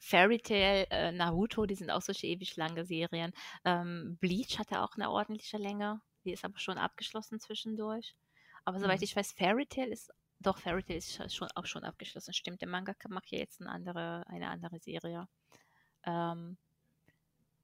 Fairy 0.00 0.38
Tail, 0.38 0.86
äh, 0.88 1.12
Naruto, 1.12 1.66
die 1.66 1.74
sind 1.74 1.90
auch 1.90 2.00
solche 2.00 2.26
ewig 2.26 2.56
lange 2.56 2.86
Serien. 2.86 3.32
Ähm, 3.66 4.16
Bleach 4.18 4.58
hatte 4.58 4.80
auch 4.80 4.94
eine 4.96 5.10
ordentliche 5.10 5.58
Länge. 5.58 6.00
Die 6.24 6.32
ist 6.32 6.42
aber 6.42 6.58
schon 6.58 6.78
abgeschlossen 6.78 7.38
zwischendurch. 7.38 8.16
Aber 8.64 8.78
soweit 8.80 9.00
Mhm. 9.00 9.04
ich 9.04 9.14
weiß, 9.14 9.32
Fairy 9.32 9.66
Tail 9.66 9.88
ist, 9.88 10.10
doch, 10.40 10.56
Fairy 10.56 10.82
Tail 10.82 10.96
ist 10.96 11.10
sch- 11.20 11.28
schon, 11.30 11.48
auch 11.54 11.66
schon 11.66 11.84
abgeschlossen. 11.84 12.32
Stimmt, 12.32 12.62
der 12.62 12.68
Mangaka 12.68 13.10
macht 13.10 13.30
ja 13.30 13.38
jetzt 13.40 13.60
eine 13.60 13.68
andere, 13.70 14.24
eine 14.26 14.48
andere 14.48 14.78
Serie. 14.78 15.28
Ähm, 16.04 16.56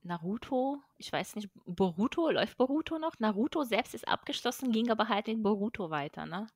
Naruto, 0.03 0.83
ich 0.99 1.13
weiß 1.13 1.37
nicht, 1.37 1.49
Boruto, 1.65 2.31
läuft 2.31 2.59
Boruto 2.59 2.99
noch? 2.99 3.19
Naruto 3.19 3.65
selbst 3.65 3.95
ist 3.95 4.07
abgeschlossen, 4.07 4.71
ging 4.71 4.91
aber 4.91 5.09
halt 5.09 5.29
in 5.29 5.43
Boruto 5.43 5.91
weiter, 5.91 6.27
ne? 6.27 6.47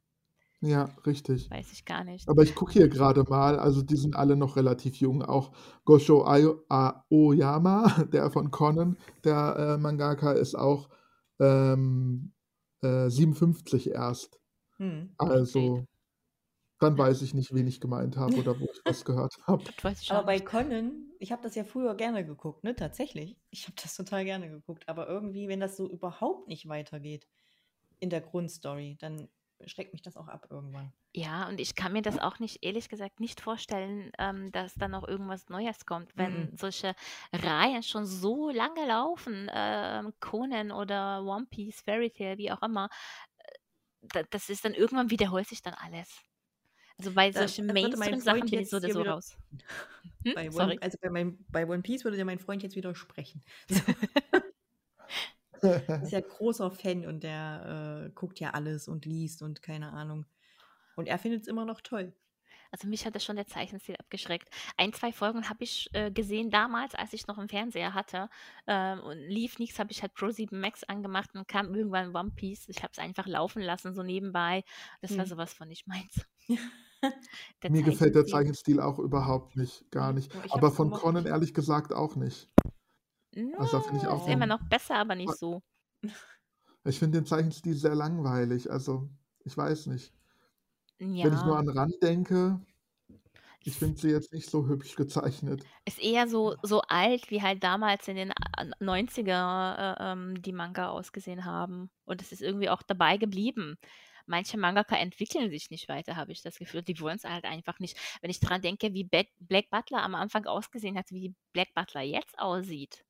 Ja, 0.61 0.91
richtig. 1.07 1.51
Weiß 1.51 1.72
ich 1.72 1.85
gar 1.85 2.03
nicht. 2.05 2.29
Aber 2.29 2.43
ich 2.43 2.55
gucke 2.55 2.72
hier 2.72 2.89
gerade 2.89 3.22
mal, 3.22 3.59
also 3.59 3.81
die 3.83 3.97
sind 3.97 4.16
alle 4.16 4.37
noch 4.37 4.57
relativ 4.57 4.97
jung. 4.97 5.22
Auch 5.22 5.53
Gosho 5.85 6.24
Aoyama, 6.24 8.05
der 8.12 8.31
von 8.31 8.51
Conan, 8.51 8.97
der 9.24 9.57
äh, 9.57 9.79
Mangaka, 9.79 10.33
ist 10.33 10.57
auch 10.57 10.89
ähm, 11.39 12.33
äh, 12.83 13.09
57 13.09 13.91
erst. 13.91 14.41
Hm. 14.79 15.14
Also 15.16 15.85
Dann 16.81 16.99
weiß 16.99 17.22
ich 17.22 17.35
nicht, 17.35 17.55
wen 17.55 17.66
ich 17.66 17.81
gemeint 17.81 18.16
habe 18.16 18.35
oder 18.37 18.59
wo 18.59 18.64
ich 18.64 18.81
was 18.85 19.05
gehört 19.05 19.35
habe. 19.47 19.64
Aber 20.11 20.24
bei. 20.24 20.41
Conan, 20.41 21.08
ich 21.21 21.33
habe 21.33 21.43
das 21.43 21.55
ja 21.55 21.64
früher 21.64 21.95
gerne 21.97 22.25
geguckt, 22.25 22.64
ne? 22.64 22.75
Tatsächlich. 22.77 23.39
Ich 23.51 23.64
habe 23.66 23.75
das 23.81 23.95
total 23.97 24.25
gerne 24.25 24.49
geguckt. 24.51 24.89
Aber 24.89 25.09
irgendwie, 25.09 25.49
wenn 25.49 25.61
das 25.61 25.77
so 25.77 25.91
überhaupt 25.91 26.49
nicht 26.49 26.69
weitergeht 26.69 27.29
in 28.01 28.11
der 28.11 28.21
Grundstory, 28.23 28.97
dann 28.99 29.29
schreckt 29.66 29.93
mich 29.93 30.03
das 30.03 30.16
auch 30.16 30.29
ab 30.29 30.49
irgendwann. 30.51 30.93
Ja, 31.14 31.49
und 31.49 31.59
ich 31.59 31.75
kann 31.75 31.93
mir 31.95 32.03
das 32.03 32.19
auch 32.19 32.39
nicht, 32.39 32.62
ehrlich 32.62 32.89
gesagt, 32.91 33.19
nicht 33.19 33.41
vorstellen, 33.41 34.12
ähm, 34.19 34.53
dass 34.53 34.75
da 34.75 34.89
noch 34.89 35.09
irgendwas 35.09 35.49
Neues 35.49 35.87
kommt, 35.87 36.16
wenn 36.19 36.51
Mhm. 36.51 36.57
solche 36.57 36.95
Reihen 37.33 37.83
schon 37.83 38.05
so 38.05 38.51
lange 38.51 38.87
laufen, 38.87 39.49
ähm, 39.53 40.12
Conan 40.21 40.71
oder 40.71 41.23
One 41.25 41.47
Piece, 41.47 41.81
Fairy 41.81 42.11
Tail, 42.11 42.37
wie 42.37 42.53
auch 42.53 42.62
immer, 42.62 42.89
äh, 43.39 43.45
da, 44.03 44.23
das 44.31 44.51
ist 44.51 44.64
dann 44.64 44.75
irgendwann 44.75 45.11
wiederholt 45.11 45.49
sich 45.49 45.62
dann 45.62 45.75
alles. 45.75 46.23
Also 46.99 47.13
bei 47.13 47.31
solchen 47.33 47.67
mein 47.67 47.75
Mainstream-Sachen 47.75 48.51
bin 48.51 48.61
ich 48.61 48.71
so 48.71 48.77
oder 48.79 49.11
raus. 49.11 49.37
Hm? 50.25 50.35
Bei 50.35 50.49
One, 50.49 50.53
Sorry. 50.53 50.79
also 50.81 50.99
bei, 51.01 51.11
meinem, 51.11 51.39
bei 51.49 51.65
One 51.65 51.83
Piece 51.83 52.03
würde 52.03 52.17
dir 52.17 52.25
mein 52.25 52.41
Freund 52.41 52.63
jetzt 52.65 52.75
widersprechen. 52.75 53.43
ist 55.63 56.13
ja 56.13 56.21
großer 56.21 56.71
Fan 56.71 57.07
und 57.07 57.23
der 57.23 58.07
äh, 58.07 58.11
guckt 58.15 58.41
ja 58.41 58.51
alles 58.51 58.89
und 58.89 59.07
liest 59.07 59.43
und 59.43 59.63
keine 59.63 59.93
Ahnung. 59.93 60.27
Und 60.97 61.07
er 61.07 61.19
findet 61.19 61.43
es 61.43 61.49
immer 61.49 61.65
noch 61.65 61.81
toll. 61.81 62.13
Also 62.71 62.87
mich 62.87 63.07
hat 63.07 63.15
das 63.15 63.25
schon 63.25 63.37
der 63.37 63.47
Zeichenstil 63.47 63.97
abgeschreckt. 63.97 64.51
Ein, 64.77 64.93
zwei 64.93 65.13
Folgen 65.13 65.49
habe 65.49 65.65
ich 65.65 65.89
äh, 65.95 66.11
gesehen 66.11 66.51
damals, 66.51 66.95
als 66.95 67.13
ich 67.13 67.27
noch 67.27 67.39
einen 67.39 67.49
Fernseher 67.49 67.95
hatte. 67.95 68.29
Ähm, 68.67 69.01
und 69.01 69.19
lief 69.19 69.59
nichts, 69.59 69.79
habe 69.79 69.91
ich 69.91 70.03
halt 70.03 70.15
Pro 70.15 70.31
7 70.31 70.61
Max 70.61 70.85
angemacht 70.85 71.31
und 71.35 71.49
kam 71.49 71.75
irgendwann 71.75 72.15
One 72.15 72.33
Piece. 72.33 72.69
Ich 72.69 72.83
habe 72.83 72.93
es 72.93 72.99
einfach 72.99 73.27
laufen 73.27 73.63
lassen, 73.63 73.95
so 73.95 74.03
nebenbei. 74.03 74.65
Das 75.01 75.17
war 75.17 75.25
Hm. 75.25 75.31
sowas 75.31 75.55
von 75.55 75.69
nicht 75.69 75.87
meins. 75.87 76.27
Mir 77.67 77.83
gefällt 77.85 78.15
der 78.17 78.27
Zeichenstil. 78.27 78.81
Auch 78.81 78.99
überhaupt 78.99 79.57
nicht, 79.57 79.91
gar 79.93 80.13
nicht. 80.13 80.33
aber 80.35 80.45
ich 80.47 80.53
Aber 80.53 80.71
von. 80.73 80.93
Conan 80.93 81.27
ehrlich 81.27 81.55
gesagt 81.55 81.93
auch 81.93 82.17
nicht. 82.17 82.51
Also 83.57 83.77
da 83.77 83.81
finde 83.83 83.99
ich 83.99 84.07
No, 84.07 84.09
auch 84.09 84.19
ist 84.19 84.29
immer 84.29 84.47
noch 84.47 84.69
besser, 84.69 84.97
aber 84.97 85.15
nicht 85.15 85.35
so. 85.39 85.63
ich 86.85 86.99
finde 86.99 87.19
den 87.21 87.27
Zeichenstil 87.27 87.75
sehr 87.77 87.95
langweilig. 87.95 88.69
Also 88.71 89.09
ich 89.45 89.57
weiß 89.57 89.87
nicht. 89.87 90.13
Wenn 91.21 91.33
ich 91.33 91.45
nur 91.45 91.57
Ja, 91.57 91.59
an 91.59 91.69
Ran 91.69 91.93
denke, 92.03 92.61
ich 93.65 93.77
finde 93.79 94.01
sie 94.01 94.11
jetzt 94.11 94.33
nicht 94.33 94.51
so 94.51 94.67
hübsch 94.69 94.97
gezeichnet. 94.97 95.69
ist 95.85 95.99
eher 96.01 96.29
so, 96.29 96.57
so 96.63 96.81
alt, 96.83 97.31
wie 97.31 97.43
halt 97.43 97.63
damals 97.65 98.09
in 98.09 98.17
den 98.17 98.33
a- 98.33 98.67
90er 98.81 99.97
äh, 99.99 100.13
ähm, 100.13 100.41
die 100.43 100.53
Manga 100.53 100.89
ausgesehen 100.89 101.45
haben. 101.45 101.91
Und 102.05 102.23
es 102.23 102.33
ist 102.33 102.43
irgendwie 102.43 102.69
auch 102.71 102.83
dabei 102.83 103.17
geblieben. 103.17 103.77
Manche 104.29 104.59
Mangaka 104.59 104.97
entwickeln 104.97 105.51
sich 105.51 105.70
nicht 105.70 105.89
weiter, 105.89 106.16
habe 106.16 106.33
ich 106.33 106.43
das 106.43 106.59
Gefühl. 106.59 106.83
Die 106.83 107.01
wollen 107.01 107.16
es 107.16 107.24
halt 107.24 107.45
einfach 107.45 107.79
nicht. 107.81 107.97
Wenn 108.20 108.31
ich 108.31 108.41
dran 108.41 108.62
denke, 108.62 108.93
wie 108.95 109.05
Black, 109.05 109.29
Black 109.39 109.70
Butler 109.70 110.03
am 110.03 110.14
Anfang 110.14 110.47
ausgesehen 110.47 110.97
hat, 110.99 111.11
wie 111.11 111.35
Black 111.53 111.74
Butler 111.74 112.03
jetzt 112.03 112.39
aussieht, 112.39 113.05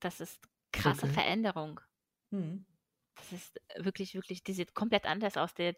das 0.00 0.20
ist 0.20 0.40
krasse 0.72 1.06
Okay. 1.06 1.14
Veränderung. 1.14 1.80
Hm. 2.30 2.64
Das 3.16 3.32
ist 3.32 3.60
wirklich, 3.76 4.14
wirklich, 4.14 4.42
die 4.44 4.52
sieht 4.54 4.74
komplett 4.74 5.04
anders 5.04 5.36
aus. 5.36 5.52
Die, 5.54 5.74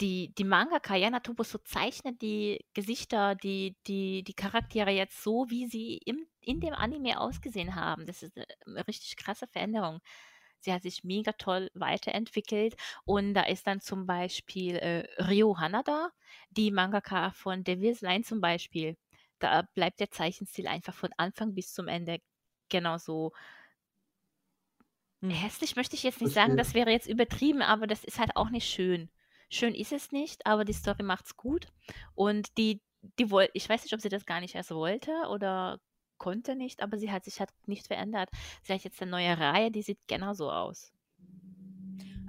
die, 0.00 0.32
die 0.34 0.44
Mangaka, 0.44 0.94
Yana 0.94 1.20
Tobuso 1.20 1.58
zeichnet 1.58 2.22
die 2.22 2.64
Gesichter, 2.74 3.34
die, 3.34 3.76
die, 3.86 4.22
die 4.22 4.34
Charaktere 4.34 4.90
jetzt 4.90 5.22
so, 5.22 5.46
wie 5.48 5.66
sie 5.66 5.96
im, 6.04 6.26
in 6.40 6.60
dem 6.60 6.74
Anime 6.74 7.20
ausgesehen 7.20 7.74
haben. 7.74 8.06
Das 8.06 8.22
ist 8.22 8.38
eine 8.66 8.86
richtig 8.86 9.16
krasse 9.16 9.46
Veränderung. 9.48 10.00
Sie 10.64 10.72
hat 10.72 10.82
sich 10.82 11.04
mega 11.04 11.32
toll 11.32 11.70
weiterentwickelt 11.74 12.74
und 13.04 13.34
da 13.34 13.42
ist 13.42 13.66
dann 13.66 13.80
zum 13.80 14.06
Beispiel 14.06 14.76
äh, 14.76 15.22
Ryo 15.22 15.58
Hanada, 15.58 16.10
die 16.50 16.70
Mangaka 16.70 17.30
von 17.32 17.64
Devil's 17.64 18.00
Line 18.00 18.24
zum 18.24 18.40
Beispiel. 18.40 18.96
Da 19.38 19.62
bleibt 19.74 20.00
der 20.00 20.10
Zeichenstil 20.10 20.66
einfach 20.66 20.94
von 20.94 21.10
Anfang 21.16 21.54
bis 21.54 21.72
zum 21.72 21.88
Ende 21.88 22.20
genauso 22.68 23.32
Hm. 25.24 25.30
Hässlich 25.30 25.74
möchte 25.76 25.96
ich 25.96 26.02
jetzt 26.02 26.20
nicht 26.20 26.34
sagen, 26.34 26.56
das 26.56 26.74
wäre 26.74 26.90
jetzt 26.90 27.08
übertrieben, 27.08 27.62
aber 27.62 27.86
das 27.86 28.04
ist 28.04 28.18
halt 28.18 28.36
auch 28.36 28.50
nicht 28.50 28.68
schön. 28.68 29.08
Schön 29.50 29.74
ist 29.74 29.92
es 29.92 30.12
nicht, 30.12 30.46
aber 30.46 30.64
die 30.64 30.74
Story 30.74 31.02
macht's 31.02 31.36
gut. 31.36 31.66
Und 32.14 32.58
die, 32.58 32.82
die 33.18 33.30
wollte, 33.30 33.52
ich 33.54 33.66
weiß 33.68 33.84
nicht, 33.84 33.94
ob 33.94 34.00
sie 34.02 34.10
das 34.10 34.26
gar 34.26 34.40
nicht 34.40 34.54
erst 34.54 34.70
wollte 34.70 35.12
oder 35.30 35.80
konnte 36.18 36.56
nicht, 36.56 36.82
aber 36.82 36.98
sie 36.98 37.10
hat 37.12 37.24
sich 37.24 37.40
halt 37.40 37.50
nicht 37.66 37.86
verändert. 37.86 38.30
Sie 38.62 38.72
hat 38.72 38.84
jetzt 38.84 39.00
eine 39.02 39.10
neue 39.10 39.38
Reihe, 39.38 39.70
die 39.70 39.82
sieht 39.82 39.98
genauso 40.08 40.50
aus. 40.50 40.92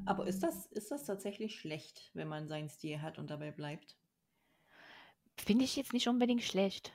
Aber 0.06 0.28
ist 0.28 0.42
das, 0.44 0.68
ist 0.68 0.92
das 0.92 1.04
tatsächlich 1.06 1.60
schlecht, 1.60 2.12
wenn 2.14 2.28
man 2.28 2.48
seinen 2.48 2.70
Stil 2.70 3.02
hat 3.02 3.18
und 3.18 3.30
dabei 3.30 3.52
bleibt? 3.52 3.96
Finde 5.38 5.66
ich 5.66 5.76
jetzt 5.76 5.94
nicht 5.94 6.08
unbedingt 6.08 6.44
schlecht. 6.44 6.92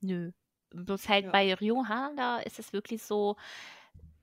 Nö. 0.00 0.32
Bloß 0.70 1.08
halt 1.08 1.26
Ja. 1.26 1.30
bei 1.30 1.54
Ryo 1.54 1.84
Handa 1.88 2.38
ist 2.40 2.58
es 2.58 2.72
wirklich 2.72 3.02
so, 3.02 3.36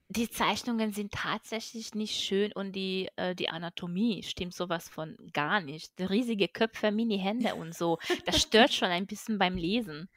die 0.10 0.30
Zeichnungen 0.30 0.92
sind 0.92 1.12
tatsächlich 1.14 1.94
nicht 1.94 2.16
schön 2.20 2.52
und 2.54 2.74
die, 2.74 3.10
äh, 3.16 3.36
die 3.36 3.50
Anatomie 3.50 4.24
stimmt 4.24 4.56
sowas 4.56 4.90
von 4.90 5.16
gar 5.34 5.62
nicht. 5.62 5.94
Riesige 6.00 6.48
Köpfe, 6.48 6.92
Mini-Hände 6.92 7.54
und 7.56 7.76
so. 7.76 8.00
Das 8.26 8.42
stört 8.42 8.74
schon 8.74 8.90
ein 8.90 9.06
bisschen 9.08 9.38
beim 9.38 9.56
Lesen. 9.58 10.10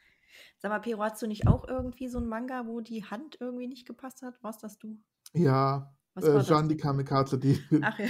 Sag 0.63 0.69
mal, 0.71 0.79
Pero, 0.79 1.03
hast 1.03 1.21
du 1.21 1.27
nicht 1.27 1.45
auch 1.45 1.67
irgendwie 1.67 2.07
so 2.07 2.19
ein 2.19 2.27
Manga, 2.27 2.65
wo 2.67 2.79
die 2.79 3.03
Hand 3.03 3.35
irgendwie 3.41 3.67
nicht 3.67 3.85
gepasst 3.85 4.21
hat? 4.21 4.41
Warst 4.41 4.63
das 4.63 4.79
du? 4.79 4.97
Ja, 5.33 5.93
Was 6.13 6.23
äh, 6.23 6.33
war 6.33 6.43
das 6.45 6.47
Jean 6.47 6.69
die? 6.69 6.77
Kamikaze, 6.77 7.37
die 7.37 7.61
Ach 7.81 7.99
ja. 7.99 8.07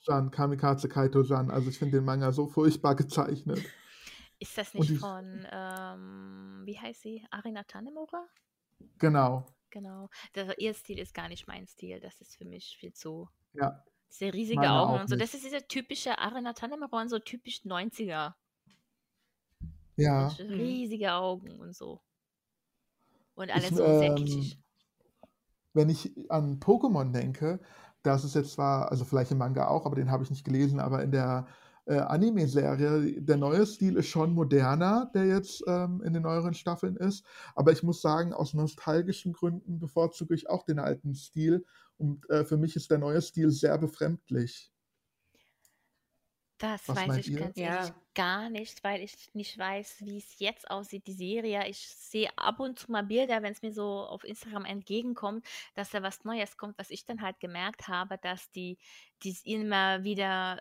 Jean 0.00 0.32
Kamikaze 0.32 0.88
Kaito 0.88 1.22
Jean. 1.22 1.50
Also 1.52 1.70
ich 1.70 1.78
finde 1.78 1.98
den 1.98 2.04
Manga 2.04 2.32
so 2.32 2.48
furchtbar 2.48 2.96
gezeichnet. 2.96 3.62
Ist 4.40 4.58
das 4.58 4.74
nicht 4.74 4.90
die, 4.90 4.96
von, 4.96 5.46
ähm, 5.50 6.62
wie 6.64 6.78
heißt 6.78 7.02
sie? 7.02 7.24
Arina 7.30 7.62
Tanemura? 7.62 8.26
genau, 8.98 9.46
Genau. 9.70 10.08
Der, 10.34 10.58
ihr 10.60 10.74
Stil 10.74 10.98
ist 10.98 11.14
gar 11.14 11.28
nicht 11.28 11.46
mein 11.46 11.66
Stil. 11.68 12.00
Das 12.00 12.20
ist 12.20 12.36
für 12.36 12.44
mich 12.44 12.76
viel 12.78 12.92
zu. 12.92 13.28
ja, 13.54 13.82
Diese 14.10 14.32
riesige 14.32 14.60
meiner 14.60 14.80
Augen 14.80 14.94
auch 14.94 15.00
und 15.00 15.08
so. 15.08 15.16
Das 15.16 15.32
nicht. 15.32 15.44
ist 15.44 15.52
dieser 15.52 15.66
typische 15.68 16.18
Arina 16.18 16.52
Tanemura 16.52 17.00
und 17.00 17.08
so 17.08 17.18
typisch 17.18 17.62
90er. 17.64 18.34
Ja, 19.96 20.28
Mit 20.28 20.38
Hm. 20.56 20.58
riesige 20.58 21.12
Augen 21.12 21.60
und 21.60 21.74
so. 21.76 22.00
Und 23.36 23.50
ich, 23.52 23.68
alles 23.68 23.76
so 23.76 23.92
sehr 23.92 24.10
ähm, 24.10 24.16
kitschig. 24.16 24.58
wenn 25.72 25.88
ich 25.88 26.12
an 26.30 26.60
Pokémon 26.60 27.12
denke, 27.12 27.60
das 28.02 28.24
ist 28.24 28.34
jetzt 28.34 28.52
zwar, 28.52 28.90
also 28.90 29.04
vielleicht 29.04 29.30
im 29.32 29.38
Manga 29.38 29.68
auch, 29.68 29.86
aber 29.86 29.96
den 29.96 30.10
habe 30.10 30.22
ich 30.24 30.30
nicht 30.30 30.44
gelesen, 30.44 30.78
aber 30.80 31.02
in 31.02 31.10
der 31.10 31.46
äh, 31.86 31.96
Anime-Serie, 31.98 33.20
der 33.22 33.36
neue 33.36 33.66
Stil 33.66 33.96
ist 33.96 34.06
schon 34.08 34.32
moderner, 34.34 35.10
der 35.14 35.26
jetzt 35.26 35.62
ähm, 35.66 36.02
in 36.02 36.12
den 36.12 36.22
neueren 36.22 36.54
Staffeln 36.54 36.96
ist. 36.96 37.24
Aber 37.54 37.72
ich 37.72 37.82
muss 37.82 38.00
sagen, 38.02 38.32
aus 38.32 38.54
nostalgischen 38.54 39.32
Gründen 39.32 39.78
bevorzuge 39.78 40.34
ich 40.34 40.48
auch 40.48 40.64
den 40.64 40.78
alten 40.78 41.14
Stil. 41.14 41.64
Und 41.98 42.28
äh, 42.30 42.44
für 42.44 42.56
mich 42.56 42.76
ist 42.76 42.90
der 42.90 42.98
neue 42.98 43.20
Stil 43.20 43.50
sehr 43.50 43.76
befremdlich. 43.78 44.73
Das 46.58 46.88
Was 46.88 47.04
weiß 47.06 47.16
ich 47.18 47.26
ihr? 47.28 47.36
ganz 47.36 47.60
ehrlich 47.60 47.92
Ja, 47.92 48.00
gar 48.14 48.48
nicht, 48.48 48.82
weil 48.84 49.02
ich 49.02 49.34
nicht 49.34 49.58
weiß, 49.58 49.96
wie 50.06 50.18
es 50.18 50.38
jetzt 50.38 50.70
aussieht, 50.70 51.06
die 51.06 51.12
Serie. 51.12 51.66
Ich 51.68 51.78
sehe 51.88 52.30
ab 52.38 52.60
und 52.60 52.78
zu 52.78 52.90
mal 52.92 53.02
Bilder, 53.02 53.42
wenn 53.42 53.52
es 53.52 53.62
mir 53.62 53.72
so 53.72 53.84
auf 54.06 54.22
Instagram 54.24 54.64
entgegenkommt, 54.64 55.44
dass 55.74 55.90
da 55.90 56.02
was 56.02 56.24
Neues 56.24 56.56
kommt, 56.56 56.78
was 56.78 56.90
ich 56.90 57.04
dann 57.04 57.22
halt 57.22 57.40
gemerkt 57.40 57.88
habe, 57.88 58.18
dass 58.18 58.50
die, 58.52 58.78
die 59.24 59.36
immer 59.44 60.04
wieder, 60.04 60.60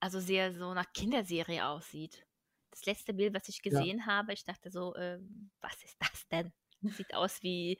also 0.00 0.20
sehr 0.20 0.52
so 0.52 0.74
nach 0.74 0.92
Kinderserie 0.92 1.66
aussieht. 1.66 2.26
Das 2.72 2.84
letzte 2.86 3.14
Bild, 3.14 3.34
was 3.34 3.48
ich 3.48 3.62
Ja, 3.68 3.86
gesehen 3.86 4.06
habe, 4.06 4.32
ich 4.32 4.44
dachte 4.44 4.70
so, 4.70 4.94
äh, 4.96 5.18
was 5.60 5.82
ist 5.84 5.96
das 6.00 6.28
denn? 6.28 6.52
Sieht 6.96 7.14
aus 7.14 7.42
wie, 7.42 7.78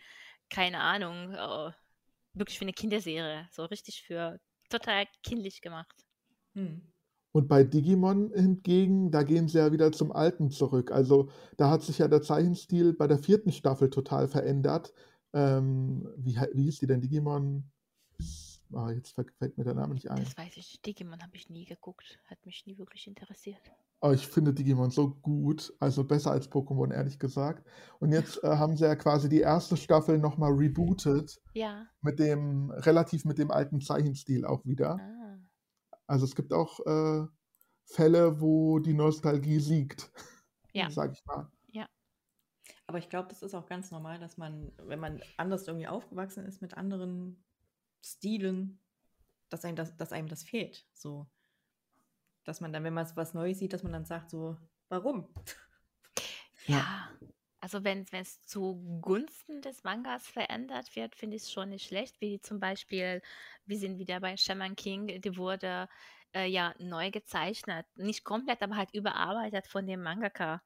keine 0.51 0.81
Ahnung, 0.81 1.33
äh, 1.35 1.73
wirklich 2.35 2.61
wie 2.61 2.65
eine 2.67 2.73
Kinderserie. 2.75 3.49
So 3.53 3.65
richtig 3.67 4.03
für 4.05 4.41
total 4.71 5.07
kindlich 5.25 5.63
gemacht. 5.63 5.97
hm. 6.55 6.81
Und 7.33 7.49
bei 7.49 7.63
Digimon 7.63 8.33
hingegen, 8.35 9.11
da 9.11 9.23
gehen 9.23 9.47
sie 9.49 9.59
ja 9.59 9.71
wieder 9.73 9.93
zum 9.93 10.11
Alten 10.11 10.51
zurück. 10.51 10.91
Also 10.91 11.29
da 11.57 11.71
hat 11.71 11.83
sich 11.83 11.99
ja 11.99 12.09
der 12.09 12.23
Zeichenstil 12.23 12.93
bei 12.93 13.07
der 13.07 13.19
vierten 13.19 13.53
Staffel 13.53 13.89
total 13.89 14.27
verändert. 14.27 14.93
Ähm, 15.33 16.09
wie, 16.17 16.37
wie 16.55 16.65
hieß 16.65 16.81
die 16.81 16.87
denn? 16.89 17.01
Digimon? 17.01 17.71
Ah, 18.73 18.91
jetzt 18.91 19.15
fällt 19.15 19.59
mir 19.59 19.65
der 19.65 19.75
Name 19.75 19.95
nicht 19.95 20.11
ein. 20.11 20.23
Das 20.25 20.37
weiß 20.37 20.57
ich. 20.57 20.81
Digimon 20.83 21.21
habe 21.23 21.37
ich 21.37 21.51
nie 21.51 21.65
geguckt. 21.65 22.19
Hat 22.27 22.45
mich 22.47 22.67
nie 22.67 22.79
wirklich 22.79 23.07
interessiert. 23.07 23.61
Aber 24.01 24.15
ich 24.15 24.27
finde 24.27 24.55
Digimon 24.55 24.91
so 24.91 25.11
gut, 25.11 25.75
also 25.79 26.05
besser 26.05 26.31
als 26.31 26.51
Pokémon, 26.51 26.93
ehrlich 26.93 27.19
gesagt. 27.19 27.67
Und 27.99 28.13
jetzt 28.13 28.43
äh, 28.43 28.49
haben 28.49 28.77
sie 28.77 28.85
ja 28.85 28.97
quasi 28.97 29.29
die 29.29 29.41
erste 29.41 29.77
Staffel 29.77 30.19
nochmal 30.19 30.53
rebootet 30.53 31.41
Ja. 31.53 31.87
mit 32.01 32.19
dem, 32.19 32.71
relativ 32.71 33.25
mit 33.25 33.39
dem 33.39 33.51
alten 33.51 33.81
Zeichenstil 33.81 34.47
auch 34.47 34.65
wieder. 34.65 34.99
Ah. 35.01 35.20
Also 36.11 36.25
es 36.25 36.35
gibt 36.35 36.53
auch 36.53 36.81
äh, 36.87 37.29
Fälle, 37.85 38.41
wo 38.41 38.81
die 38.81 38.95
Nostalgie 38.95 39.61
siegt, 39.61 40.11
Ja. 40.73 40.87
Hm. 40.87 40.91
sag 40.91 41.13
ich 41.13 41.25
mal. 41.25 41.51
Ja. 41.69 41.89
Aber 42.87 42.99
ich 42.99 43.09
glaube, 43.09 43.29
das 43.29 43.43
ist 43.43 43.55
auch 43.55 43.67
ganz 43.67 43.93
normal, 43.93 44.19
dass 44.19 44.37
man, 44.37 44.73
wenn 44.83 44.99
man 44.99 45.23
anders 45.37 45.69
irgendwie 45.69 45.87
aufgewachsen 45.87 46.45
ist 46.47 46.63
mit 46.63 46.75
anderen 46.75 47.45
Stilen, 48.05 48.81
dass 49.51 49.65
einem 49.65 49.77
das, 49.77 49.97
dass 49.97 50.13
einem 50.13 50.29
das 50.29 50.43
fehlt. 50.43 50.85
So, 50.93 51.29
Dass 52.45 52.61
man 52.61 52.73
dann, 52.73 52.83
wenn 52.83 52.95
man 52.95 53.09
was 53.15 53.35
Neues 53.35 53.61
sieht, 53.61 53.73
dass 53.73 53.85
man 53.85 53.93
dann 53.93 54.05
sagt, 54.05 54.31
so, 54.31 54.57
warum? 54.89 55.29
Ja, 56.67 57.09
also 57.61 57.85
wenn 57.85 58.07
es 58.13 58.43
zugunsten 58.43 59.63
des 59.63 59.85
Mangas 59.85 60.27
verändert 60.29 60.97
wird, 60.97 61.15
finde 61.15 61.37
ich 61.37 61.43
es 61.45 61.53
schon 61.53 61.71
nicht 61.71 61.87
schlecht, 61.87 62.21
wie 62.21 62.41
zum 62.41 62.61
Beispiel, 62.61 63.23
wir 63.67 63.79
sind 63.79 63.99
wieder 63.99 64.21
bei 64.21 64.37
Shaman 64.37 64.77
King, 64.77 65.21
die 65.21 65.37
wurde 65.37 65.89
äh, 66.35 66.47
ja 66.47 66.75
neu 66.79 67.11
gezeichnet, 67.11 67.87
nicht 67.97 68.25
komplett, 68.25 68.63
aber 68.63 68.77
halt 68.77 68.95
überarbeitet 68.95 69.67
von 69.67 69.87
dem 69.87 70.03
Mangaka. 70.03 70.63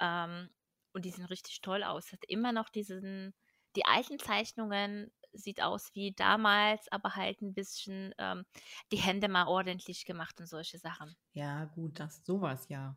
Ähm, 0.00 0.50
und 0.92 1.04
die 1.04 1.10
sehen 1.10 1.26
richtig 1.26 1.60
toll 1.60 1.82
aus. 1.84 2.12
Hat 2.12 2.24
immer 2.28 2.52
noch 2.52 2.68
diesen, 2.70 3.34
die 3.76 3.84
alten 3.84 4.18
Zeichnungen 4.18 5.12
sieht 5.32 5.60
aus 5.62 5.90
wie 5.94 6.12
damals, 6.14 6.90
aber 6.90 7.16
halt 7.16 7.42
ein 7.42 7.54
bisschen 7.54 8.14
ähm, 8.18 8.46
die 8.92 8.96
Hände 8.98 9.28
mal 9.28 9.46
ordentlich 9.48 10.04
gemacht 10.06 10.40
und 10.40 10.46
solche 10.46 10.78
Sachen. 10.78 11.16
Ja, 11.34 11.64
gut, 11.66 12.00
das 12.00 12.24
sowas 12.24 12.68
ja. 12.68 12.96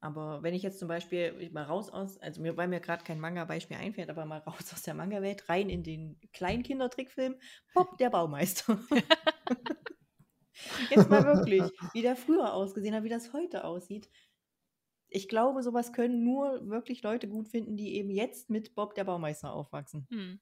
Aber 0.00 0.42
wenn 0.42 0.54
ich 0.54 0.62
jetzt 0.62 0.78
zum 0.78 0.88
Beispiel 0.88 1.50
mal 1.50 1.64
raus 1.64 1.90
aus, 1.90 2.18
also 2.18 2.40
mir, 2.40 2.56
weil 2.56 2.68
mir 2.68 2.80
gerade 2.80 3.04
kein 3.04 3.18
Manga-Beispiel 3.18 3.76
einfällt, 3.76 4.10
aber 4.10 4.26
mal 4.26 4.38
raus 4.38 4.72
aus 4.72 4.82
der 4.82 4.94
Manga-Welt, 4.94 5.48
rein 5.48 5.68
in 5.68 5.82
den 5.82 6.20
Kleinkindertrickfilm, 6.32 7.36
Bob 7.74 7.96
der 7.98 8.10
Baumeister. 8.10 8.78
jetzt 10.90 11.10
mal 11.10 11.24
wirklich, 11.24 11.62
wie 11.92 12.02
der 12.02 12.16
früher 12.16 12.52
ausgesehen 12.52 12.94
hat, 12.94 13.04
wie 13.04 13.08
das 13.08 13.32
heute 13.32 13.64
aussieht. 13.64 14.08
Ich 15.08 15.28
glaube, 15.28 15.62
sowas 15.62 15.92
können 15.92 16.24
nur 16.24 16.68
wirklich 16.68 17.02
Leute 17.02 17.28
gut 17.28 17.48
finden, 17.48 17.76
die 17.76 17.94
eben 17.94 18.10
jetzt 18.10 18.50
mit 18.50 18.74
Bob 18.74 18.94
der 18.94 19.04
Baumeister 19.04 19.52
aufwachsen. 19.52 20.06
Hm. 20.10 20.40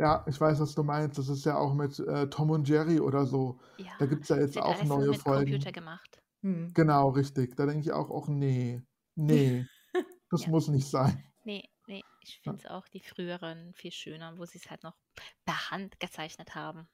Ja, 0.00 0.24
ich 0.26 0.40
weiß, 0.40 0.58
was 0.60 0.74
du 0.74 0.82
meinst. 0.82 1.18
Das 1.18 1.28
ist 1.28 1.44
ja 1.44 1.58
auch 1.58 1.74
mit 1.74 1.98
äh, 1.98 2.26
Tom 2.30 2.50
und 2.50 2.66
Jerry 2.66 3.00
oder 3.00 3.26
so. 3.26 3.60
Ja, 3.76 3.92
Da 3.98 4.06
gibt 4.06 4.22
es 4.22 4.30
ja 4.30 4.38
jetzt 4.38 4.56
auch 4.56 4.82
neue 4.84 5.10
mit 5.10 5.22
Computer 5.22 5.60
Folgen. 5.60 5.72
gemacht. 5.72 6.19
Hm. 6.44 6.74
Genau, 6.74 7.08
richtig. 7.10 7.56
Da 7.56 7.66
denke 7.66 7.80
ich 7.82 7.92
auch, 7.92 8.10
auch 8.10 8.28
nee, 8.28 8.82
nee, 9.16 9.68
das 10.30 10.46
Ja. 10.46 10.48
muss 10.48 10.68
nicht 10.68 10.88
sein. 10.88 11.32
Nee, 11.44 11.70
nee, 11.86 12.04
ich 12.20 12.40
Ja. 12.46 12.54
finde 12.54 12.64
es 12.64 12.70
auch 12.70 12.88
die 12.88 13.00
früheren 13.00 13.74
viel 13.74 13.92
schöner, 13.92 14.38
wo 14.38 14.46
sie 14.46 14.58
es 14.58 14.70
halt 14.70 14.82
noch 14.84 14.98
per 15.44 15.70
Hand 15.70 16.00
gezeichnet 16.00 16.54
haben, 16.56 16.88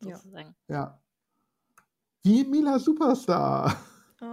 Ja. 0.00 0.22
sozusagen. 0.22 0.56
Ja. 0.68 1.02
Wie 2.24 2.44
Mila 2.44 2.78
Superstar. 2.78 3.76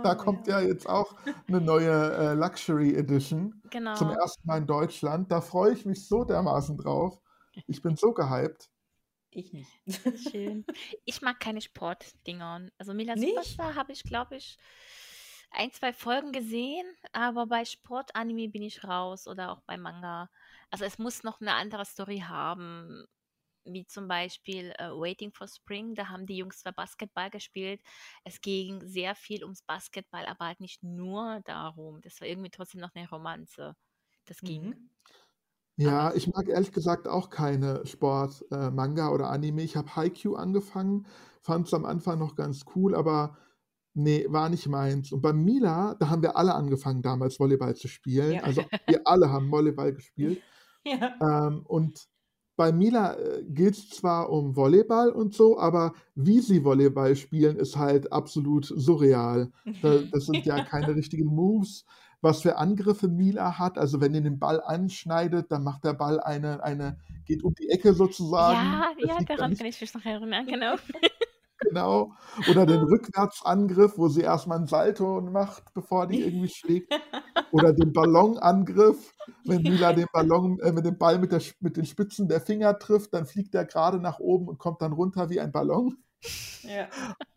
Da 0.01 0.13
Oh, 0.13 0.15
kommt 0.15 0.47
ja. 0.47 0.47
ja 0.47 0.59
jetzt 0.59 0.87
auch 0.87 1.15
eine 1.47 1.61
neue 1.61 1.89
äh, 2.13 2.33
Luxury 2.33 2.93
Edition 2.95 3.63
zum 3.93 4.09
Genau. 4.09 4.11
ersten 4.11 4.45
Mal 4.47 4.57
in 4.59 4.67
Deutschland. 4.67 5.31
Da 5.31 5.41
freue 5.41 5.73
ich 5.73 5.85
mich 5.85 6.07
so 6.07 6.23
dermaßen 6.25 6.77
drauf. 6.77 7.19
Ich 7.65 7.81
bin 7.81 7.95
so 7.95 8.13
gehypt. 8.13 8.69
Ich 9.31 9.53
nicht. 9.53 9.69
Schön. 10.31 10.65
Ich 11.05 11.21
mag 11.21 11.39
keine 11.39 11.61
Sportdinger. 11.61 12.69
Also 12.77 12.93
Mila? 12.93 13.17
Superstar 13.17 13.75
habe 13.75 13.91
ich, 13.91 14.03
glaube 14.03 14.37
ich, 14.37 14.57
ein, 15.51 15.71
zwei 15.71 15.93
Folgen 15.93 16.31
gesehen, 16.31 16.85
aber 17.11 17.47
bei 17.47 17.65
Sportanime 17.65 18.49
bin 18.49 18.61
ich 18.63 18.83
raus 18.83 19.27
oder 19.27 19.51
auch 19.51 19.61
bei 19.61 19.77
Manga. 19.77 20.29
Also 20.69 20.85
es 20.85 20.97
muss 20.97 21.23
noch 21.23 21.39
eine 21.39 21.53
andere 21.53 21.85
Story 21.85 22.19
haben, 22.19 23.05
wie 23.63 23.85
zum 23.85 24.07
Beispiel 24.07 24.73
äh, 24.77 24.89
Waiting 24.89 25.31
for 25.31 25.47
Spring. 25.47 25.93
Da 25.95 26.09
haben 26.09 26.25
die 26.25 26.37
Jungs 26.37 26.59
zwar 26.59 26.73
Basketball 26.73 27.29
gespielt. 27.29 27.81
Es 28.23 28.41
ging 28.41 28.85
sehr 28.87 29.15
viel 29.15 29.43
ums 29.43 29.61
Basketball, 29.61 30.25
aber 30.25 30.45
halt 30.45 30.59
nicht 30.59 30.83
nur 30.83 31.41
darum. 31.45 32.01
Das 32.01 32.19
war 32.21 32.27
irgendwie 32.27 32.49
trotzdem 32.49 32.81
noch 32.81 32.93
eine 32.95 33.09
Romanze. 33.09 33.75
Das 34.25 34.39
ging. 34.41 34.69
Mhm. 34.69 34.89
Ja, 35.77 35.99
Aber 35.99 36.15
ich 36.15 36.27
mag 36.27 36.49
ehrlich 36.49 36.71
gesagt 36.71 37.07
auch 37.07 37.29
keine 37.29 37.85
Sport, 37.85 38.43
äh, 38.51 38.71
Manga 38.71 39.09
oder 39.09 39.29
Anime. 39.29 39.61
Ich 39.61 39.75
habe 39.75 39.95
Haikyuu 39.95 40.35
angefangen, 40.35 41.05
fand 41.41 41.67
es 41.67 41.73
am 41.73 41.85
Anfang 41.85 42.17
noch 42.17 42.35
ganz 42.35 42.65
cool, 42.75 42.95
aber 42.95 43.37
nee, 43.93 44.25
war 44.29 44.49
nicht 44.49 44.67
meins. 44.67 45.11
Und 45.11 45.21
bei 45.21 45.33
Mila, 45.33 45.95
da 45.99 46.09
haben 46.09 46.23
wir 46.23 46.35
alle 46.35 46.55
angefangen, 46.55 47.03
damals 47.03 47.39
Volleyball 47.39 47.75
zu 47.75 47.87
spielen. 47.87 48.33
Ja. 48.33 48.41
Also 48.41 48.63
wir 48.87 49.01
alle 49.05 49.31
haben 49.31 49.51
Volleyball 49.51 49.93
gespielt. 49.93 50.41
Ja. 50.83 51.47
Ähm, 51.47 51.61
und 51.65 52.07
bei 52.55 52.71
Mila 52.71 53.13
äh, 53.13 53.43
geht 53.47 53.75
es 53.75 53.89
zwar 53.89 54.31
um 54.31 54.55
Volleyball 54.55 55.11
und 55.11 55.35
so, 55.35 55.59
aber 55.59 55.93
wie 56.15 56.39
sie 56.39 56.63
Volleyball 56.63 57.15
spielen, 57.15 57.55
ist 57.57 57.77
halt 57.77 58.11
absolut 58.11 58.65
surreal. 58.65 59.51
Da, 59.83 59.99
das 60.11 60.25
sind 60.25 60.43
ja 60.45 60.63
keine 60.63 60.95
richtigen 60.95 61.27
Moves. 61.27 61.85
Was 62.21 62.41
für 62.41 62.57
Angriffe 62.57 63.07
Mila 63.07 63.59
hat, 63.59 63.77
also 63.77 64.01
wenn 64.01 64.13
ihr 64.13 64.21
den 64.21 64.39
Ball 64.39 64.61
anschneidet, 64.61 65.51
dann 65.51 65.63
macht 65.63 65.83
der 65.83 65.93
Ball 65.93 66.19
eine, 66.19 66.63
eine 66.63 66.97
geht 67.27 67.43
um 67.43 67.53
die 67.53 67.69
Ecke 67.69 67.93
sozusagen. 67.93 68.55
ja, 68.55 68.91
ja, 68.97 69.23
daran 69.23 69.55
kann 69.55 69.67
ich 69.67 69.79
mich 69.79 69.93
noch 69.93 70.05
erinnern, 70.05 70.45
genau. 70.47 70.75
genau. 71.59 72.13
Oder 72.49 72.65
den 72.65 72.79
Rückwärtsangriff, 72.83 73.97
wo 73.97 74.07
sie 74.07 74.21
erstmal 74.21 74.57
einen 74.57 74.67
Salto 74.67 75.21
macht, 75.21 75.73
bevor 75.73 76.07
die 76.07 76.21
irgendwie 76.21 76.49
schlägt. 76.49 76.93
Oder 77.51 77.73
den 77.73 77.93
Ballonangriff, 77.93 79.13
wenn 79.45 79.61
Mila 79.61 79.93
den 79.93 80.07
Ballon 80.11 80.59
äh, 80.61 80.71
mit 80.71 80.85
dem 80.85 80.97
Ball 80.97 81.19
mit, 81.19 81.31
der, 81.31 81.41
mit 81.59 81.77
den 81.77 81.85
Spitzen 81.85 82.27
der 82.27 82.41
Finger 82.41 82.77
trifft, 82.79 83.13
dann 83.13 83.25
fliegt 83.25 83.53
er 83.53 83.65
gerade 83.65 83.99
nach 83.99 84.19
oben 84.19 84.47
und 84.47 84.57
kommt 84.57 84.81
dann 84.81 84.93
runter 84.93 85.29
wie 85.29 85.39
ein 85.39 85.51
Ballon. 85.51 85.97
ja. 86.63 86.87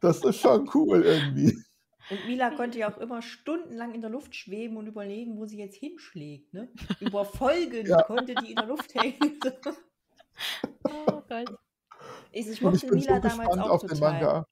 Das 0.01 0.25
ist 0.25 0.41
schon 0.41 0.69
cool 0.75 1.03
irgendwie. 1.03 1.63
Und 2.11 2.27
Mila 2.27 2.51
konnte 2.51 2.79
ja 2.79 2.93
auch 2.93 2.99
immer 2.99 3.23
stundenlang 3.23 3.95
in 3.95 4.01
der 4.01 4.11
Luft 4.11 4.35
schweben 4.35 4.77
und 4.77 4.87
überlegen, 4.87 5.39
wo 5.39 5.47
sie 5.47 5.59
jetzt 5.59 5.77
hinschlägt. 5.77 6.53
Ne? 6.53 6.69
Über 7.01 7.25
Folgen 7.25 7.87
Ja. 7.89 8.03
konnte 8.03 8.37
die 8.37 8.51
in 8.51 8.59
der 8.59 8.67
Luft 8.67 8.95
hängen. 8.95 9.41
Oh 10.85 11.23
Gott. 11.29 11.49
Ich, 12.33 12.49
ich 12.49 12.61
ich 12.61 12.63
mochte 12.63 12.87
bin 12.87 12.99
Mila 12.99 13.17
so 13.17 13.21
damals 13.21 13.49
gespannt 13.51 13.61
auch 13.61 13.71
auf 13.71 13.85
den 13.87 13.99
total. 13.99 14.01
Manga. 14.01 14.45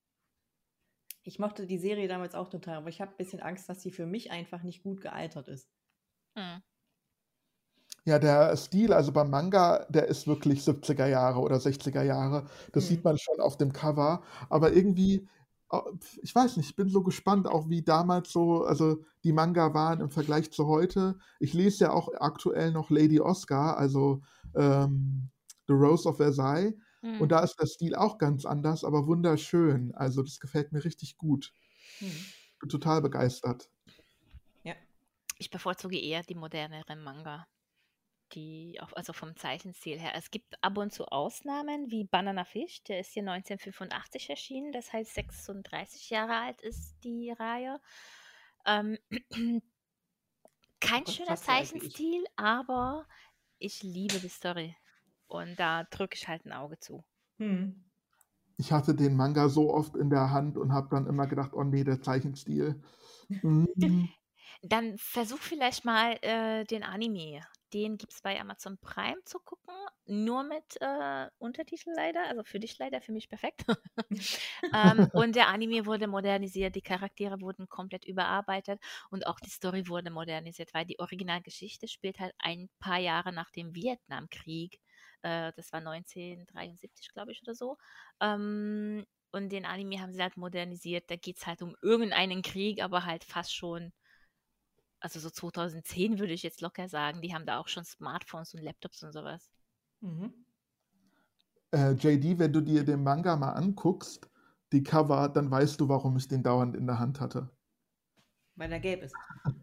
Ich 1.22 1.38
mochte 1.38 1.64
die 1.66 1.78
Serie 1.78 2.08
damals 2.08 2.34
auch 2.34 2.48
total, 2.48 2.78
aber 2.78 2.88
ich 2.88 3.00
habe 3.00 3.12
ein 3.12 3.16
bisschen 3.16 3.38
Angst, 3.40 3.68
dass 3.68 3.82
sie 3.82 3.92
für 3.92 4.04
mich 4.06 4.32
einfach 4.32 4.64
nicht 4.64 4.82
gut 4.82 5.00
gealtert 5.00 5.46
ist. 5.48 5.70
Hm. 6.36 6.62
Ja, 8.04 8.18
der 8.18 8.56
Stil, 8.56 8.92
also 8.92 9.12
beim 9.12 9.28
Manga, 9.30 9.84
der 9.90 10.06
ist 10.06 10.26
wirklich 10.26 10.62
70er 10.62 11.06
Jahre 11.06 11.40
oder 11.40 11.60
60er 11.60 12.02
Jahre. 12.02 12.46
Das 12.72 12.84
Hm. 12.84 12.88
sieht 12.88 13.04
man 13.04 13.18
schon 13.18 13.40
auf 13.40 13.56
dem 13.58 13.72
Cover. 13.72 14.22
Aber 14.48 14.72
irgendwie, 14.72 15.28
ich 16.22 16.34
weiß 16.34 16.56
nicht, 16.56 16.70
ich 16.70 16.76
bin 16.76 16.88
so 16.88 17.02
gespannt, 17.02 17.46
auch 17.46 17.68
wie 17.68 17.82
damals 17.82 18.30
so, 18.32 18.64
also 18.64 19.04
die 19.24 19.32
Manga 19.32 19.74
waren 19.74 20.00
im 20.00 20.10
Vergleich 20.10 20.50
zu 20.50 20.66
heute. 20.66 21.18
Ich 21.40 21.52
lese 21.52 21.84
ja 21.84 21.92
auch 21.92 22.08
aktuell 22.20 22.72
noch 22.72 22.90
Lady 22.90 23.20
Oscar, 23.20 23.76
also 23.76 24.22
ähm, 24.54 25.30
The 25.66 25.74
Rose 25.74 26.08
of 26.08 26.16
Versailles. 26.16 26.74
Und 27.18 27.20
Hm. 27.20 27.28
da 27.28 27.40
ist 27.40 27.56
der 27.60 27.66
Stil 27.66 27.94
auch 27.94 28.18
ganz 28.18 28.44
anders, 28.44 28.84
aber 28.84 29.06
wunderschön. 29.06 29.94
Also 29.94 30.22
das 30.22 30.40
gefällt 30.40 30.72
mir 30.72 30.84
richtig 30.84 31.16
gut. 31.16 31.52
Hm. 31.98 32.32
Bin 32.60 32.68
total 32.68 33.02
begeistert. 33.02 33.70
Ja. 34.64 34.74
Ich 35.38 35.50
bevorzuge 35.50 35.98
eher 36.00 36.22
die 36.22 36.34
moderneren 36.34 37.02
Manga. 37.02 37.46
Die 38.32 38.78
auch, 38.80 38.92
also 38.92 39.12
vom 39.14 39.36
Zeichenstil 39.36 39.98
her. 39.98 40.12
Es 40.14 40.30
gibt 40.30 40.62
ab 40.62 40.76
und 40.78 40.92
zu 40.92 41.06
Ausnahmen, 41.06 41.90
wie 41.90 42.04
Banana 42.04 42.44
Fish, 42.44 42.82
der 42.84 43.00
ist 43.00 43.12
hier 43.12 43.22
1985 43.22 44.28
erschienen, 44.30 44.72
das 44.72 44.92
heißt 44.92 45.14
36 45.14 46.10
Jahre 46.10 46.36
alt 46.36 46.60
ist 46.60 46.96
die 47.04 47.30
Reihe. 47.30 47.80
Ähm, 48.66 48.98
kein 50.80 51.06
schöner 51.06 51.36
wie 51.46 51.86
ich. 51.86 51.96
Zeichenstil, 51.96 52.24
aber 52.36 53.06
ich 53.58 53.82
liebe 53.82 54.20
die 54.20 54.28
Story. 54.28 54.76
Und 55.26 55.58
da 55.58 55.84
drücke 55.84 56.16
ich 56.16 56.28
halt 56.28 56.44
ein 56.46 56.52
Auge 56.52 56.78
zu. 56.78 57.04
Hm. 57.38 57.84
Ich 58.56 58.72
hatte 58.72 58.94
den 58.94 59.16
Manga 59.16 59.48
so 59.48 59.72
oft 59.72 59.96
in 59.96 60.10
der 60.10 60.30
Hand 60.30 60.56
und 60.58 60.72
habe 60.72 60.88
dann 60.90 61.06
immer 61.06 61.26
gedacht, 61.26 61.52
oh 61.54 61.64
nee, 61.64 61.84
der 61.84 62.00
Zeichenstil. 62.02 62.82
Mm, 63.42 63.66
Dann 64.62 64.96
versuch 64.98 65.38
vielleicht 65.40 65.84
mal 65.84 66.18
äh, 66.22 66.64
den 66.64 66.82
Anime. 66.82 67.42
Den 67.72 67.98
gibt 67.98 68.12
es 68.12 68.22
bei 68.22 68.40
Amazon 68.40 68.78
Prime 68.78 69.22
zu 69.24 69.38
gucken. 69.40 69.74
Nur 70.06 70.42
mit 70.42 70.80
äh, 70.80 71.28
Untertitel 71.38 71.90
leider. 71.94 72.26
Also 72.28 72.42
für 72.44 72.58
dich 72.58 72.78
leider, 72.78 73.00
für 73.00 73.12
mich 73.12 73.28
perfekt. 73.28 73.64
ähm, 74.74 75.08
und 75.12 75.36
der 75.36 75.48
Anime 75.48 75.84
wurde 75.86 76.06
modernisiert. 76.06 76.74
Die 76.74 76.82
Charaktere 76.82 77.40
wurden 77.40 77.68
komplett 77.68 78.04
überarbeitet. 78.06 78.80
Und 79.10 79.26
auch 79.26 79.38
die 79.40 79.50
Story 79.50 79.88
wurde 79.88 80.10
modernisiert, 80.10 80.72
weil 80.72 80.86
die 80.86 80.98
Originalgeschichte 80.98 81.88
spielt 81.88 82.20
halt 82.20 82.34
ein 82.38 82.70
paar 82.78 82.98
Jahre 82.98 83.32
nach 83.32 83.50
dem 83.50 83.74
Vietnamkrieg. 83.74 84.80
Äh, 85.22 85.52
das 85.56 85.72
war 85.72 85.80
1973, 85.80 87.08
glaube 87.12 87.32
ich, 87.32 87.42
oder 87.42 87.54
so. 87.54 87.76
Ähm, 88.20 89.04
und 89.30 89.50
den 89.50 89.66
Anime 89.66 90.00
haben 90.00 90.12
sie 90.12 90.22
halt 90.22 90.36
modernisiert. 90.36 91.10
Da 91.10 91.16
geht 91.16 91.36
es 91.36 91.46
halt 91.46 91.62
um 91.62 91.76
irgendeinen 91.82 92.42
Krieg, 92.42 92.82
aber 92.82 93.04
halt 93.04 93.24
fast 93.24 93.54
schon 93.54 93.92
also 95.00 95.20
so 95.20 95.30
2010 95.30 96.18
würde 96.18 96.32
ich 96.32 96.42
jetzt 96.42 96.60
locker 96.60 96.88
sagen, 96.88 97.20
die 97.20 97.34
haben 97.34 97.46
da 97.46 97.58
auch 97.58 97.68
schon 97.68 97.84
Smartphones 97.84 98.54
und 98.54 98.62
Laptops 98.62 99.02
und 99.02 99.12
sowas. 99.12 99.50
Mhm. 100.00 100.32
äh, 101.72 101.92
JD, 101.92 102.38
wenn 102.38 102.52
du 102.52 102.60
dir 102.60 102.84
den 102.84 103.02
Manga 103.02 103.36
mal 103.36 103.52
anguckst, 103.52 104.28
die 104.72 104.82
Cover, 104.82 105.28
dann 105.28 105.50
weißt 105.50 105.80
du, 105.80 105.88
warum 105.88 106.16
ich 106.16 106.28
den 106.28 106.42
dauernd 106.42 106.76
in 106.76 106.86
der 106.86 106.98
Hand 106.98 107.20
hatte. 107.20 107.50
Weil 108.56 108.72
er 108.72 108.80
gelb 108.80 109.02
ist. 109.02 109.14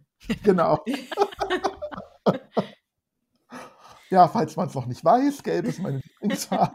Genau. 0.44 0.84
ja, 4.10 4.28
falls 4.28 4.56
man 4.56 4.70
es 4.70 4.74
noch 4.74 4.88
nicht 4.88 5.04
weiß, 5.04 5.44
gelb 5.44 5.66
ist 5.66 5.80
meine 5.80 6.00
Lieblingsfarbe. 6.00 6.74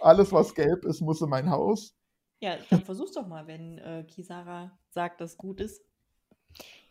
Alles, 0.00 0.32
was 0.32 0.54
gelb 0.54 0.84
ist, 0.84 1.00
muss 1.00 1.22
in 1.22 1.30
mein 1.30 1.48
Haus. 1.48 1.94
Ja, 2.40 2.56
dann 2.70 2.84
versuch's 2.84 3.12
doch 3.12 3.26
mal, 3.26 3.46
wenn 3.46 3.78
äh, 3.78 4.04
Kisara 4.04 4.78
sagt, 4.90 5.20
dass 5.20 5.38
gut 5.38 5.60
ist. 5.60 5.87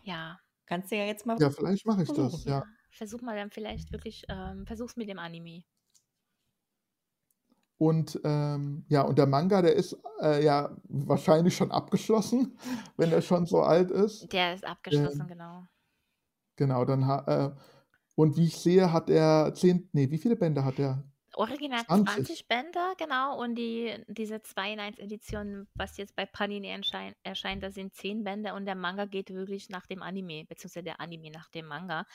Ja. 0.07 0.39
Kannst 0.65 0.91
du 0.91 0.95
ja 0.97 1.05
jetzt 1.05 1.25
mal 1.25 1.39
Ja, 1.39 1.49
vielleicht 1.49 1.85
mache 1.85 2.03
ich 2.03 2.09
versuchen. 2.09 2.13
das, 2.13 2.43
ja. 2.45 2.63
Versuch 2.91 3.21
mal 3.21 3.35
dann 3.35 3.51
vielleicht 3.51 3.91
wirklich, 3.91 4.25
ähm, 4.29 4.65
versuch's 4.65 4.95
mit 4.97 5.09
dem 5.09 5.19
Anime. 5.19 5.63
Und 7.79 8.19
ähm, 8.23 8.85
ja, 8.89 9.03
und 9.03 9.19
der 9.19 9.27
Manga, 9.27 9.61
der 9.61 9.73
ist 9.75 9.95
äh, 10.21 10.43
ja 10.43 10.75
wahrscheinlich 10.89 11.55
schon 11.55 11.71
abgeschlossen, 11.71 12.57
wenn 12.97 13.11
er 13.11 13.21
schon 13.21 13.45
so 13.45 13.61
alt 13.61 13.91
ist. 13.91 14.29
Der 14.31 14.53
ist 14.53 14.63
abgeschlossen, 14.63 15.25
Ähm, 15.25 15.27
genau. 15.27 15.67
genau, 16.55 16.85
dann 16.85 17.05
ha 17.07 17.23
äh, 17.55 17.55
und 18.15 18.37
wie 18.37 18.45
ich 18.45 18.57
sehe, 18.57 18.91
hat 18.93 19.09
er 19.09 19.53
zehn, 19.55 19.89
nee, 19.93 20.09
wie 20.11 20.17
viele 20.17 20.35
Bände 20.35 20.65
hat 20.65 20.79
er? 20.79 21.03
Original 21.37 21.85
20. 21.85 22.15
20 22.15 22.47
Bänder, 22.47 22.93
genau. 22.97 23.39
Und 23.39 23.55
die, 23.55 23.95
diese 24.07 24.41
2 24.41 24.73
in 24.73 24.79
1 24.79 24.99
Edition, 24.99 25.67
was 25.75 25.97
jetzt 25.97 26.15
bei 26.15 26.25
Panini 26.25 26.67
erscheint, 26.67 27.15
erscheint, 27.23 27.63
das 27.63 27.75
sind 27.75 27.93
10 27.93 28.23
Bände 28.23 28.53
und 28.53 28.65
der 28.65 28.75
Manga 28.75 29.05
geht 29.05 29.29
wirklich 29.29 29.69
nach 29.69 29.85
dem 29.85 30.01
Anime, 30.01 30.45
beziehungsweise 30.45 30.83
der 30.83 30.99
Anime 30.99 31.31
nach 31.31 31.49
dem 31.49 31.67
Manga. 31.67 32.05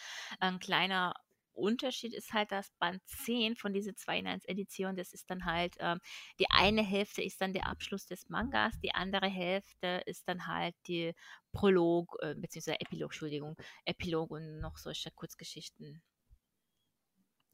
Ein 0.41 0.59
kleiner 0.59 1.15
Unterschied 1.55 2.15
ist 2.15 2.33
halt, 2.33 2.51
dass 2.51 2.71
Band 2.79 3.03
10 3.07 3.57
von 3.57 3.73
dieser 3.73 3.95
2 3.95 4.19
in 4.19 4.27
1 4.27 4.45
Edition, 4.47 4.97
das 4.97 5.13
ist 5.13 5.31
dann 5.31 5.45
halt, 5.45 5.77
ähm, 5.79 6.01
die 6.39 6.51
eine 6.51 6.83
Hälfte 6.83 7.23
ist 7.23 7.41
dann 7.41 7.53
der 7.53 7.67
Abschluss 7.69 8.07
des 8.07 8.29
Mangas, 8.29 8.79
die 8.81 8.95
andere 8.95 9.29
Hälfte 9.29 10.03
ist 10.07 10.29
dann 10.29 10.47
halt 10.47 10.75
die 10.89 11.15
Prolog, 11.53 12.17
äh, 12.23 12.35
beziehungsweise 12.35 12.81
Epilog, 12.81 13.13
Entschuldigung, 13.13 13.57
Epilog 13.85 14.31
und 14.31 14.61
noch 14.61 14.79
solche 14.79 15.11
Kurzgeschichten. 15.11 16.03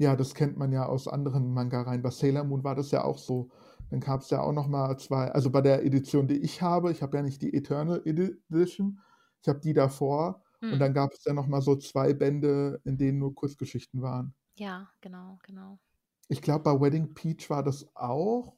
Ja, 0.01 0.15
das 0.15 0.35
kennt 0.35 0.57
man 0.57 0.71
ja 0.73 0.87
aus 0.87 1.09
anderen 1.09 1.53
Manga-Reihen. 1.53 2.03
Bei 2.03 2.11
Sailor 2.11 2.45
Moon 2.45 2.63
war 2.63 2.75
das 2.77 2.91
ja 2.93 3.03
auch 3.05 3.19
so. 3.19 3.51
Dann 3.91 4.01
gab 4.01 4.21
es 4.21 4.31
ja 4.31 4.41
auch 4.43 4.53
noch 4.53 4.69
mal 4.69 4.97
zwei, 4.99 5.31
also 5.33 5.51
bei 5.51 5.61
der 5.61 5.85
Edition, 5.85 6.29
die 6.29 6.37
ich 6.39 6.63
habe, 6.63 6.93
ich 6.93 7.03
habe 7.03 7.17
ja 7.17 7.23
nicht 7.23 7.43
die 7.43 7.53
Eternal 7.55 8.03
Edition, 8.05 9.01
ich 9.43 9.49
habe 9.49 9.59
die 9.61 9.73
davor. 9.73 10.43
Und 10.71 10.79
Hm. 10.79 10.81
dann 10.81 10.95
gab 10.95 11.13
es 11.13 11.25
ja 11.25 11.33
noch 11.33 11.47
mal 11.49 11.63
so 11.63 11.75
zwei 11.77 12.13
Bände, 12.15 12.81
in 12.85 12.97
denen 12.99 13.19
nur 13.19 13.35
Kurzgeschichten 13.35 14.01
waren. 14.03 14.35
Ja, 14.57 14.93
genau, 15.01 15.39
genau. 15.43 15.79
Ich 16.29 16.41
glaube, 16.41 16.63
bei 16.65 16.81
Wedding 16.81 17.13
Peach 17.13 17.51
war 17.51 17.63
das 17.63 17.87
auch, 17.95 18.57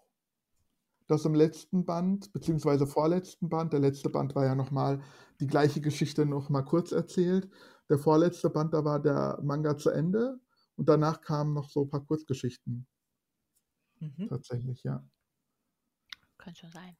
das 1.07 1.25
im 1.25 1.35
letzten 1.35 1.85
Band, 1.85 2.33
beziehungsweise 2.33 2.87
vorletzten 2.87 3.49
Band. 3.49 3.73
Der 3.73 3.81
letzte 3.81 4.11
Band 4.11 4.35
war 4.35 4.45
ja 4.45 4.55
noch 4.55 4.71
mal 4.71 5.01
die 5.41 5.47
gleiche 5.47 5.81
Geschichte 5.81 6.25
noch 6.27 6.49
mal 6.51 6.63
kurz 6.63 6.93
erzählt. 6.93 7.51
Der 7.89 7.99
vorletzte 7.99 8.51
Band, 8.51 8.73
da 8.75 8.85
war 8.85 9.01
der 9.01 9.41
Manga 9.43 9.77
zu 9.77 9.91
Ende 9.91 10.39
und 10.81 10.89
danach 10.89 11.21
kamen 11.21 11.53
noch 11.53 11.69
so 11.69 11.83
ein 11.83 11.91
paar 11.91 12.03
Kurzgeschichten. 12.07 12.87
Mhm. 13.99 14.29
Tatsächlich, 14.31 14.83
ja. 14.83 15.07
Könnte 16.39 16.61
schon 16.61 16.73
sein. 16.73 16.97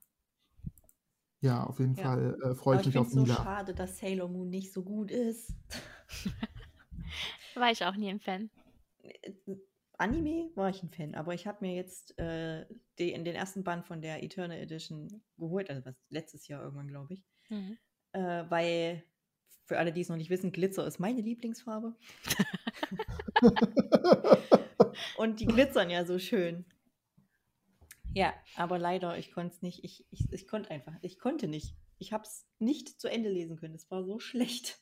Ja, 1.41 1.65
auf 1.65 1.79
jeden 1.79 1.95
Ja. 1.95 2.03
Fall 2.03 2.39
äh, 2.43 2.55
freue 2.55 2.77
ich 2.77 2.81
ich 2.83 2.87
mich 2.89 2.93
finde 2.93 3.01
auf 3.01 3.07
es 3.07 3.15
so 3.15 3.23
Mila. 3.23 3.35
schade, 3.37 3.75
dass 3.75 3.99
Sailor 3.99 4.29
Moon 4.29 4.51
nicht 4.51 4.71
so 4.71 4.83
gut 4.85 5.11
ist. 5.11 5.55
War 7.55 7.71
ich 7.73 7.83
auch 7.87 7.97
nie 7.97 8.11
ein 8.11 8.21
Fan. 8.21 8.51
Anime 9.97 10.51
war 10.55 10.69
ich 10.69 10.83
ein 10.83 10.91
Fan, 10.91 11.15
aber 11.15 11.33
ich 11.33 11.47
habe 11.47 11.65
mir 11.65 11.75
jetzt 11.75 12.19
äh, 12.19 12.67
die, 12.99 13.13
in 13.13 13.25
den 13.25 13.35
ersten 13.35 13.65
Band 13.65 13.87
von 13.87 14.03
der 14.03 14.23
Eternal 14.23 14.59
Edition 14.59 15.23
geholt, 15.39 15.71
also 15.71 15.87
was 15.87 15.97
letztes 16.11 16.49
Jahr 16.49 16.63
irgendwann, 16.63 16.89
glaube 16.89 17.15
ich. 17.15 17.25
Mhm. 17.49 17.79
Äh, 18.13 18.45
weil, 18.51 19.05
für 19.65 19.79
alle, 19.79 19.93
die 19.95 20.03
es 20.03 20.11
noch 20.11 20.17
nicht 20.17 20.31
wissen, 20.31 20.53
Glitzer 20.53 20.87
ist 20.87 21.01
meine 21.01 21.23
Lieblingsfarbe. 21.23 21.97
Und 25.17 25.41
die 25.41 25.47
glitzern 25.47 25.91
ja 25.91 26.05
so 26.05 26.19
schön. 26.19 26.65
Ja, 28.13 28.33
aber 28.57 28.79
leider, 28.79 29.19
ich 29.19 29.33
konnte 29.33 29.55
es 29.55 29.63
nicht. 29.63 29.85
Ich, 29.85 30.07
ich, 30.11 30.33
ich 30.33 30.49
konnte 30.49 30.71
einfach, 30.71 30.95
ich 31.03 31.19
konnte 31.19 31.47
nicht. 31.49 31.77
Ich 31.99 32.13
habe 32.13 32.25
es 32.25 32.47
nicht 32.59 33.01
zu 33.01 33.09
Ende 33.09 33.31
lesen 33.31 33.57
können. 33.57 33.75
Es 33.75 33.91
war 33.91 34.05
so 34.05 34.19
schlecht. 34.19 34.81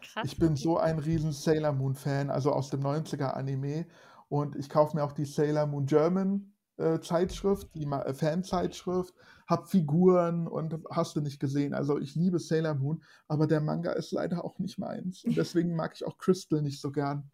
Krass. 0.00 0.24
Ich 0.24 0.38
bin 0.38 0.54
so 0.54 0.78
ein 0.78 0.98
riesen 0.98 1.32
Sailor 1.32 1.72
Moon 1.72 1.94
Fan, 1.94 2.30
also 2.30 2.52
aus 2.52 2.70
dem 2.70 2.80
90er 2.80 3.32
Anime. 3.32 3.86
Und 4.28 4.56
ich 4.56 4.68
kaufe 4.68 4.96
mir 4.96 5.04
auch 5.04 5.12
die 5.12 5.24
Sailor 5.24 5.66
Moon 5.66 5.86
German 5.86 6.52
äh, 6.76 7.00
Zeitschrift, 7.00 7.74
die 7.74 7.84
äh, 7.84 8.14
Fanzeitschrift, 8.14 9.14
hab 9.46 9.68
Figuren 9.68 10.46
und 10.46 10.78
hast 10.90 11.16
du 11.16 11.20
nicht 11.20 11.40
gesehen. 11.40 11.74
Also 11.74 11.98
ich 11.98 12.14
liebe 12.14 12.38
Sailor 12.38 12.74
Moon, 12.74 13.02
aber 13.26 13.46
der 13.46 13.60
Manga 13.60 13.92
ist 13.92 14.12
leider 14.12 14.44
auch 14.44 14.58
nicht 14.58 14.78
meins. 14.78 15.24
Und 15.24 15.36
deswegen 15.36 15.74
mag 15.74 15.94
ich 15.94 16.06
auch 16.06 16.18
Crystal 16.18 16.62
nicht 16.62 16.80
so 16.80 16.92
gern. 16.92 17.30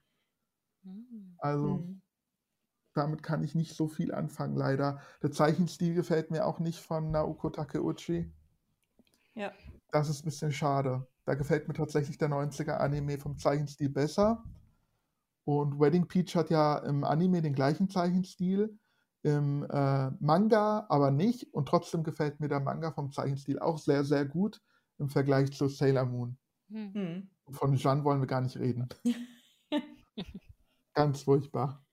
Mhm. 0.85 1.35
Also 1.39 1.79
Hm. 1.79 2.03
damit 2.95 3.23
kann 3.23 3.43
ich 3.43 3.55
nicht 3.55 3.75
so 3.75 3.89
viel 3.89 4.15
anfangen, 4.15 4.57
leider. 4.57 5.01
Der 5.23 5.33
Zeichenstil 5.33 5.95
gefällt 5.95 6.31
mir 6.31 6.47
auch 6.47 6.61
nicht 6.61 6.81
von 6.81 7.11
Naoko 7.11 7.51
Takeuchi. 7.51 8.33
Ja. 9.35 9.53
Das 9.91 10.09
ist 10.09 10.23
ein 10.23 10.27
bisschen 10.27 10.53
schade. 10.53 11.07
Da 11.25 11.35
gefällt 11.35 11.69
mir 11.69 11.75
tatsächlich 11.75 12.19
der 12.19 12.29
90er 12.29 12.79
Anime 12.79 13.19
vom 13.19 13.39
Zeichenstil 13.39 13.89
besser. 13.89 14.45
Und 15.45 15.79
Wedding 15.79 16.07
Peach 16.07 16.35
hat 16.37 16.51
ja 16.51 16.79
im 16.79 17.05
Anime 17.05 17.43
den 17.43 17.55
gleichen 17.55 17.91
Zeichenstil, 17.91 18.79
im 19.23 19.65
äh, 19.65 20.11
Manga 20.21 20.87
aber 20.89 21.11
nicht. 21.11 21.53
Und 21.53 21.69
trotzdem 21.69 22.03
gefällt 22.03 22.41
mir 22.41 22.49
der 22.49 22.61
Manga 22.61 22.93
vom 22.93 23.11
Zeichenstil 23.13 23.59
auch 23.59 23.79
sehr, 23.79 24.05
sehr 24.05 24.25
gut 24.25 24.63
im 24.99 25.09
Vergleich 25.09 25.53
zu 25.53 25.69
Sailor 25.69 26.07
Moon. 26.07 26.39
Hm. 26.71 26.95
Hm. 26.95 27.31
Von 27.51 27.75
Jeanne 27.77 28.05
wollen 28.05 28.21
wir 28.21 28.27
gar 28.27 28.41
nicht 28.41 28.57
reden. 28.57 28.89
Ganz 30.95 31.23
furchtbar. 31.23 31.85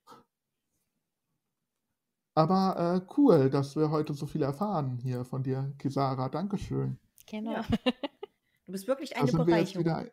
Aber 2.35 3.03
äh, 3.05 3.13
cool, 3.17 3.49
dass 3.49 3.75
wir 3.75 3.89
heute 3.91 4.13
so 4.13 4.25
viel 4.25 4.41
erfahren 4.41 4.97
hier 4.97 5.25
von 5.25 5.43
dir, 5.43 5.73
Kisara. 5.77 6.29
Dankeschön. 6.29 6.97
Genau. 7.27 7.53
Ja. 7.53 7.65
Du 8.67 8.73
bist 8.73 8.87
wirklich 8.87 9.17
eine 9.17 9.27
sind 9.27 9.45
wir 9.47 9.57
jetzt 9.57 9.73
Bereicherung. 9.73 10.03
wieder. 10.05 10.11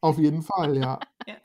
Auf 0.00 0.18
jeden 0.18 0.42
Fall, 0.42 0.78
ja. 0.78 0.98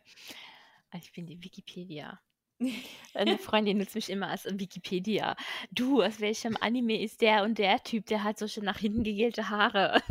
Ich 0.94 1.12
bin 1.14 1.26
die 1.26 1.44
Wikipedia. 1.44 2.22
Eine 3.14 3.38
Freundin 3.38 3.78
nutzt 3.78 3.96
mich 3.96 4.10
immer 4.10 4.28
als 4.28 4.46
Wikipedia. 4.46 5.36
Du, 5.72 6.02
aus 6.02 6.20
welchem 6.20 6.56
Anime 6.60 7.02
ist 7.02 7.22
der 7.22 7.44
und 7.44 7.58
der 7.58 7.84
Typ, 7.84 8.06
der 8.06 8.24
hat 8.24 8.38
solche 8.40 8.64
nach 8.64 8.78
hinten 8.78 9.04
gegelte 9.04 9.50
Haare? 9.50 10.02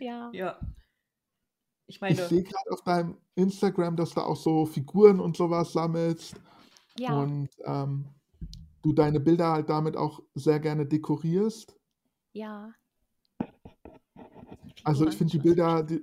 ja. 0.00 0.30
Ja. 0.32 0.58
Ich 1.88 1.96
Ich 1.96 2.00
meine, 2.00 2.26
sehe 2.26 2.42
gerade 2.42 2.70
auf 2.70 2.82
deinem 2.82 3.16
Instagram, 3.36 3.96
dass 3.96 4.10
du 4.10 4.20
auch 4.20 4.36
so 4.36 4.66
Figuren 4.66 5.20
und 5.20 5.36
sowas 5.36 5.72
sammelst 5.72 6.34
Ja. 6.98 7.20
und 7.20 7.48
ähm, 7.64 8.08
du 8.82 8.92
deine 8.92 9.20
Bilder 9.20 9.52
halt 9.52 9.68
damit 9.68 9.96
auch 9.96 10.20
sehr 10.34 10.58
gerne 10.60 10.86
dekorierst. 10.86 11.76
Ja. 12.32 12.72
Also 14.84 15.06
ich 15.06 15.16
finde 15.16 15.32
die 15.32 15.38
Bilder, 15.38 15.82
die, 15.82 16.02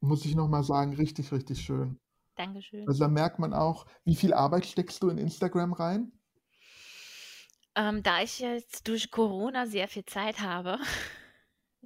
muss 0.00 0.24
ich 0.24 0.34
nochmal 0.34 0.64
sagen, 0.64 0.94
richtig, 0.94 1.32
richtig 1.32 1.60
schön. 1.60 1.98
Dankeschön. 2.36 2.86
Also 2.88 3.00
da 3.00 3.08
merkt 3.08 3.38
man 3.38 3.52
auch, 3.52 3.86
wie 4.04 4.14
viel 4.14 4.32
Arbeit 4.34 4.66
steckst 4.66 5.02
du 5.02 5.08
in 5.08 5.18
Instagram 5.18 5.72
rein? 5.72 6.12
Ähm, 7.74 8.02
da 8.02 8.22
ich 8.22 8.38
jetzt 8.40 8.88
durch 8.88 9.10
Corona 9.10 9.66
sehr 9.66 9.88
viel 9.88 10.04
Zeit 10.04 10.40
habe, 10.40 10.78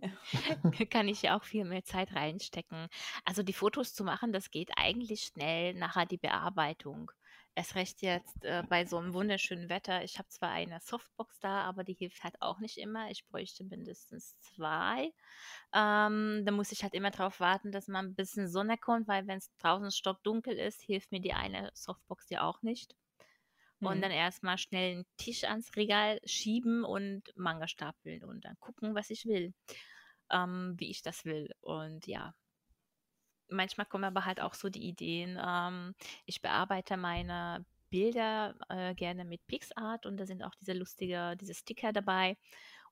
kann 0.90 1.08
ich 1.08 1.22
ja 1.22 1.36
auch 1.36 1.44
viel 1.44 1.64
mehr 1.64 1.84
Zeit 1.84 2.14
reinstecken. 2.14 2.88
Also 3.24 3.42
die 3.42 3.52
Fotos 3.52 3.94
zu 3.94 4.04
machen, 4.04 4.32
das 4.32 4.50
geht 4.50 4.70
eigentlich 4.76 5.22
schnell. 5.22 5.74
Nachher 5.74 6.06
die 6.06 6.18
Bearbeitung. 6.18 7.10
Erst 7.54 7.74
recht 7.74 8.02
jetzt 8.02 8.44
äh, 8.44 8.62
bei 8.68 8.84
so 8.84 8.98
einem 8.98 9.14
wunderschönen 9.14 9.70
Wetter. 9.70 10.04
Ich 10.04 10.18
habe 10.18 10.28
zwar 10.28 10.50
eine 10.50 10.78
Softbox 10.80 11.40
da, 11.40 11.62
aber 11.62 11.84
die 11.84 11.94
hilft 11.94 12.22
halt 12.22 12.34
auch 12.42 12.58
nicht 12.58 12.76
immer. 12.76 13.10
Ich 13.10 13.26
bräuchte 13.26 13.64
mindestens 13.64 14.38
zwei. 14.40 15.10
Ähm, 15.72 16.42
da 16.44 16.52
muss 16.52 16.70
ich 16.72 16.82
halt 16.82 16.92
immer 16.92 17.10
darauf 17.10 17.40
warten, 17.40 17.72
dass 17.72 17.88
mal 17.88 18.00
ein 18.00 18.14
bisschen 18.14 18.46
Sonne 18.46 18.76
kommt, 18.76 19.08
weil 19.08 19.26
wenn 19.26 19.38
es 19.38 19.50
draußen 19.56 19.90
stockdunkel 19.90 20.54
ist, 20.54 20.82
hilft 20.82 21.12
mir 21.12 21.20
die 21.20 21.32
eine 21.32 21.70
Softbox 21.72 22.28
ja 22.28 22.42
auch 22.42 22.60
nicht. 22.60 22.94
Und 23.80 23.96
hm. 23.96 24.02
dann 24.02 24.10
erstmal 24.10 24.58
schnell 24.58 24.92
einen 24.92 25.06
Tisch 25.18 25.44
ans 25.44 25.76
Regal 25.76 26.18
schieben 26.24 26.84
und 26.84 27.22
Manga 27.36 27.68
stapeln 27.68 28.24
und 28.24 28.44
dann 28.44 28.58
gucken, 28.58 28.94
was 28.94 29.10
ich 29.10 29.26
will, 29.26 29.52
ähm, 30.30 30.74
wie 30.78 30.90
ich 30.90 31.02
das 31.02 31.24
will. 31.24 31.50
Und 31.60 32.06
ja, 32.06 32.34
manchmal 33.48 33.86
kommen 33.86 34.04
aber 34.04 34.24
halt 34.24 34.40
auch 34.40 34.54
so 34.54 34.68
die 34.68 34.88
Ideen. 34.88 35.38
Ähm, 35.44 35.94
ich 36.24 36.40
bearbeite 36.40 36.96
meine 36.96 37.64
Bilder 37.90 38.54
äh, 38.68 38.94
gerne 38.94 39.24
mit 39.24 39.46
PixArt 39.46 40.06
und 40.06 40.16
da 40.16 40.26
sind 40.26 40.42
auch 40.42 40.54
diese 40.54 40.72
lustige, 40.72 41.36
diese 41.40 41.54
Sticker 41.54 41.92
dabei. 41.92 42.36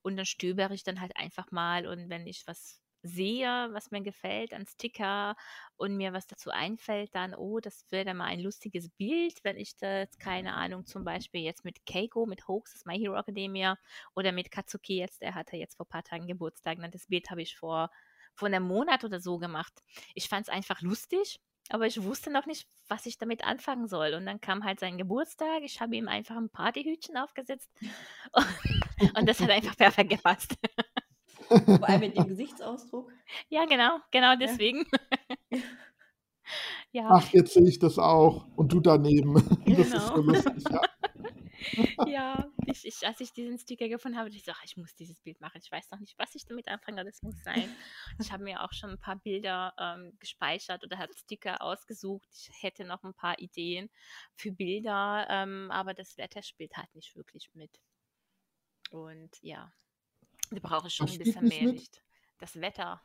Und 0.02 0.16
dann 0.16 0.26
stöbere 0.26 0.74
ich 0.74 0.84
dann 0.84 1.00
halt 1.00 1.16
einfach 1.16 1.50
mal 1.50 1.86
und 1.86 2.10
wenn 2.10 2.26
ich 2.26 2.46
was 2.46 2.83
sehe, 3.04 3.68
was 3.72 3.90
mir 3.90 4.00
gefällt, 4.00 4.52
an 4.52 4.66
Sticker 4.66 5.36
und 5.76 5.96
mir 5.96 6.12
was 6.12 6.26
dazu 6.26 6.50
einfällt, 6.50 7.14
dann, 7.14 7.34
oh, 7.34 7.60
das 7.60 7.84
wäre 7.90 8.04
dann 8.04 8.16
mal 8.16 8.26
ein 8.26 8.40
lustiges 8.40 8.90
Bild, 8.90 9.38
wenn 9.44 9.56
ich 9.56 9.76
das, 9.76 10.18
keine 10.18 10.54
Ahnung, 10.54 10.86
zum 10.86 11.04
Beispiel 11.04 11.42
jetzt 11.42 11.64
mit 11.64 11.86
Keiko, 11.86 12.26
mit 12.26 12.48
Hoax, 12.48 12.72
das 12.72 12.86
My 12.86 12.98
Hero 12.98 13.16
Academia, 13.16 13.78
oder 14.16 14.32
mit 14.32 14.50
Katsuki 14.50 14.96
jetzt, 14.96 15.22
der 15.22 15.34
hatte 15.34 15.56
jetzt 15.56 15.76
vor 15.76 15.86
ein 15.86 15.90
paar 15.90 16.04
Tagen 16.04 16.26
Geburtstag, 16.26 16.78
und 16.78 16.94
das 16.94 17.06
Bild 17.06 17.30
habe 17.30 17.42
ich 17.42 17.56
vor, 17.56 17.90
vor 18.34 18.48
einem 18.48 18.64
Monat 18.64 19.04
oder 19.04 19.20
so 19.20 19.38
gemacht. 19.38 19.82
Ich 20.14 20.28
fand 20.28 20.48
es 20.48 20.52
einfach 20.52 20.80
lustig 20.80 21.40
aber 21.70 21.86
ich 21.86 22.02
wusste 22.02 22.30
noch 22.30 22.46
nicht, 22.46 22.68
was 22.88 23.06
ich 23.06 23.16
damit 23.18 23.44
anfangen 23.44 23.88
soll. 23.88 24.14
Und 24.14 24.26
dann 24.26 24.40
kam 24.40 24.64
halt 24.64 24.80
sein 24.80 24.98
Geburtstag. 24.98 25.62
Ich 25.62 25.80
habe 25.80 25.96
ihm 25.96 26.08
einfach 26.08 26.36
ein 26.36 26.50
Partyhütchen 26.50 27.16
aufgesetzt. 27.16 27.70
Und, 29.00 29.18
und 29.18 29.28
das 29.28 29.40
hat 29.40 29.50
einfach 29.50 29.76
perfekt 29.76 30.10
gepasst. 30.10 30.54
Vor 31.64 31.88
allem 31.88 32.00
mit 32.00 32.16
dem 32.16 32.26
Gesichtsausdruck. 32.28 33.12
Ja, 33.48 33.64
genau, 33.66 33.98
genau 34.10 34.36
deswegen. 34.36 34.84
Ja. 36.92 37.08
Ach, 37.10 37.28
jetzt 37.32 37.54
sehe 37.54 37.66
ich 37.68 37.78
das 37.80 37.98
auch. 37.98 38.46
Und 38.54 38.72
du 38.72 38.78
daneben. 38.78 39.34
Genau. 39.64 39.76
Das 39.78 39.88
ist 39.88 40.06
so 40.08 40.16
lustig, 40.16 40.64
ja. 40.70 40.82
ja, 42.06 42.48
ich, 42.66 42.86
ich, 42.86 43.06
als 43.06 43.20
ich 43.20 43.32
diesen 43.32 43.58
Sticker 43.58 43.88
gefunden 43.88 44.18
habe, 44.18 44.28
ich 44.28 44.44
so, 44.44 44.52
ach, 44.52 44.62
ich 44.64 44.76
muss 44.76 44.94
dieses 44.94 45.20
Bild 45.20 45.40
machen. 45.40 45.60
Ich 45.62 45.72
weiß 45.72 45.90
noch 45.90 45.98
nicht, 45.98 46.16
was 46.18 46.34
ich 46.34 46.46
damit 46.46 46.68
anfange, 46.68 47.00
aber 47.00 47.10
das 47.10 47.22
muss 47.22 47.42
sein. 47.42 47.74
Ich 48.20 48.32
habe 48.32 48.44
mir 48.44 48.62
auch 48.62 48.72
schon 48.72 48.90
ein 48.90 49.00
paar 49.00 49.16
Bilder 49.16 49.74
ähm, 49.78 50.12
gespeichert 50.20 50.84
oder 50.84 50.98
habe 50.98 51.12
Sticker 51.14 51.62
ausgesucht. 51.62 52.28
Ich 52.32 52.50
hätte 52.60 52.84
noch 52.84 53.02
ein 53.02 53.14
paar 53.14 53.38
Ideen 53.38 53.90
für 54.36 54.52
Bilder, 54.52 55.26
ähm, 55.30 55.70
aber 55.70 55.94
das 55.94 56.16
Wetter 56.16 56.42
spielt 56.42 56.76
halt 56.76 56.94
nicht 56.94 57.16
wirklich 57.16 57.50
mit. 57.54 57.80
Und 58.90 59.36
ja, 59.40 59.72
da 60.54 60.60
brauche 60.68 60.88
ich 60.88 60.94
schon 60.94 61.08
ein 61.08 61.18
bisschen 61.18 61.48
mehr 61.48 61.64
mit? 61.64 61.72
Licht. 61.72 62.02
Das 62.38 62.60
Wetter. 62.60 63.00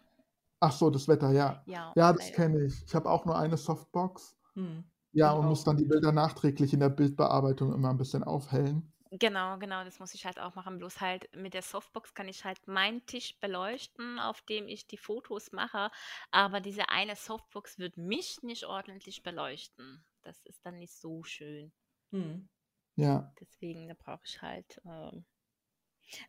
Ach 0.60 0.72
so, 0.72 0.89
das 0.89 1.08
Wetter, 1.08 1.32
ja. 1.32 1.64
Ja, 1.66 1.93
ja 1.95 2.14
das 2.14 2.32
kenne 2.34 2.66
ich. 2.66 2.84
Ich 2.86 2.93
habe 2.93 3.10
auch 3.10 3.26
nur 3.26 3.38
eine 3.38 3.58
Softbox. 3.58 4.36
Hm. 4.56 4.84
Ja, 5.12 5.32
und 5.32 5.47
muss 5.47 5.64
dann 5.64 5.78
die 5.78 5.86
Bilder 5.86 6.12
nachträglich 6.12 6.74
in 6.74 6.82
der 6.82 6.89
Bildbearbeitung 6.89 7.74
immer 7.74 7.89
ein 7.89 7.97
bisschen 7.97 8.24
aufhellen. 8.24 8.93
Genau, 9.12 9.58
genau, 9.58 9.84
das 9.84 10.00
muss 10.00 10.14
ich 10.14 10.26
halt 10.26 10.39
auch 10.39 10.54
machen. 10.54 10.78
Bloß 10.78 11.02
halt 11.02 11.36
mit 11.36 11.56
der 11.56 11.64
Softbox 11.64 12.14
kann 12.14 12.28
ich 12.28 12.45
halt 12.45 12.68
meinen 12.68 13.04
Tisch 13.08 13.39
beleuchten, 13.39 14.20
auf 14.20 14.41
dem 14.43 14.68
ich 14.68 14.86
die 14.86 14.97
Fotos 14.97 15.52
mache. 15.52 15.89
Aber 16.30 16.60
diese 16.62 16.89
eine 16.89 17.16
Softbox 17.16 17.80
wird 17.80 17.97
mich 17.97 18.43
nicht 18.43 18.66
ordentlich 18.66 19.24
beleuchten. 19.24 20.06
Das 20.22 20.39
ist 20.43 20.64
dann 20.64 20.78
nicht 20.78 20.93
so 20.93 21.24
schön. 21.24 21.72
Hm. 22.12 22.50
Ja. 22.95 23.34
Deswegen, 23.39 23.88
da 23.88 23.95
brauche 23.95 24.22
ich 24.26 24.41
halt 24.43 24.80
ähm, 24.86 25.26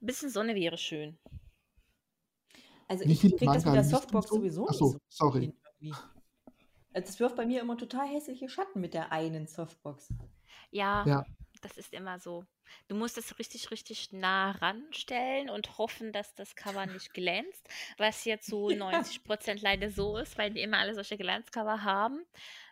ein 0.00 0.06
bisschen 0.06 0.30
Sonne 0.30 0.54
wäre 0.54 0.78
schön. 0.78 1.18
Also 2.88 3.04
Wie 3.04 3.12
ich 3.12 3.20
kriege 3.20 3.46
das 3.46 3.64
mit 3.64 3.74
der 3.74 3.84
Softbox 3.84 4.28
so? 4.28 4.36
sowieso 4.36 4.66
Ach 4.68 4.74
so, 4.74 4.96
sorry. 5.08 5.54
Also 6.92 7.08
es 7.08 7.20
wirft 7.20 7.36
bei 7.36 7.46
mir 7.46 7.60
immer 7.60 7.76
total 7.76 8.08
hässliche 8.08 8.48
Schatten 8.48 8.80
mit 8.80 8.94
der 8.94 9.12
einen 9.12 9.46
Softbox. 9.46 10.12
Ja, 10.72 11.04
ja, 11.06 11.24
das 11.60 11.76
ist 11.76 11.92
immer 11.92 12.18
so. 12.18 12.44
Du 12.88 12.94
musst 12.94 13.18
es 13.18 13.38
richtig, 13.38 13.70
richtig 13.70 14.12
nah 14.12 14.52
ranstellen 14.52 15.50
und 15.50 15.78
hoffen, 15.78 16.12
dass 16.12 16.34
das 16.34 16.54
Cover 16.56 16.86
nicht 16.86 17.12
glänzt, 17.14 17.68
was 17.98 18.24
jetzt 18.24 18.46
so 18.46 18.70
90 18.70 19.24
Prozent 19.24 19.62
leider 19.62 19.90
so 19.90 20.16
ist, 20.16 20.38
weil 20.38 20.50
die 20.52 20.62
immer 20.62 20.78
alle 20.78 20.94
solche 20.94 21.18
Glanzcover 21.18 21.82
haben. 21.82 22.24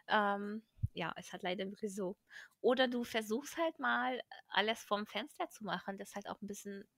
Ähm, 0.09 0.63
ja, 0.95 1.13
ist 1.13 1.33
halt 1.33 1.43
leider 1.43 1.67
wirklich 1.67 1.95
so. 1.95 2.17
Oder 2.61 2.89
du 2.89 3.05
versuchst 3.05 3.57
halt 3.57 3.79
mal 3.79 4.21
alles 4.49 4.83
vom 4.83 5.07
Fenster 5.07 5.49
zu 5.51 5.65
machen, 5.65 5.99
das 5.99 6.15
halt 6.15 6.29
auch 6.29 6.41
ein 6.41 6.47
bisschen 6.47 6.89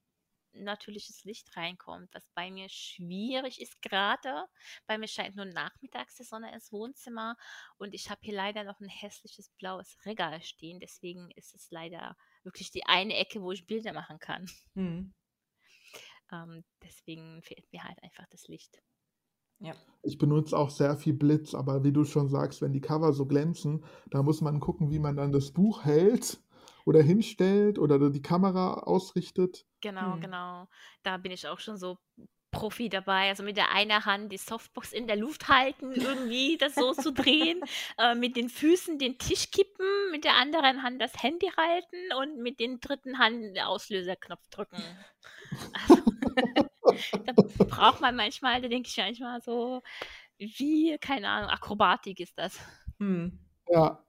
natürliches 0.52 1.24
Licht 1.24 1.56
reinkommt, 1.56 2.08
was 2.12 2.28
bei 2.34 2.50
mir 2.50 2.68
schwierig 2.68 3.60
ist 3.60 3.80
gerade. 3.82 4.46
Bei 4.86 4.98
mir 4.98 5.08
scheint 5.08 5.36
nur 5.36 5.46
nachmittags 5.46 6.16
die 6.16 6.24
Sonne 6.24 6.52
ins 6.52 6.72
Wohnzimmer 6.72 7.36
und 7.78 7.94
ich 7.94 8.10
habe 8.10 8.20
hier 8.22 8.34
leider 8.34 8.64
noch 8.64 8.80
ein 8.80 8.88
hässliches 8.88 9.50
blaues 9.58 9.96
Regal 10.04 10.42
stehen. 10.42 10.80
Deswegen 10.80 11.30
ist 11.32 11.54
es 11.54 11.70
leider 11.70 12.16
wirklich 12.42 12.70
die 12.70 12.84
eine 12.86 13.14
Ecke, 13.14 13.42
wo 13.42 13.52
ich 13.52 13.66
Bilder 13.66 13.92
machen 13.92 14.18
kann. 14.18 14.46
Mhm. 14.74 15.14
Ähm, 16.32 16.64
deswegen 16.82 17.42
fehlt 17.42 17.70
mir 17.72 17.82
halt 17.84 18.02
einfach 18.02 18.26
das 18.30 18.48
Licht. 18.48 18.82
Ja. 19.58 19.74
Ich 20.02 20.16
benutze 20.16 20.56
auch 20.56 20.70
sehr 20.70 20.96
viel 20.96 21.12
Blitz, 21.12 21.54
aber 21.54 21.84
wie 21.84 21.92
du 21.92 22.04
schon 22.04 22.30
sagst, 22.30 22.62
wenn 22.62 22.72
die 22.72 22.80
Cover 22.80 23.12
so 23.12 23.26
glänzen, 23.26 23.84
da 24.10 24.22
muss 24.22 24.40
man 24.40 24.58
gucken, 24.58 24.90
wie 24.90 24.98
man 24.98 25.16
dann 25.16 25.32
das 25.32 25.52
Buch 25.52 25.84
hält 25.84 26.42
oder 26.84 27.02
hinstellt 27.02 27.78
oder 27.78 28.10
die 28.10 28.22
Kamera 28.22 28.74
ausrichtet. 28.74 29.66
Genau, 29.80 30.14
hm. 30.14 30.20
genau. 30.20 30.68
Da 31.02 31.16
bin 31.16 31.32
ich 31.32 31.46
auch 31.46 31.58
schon 31.58 31.76
so 31.76 31.98
Profi 32.50 32.88
dabei, 32.88 33.28
also 33.28 33.42
mit 33.42 33.56
der 33.56 33.72
einen 33.72 34.04
Hand 34.04 34.32
die 34.32 34.38
Softbox 34.38 34.92
in 34.92 35.06
der 35.06 35.16
Luft 35.16 35.48
halten, 35.48 35.92
irgendwie 35.92 36.56
das 36.58 36.74
so 36.74 36.92
zu 36.92 37.12
drehen, 37.12 37.62
äh, 37.98 38.14
mit 38.14 38.36
den 38.36 38.48
Füßen 38.48 38.98
den 38.98 39.18
Tisch 39.18 39.50
kippen, 39.50 39.86
mit 40.10 40.24
der 40.24 40.34
anderen 40.36 40.82
Hand 40.82 41.00
das 41.00 41.22
Handy 41.22 41.50
halten 41.56 42.12
und 42.20 42.42
mit 42.42 42.58
den 42.58 42.80
dritten 42.80 43.18
Hand 43.18 43.42
den 43.42 43.58
Auslöserknopf 43.58 44.48
drücken. 44.48 44.82
Also, 45.88 46.02
da 47.24 47.32
braucht 47.64 48.00
man 48.00 48.16
manchmal, 48.16 48.60
da 48.60 48.68
denke 48.68 48.88
ich 48.88 48.96
manchmal 48.96 49.40
so, 49.40 49.80
wie, 50.38 50.98
keine 50.98 51.28
Ahnung, 51.28 51.50
Akrobatik 51.50 52.18
ist 52.18 52.36
das. 52.36 52.58
Hm. 52.98 53.38
Ja, 53.68 54.04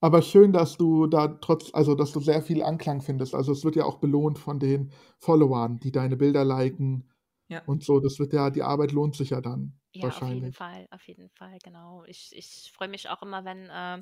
aber 0.00 0.22
schön, 0.22 0.52
dass 0.52 0.76
du 0.76 1.06
da 1.06 1.28
trotz 1.28 1.70
also, 1.74 1.94
dass 1.94 2.12
du 2.12 2.20
sehr 2.20 2.42
viel 2.42 2.62
Anklang 2.62 3.00
findest. 3.02 3.34
Also, 3.34 3.52
es 3.52 3.64
wird 3.64 3.76
ja 3.76 3.84
auch 3.84 3.98
belohnt 3.98 4.38
von 4.38 4.58
den 4.60 4.92
Followern, 5.18 5.78
die 5.80 5.92
deine 5.92 6.16
Bilder 6.16 6.44
liken 6.44 7.10
Ja. 7.50 7.64
und 7.64 7.84
so. 7.84 8.00
Das 8.00 8.18
wird 8.18 8.32
ja 8.34 8.50
die 8.50 8.62
Arbeit 8.62 8.92
lohnt 8.92 9.16
sich 9.16 9.30
ja 9.30 9.40
dann 9.40 9.80
Ja, 9.94 10.16
auf 10.18 10.30
jeden 10.30 10.52
Fall, 10.52 10.86
auf 10.92 11.08
jeden 11.08 11.30
Fall, 11.30 11.58
genau. 11.64 12.04
Ich 12.06 12.30
ich 12.32 12.70
freue 12.72 12.86
mich 12.88 13.08
auch 13.08 13.22
immer, 13.22 13.44
wenn, 13.44 13.68
äh, 13.68 14.00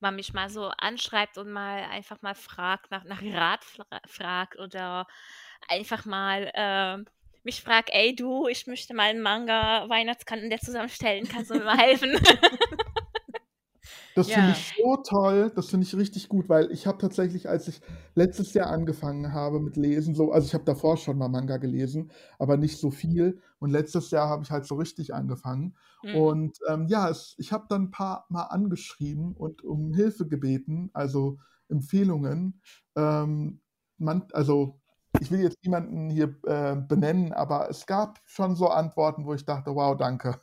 man 0.00 0.16
mich 0.16 0.32
mal 0.32 0.50
so 0.50 0.68
anschreibt 0.78 1.38
und 1.38 1.52
mal 1.52 1.84
einfach 1.84 2.20
mal 2.22 2.34
fragt 2.34 2.90
nach 2.90 3.04
nach 3.04 3.22
Rat 3.22 3.64
fragt 4.08 4.58
oder 4.58 5.06
einfach 5.68 6.04
mal, 6.04 6.50
äh, 6.54 6.98
mich 7.44 7.62
fragt: 7.62 7.90
„Ey 7.92 8.14
du, 8.16 8.48
ich 8.48 8.66
möchte 8.66 8.92
mal 8.94 9.04
einen 9.10 9.22
Manga-Weihnachtskalender 9.22 10.58
zusammenstellen. 10.58 11.28
Kannst 11.28 11.50
du 11.50 11.54
mir 11.54 11.64
mal 11.64 11.78
helfen?“ 11.78 12.18
Das 14.20 14.30
finde 14.30 14.52
ich 14.52 14.74
so 14.76 14.96
toll, 14.96 15.52
das 15.54 15.68
finde 15.68 15.86
ich 15.86 15.96
richtig 15.96 16.28
gut, 16.28 16.48
weil 16.48 16.70
ich 16.70 16.86
habe 16.86 16.98
tatsächlich, 16.98 17.48
als 17.48 17.68
ich 17.68 17.80
letztes 18.14 18.54
Jahr 18.54 18.68
angefangen 18.68 19.32
habe 19.32 19.60
mit 19.60 19.76
Lesen, 19.76 20.14
so, 20.14 20.32
also 20.32 20.46
ich 20.46 20.54
habe 20.54 20.64
davor 20.64 20.96
schon 20.96 21.18
mal 21.18 21.28
Manga 21.28 21.56
gelesen, 21.56 22.10
aber 22.38 22.56
nicht 22.56 22.78
so 22.78 22.90
viel. 22.90 23.40
Und 23.58 23.70
letztes 23.70 24.10
Jahr 24.10 24.28
habe 24.28 24.42
ich 24.42 24.50
halt 24.50 24.66
so 24.66 24.76
richtig 24.76 25.14
angefangen. 25.14 25.76
Mhm. 26.02 26.16
Und 26.16 26.58
ähm, 26.68 26.86
ja, 26.88 27.08
es, 27.08 27.34
ich 27.38 27.52
habe 27.52 27.66
dann 27.68 27.84
ein 27.84 27.90
paar 27.90 28.26
Mal 28.28 28.44
angeschrieben 28.44 29.34
und 29.34 29.62
um 29.62 29.92
Hilfe 29.92 30.26
gebeten, 30.26 30.90
also 30.92 31.38
Empfehlungen. 31.68 32.60
Ähm, 32.96 33.60
man, 33.98 34.24
also 34.32 34.80
ich 35.20 35.30
will 35.30 35.40
jetzt 35.40 35.58
niemanden 35.64 36.08
hier 36.10 36.34
äh, 36.46 36.76
benennen, 36.76 37.32
aber 37.32 37.68
es 37.68 37.86
gab 37.86 38.20
schon 38.24 38.54
so 38.56 38.68
Antworten, 38.68 39.26
wo 39.26 39.34
ich 39.34 39.44
dachte, 39.44 39.74
wow, 39.74 39.96
danke. 39.96 40.40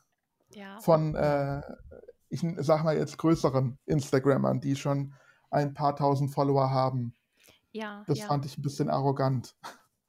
Ja. 0.54 0.80
Von 0.80 1.16
äh, 1.16 1.62
ich 2.30 2.44
sag 2.58 2.84
mal 2.84 2.98
jetzt 2.98 3.18
größeren 3.18 3.78
Instagrammern, 3.86 4.60
die 4.60 4.76
schon 4.76 5.14
ein 5.50 5.74
paar 5.74 5.96
tausend 5.96 6.34
Follower 6.34 6.70
haben. 6.70 7.14
Ja. 7.72 8.04
Das 8.08 8.20
ja. 8.20 8.28
fand 8.28 8.46
ich 8.46 8.58
ein 8.58 8.62
bisschen 8.62 8.90
arrogant. 8.90 9.56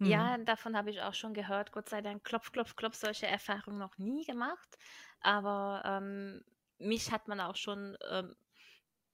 Ja, 0.01 0.37
mhm. 0.37 0.45
davon 0.45 0.77
habe 0.77 0.91
ich 0.91 1.03
auch 1.03 1.15
schon 1.15 1.35
gehört. 1.35 1.73
Gott 1.73 1.89
sei 1.89 2.01
Dank, 2.01 2.25
klopf, 2.25 2.53
klopf, 2.53 2.77
klopf, 2.77 2.95
solche 2.95 3.27
Erfahrungen 3.27 3.79
noch 3.79 3.99
nie 3.99 4.25
gemacht. 4.25 4.79
Aber 5.21 5.83
ähm, 5.85 6.43
mich 6.79 7.11
hat 7.11 7.27
man 7.27 7.41
auch 7.41 7.57
schon 7.57 7.97
ähm, 8.11 8.35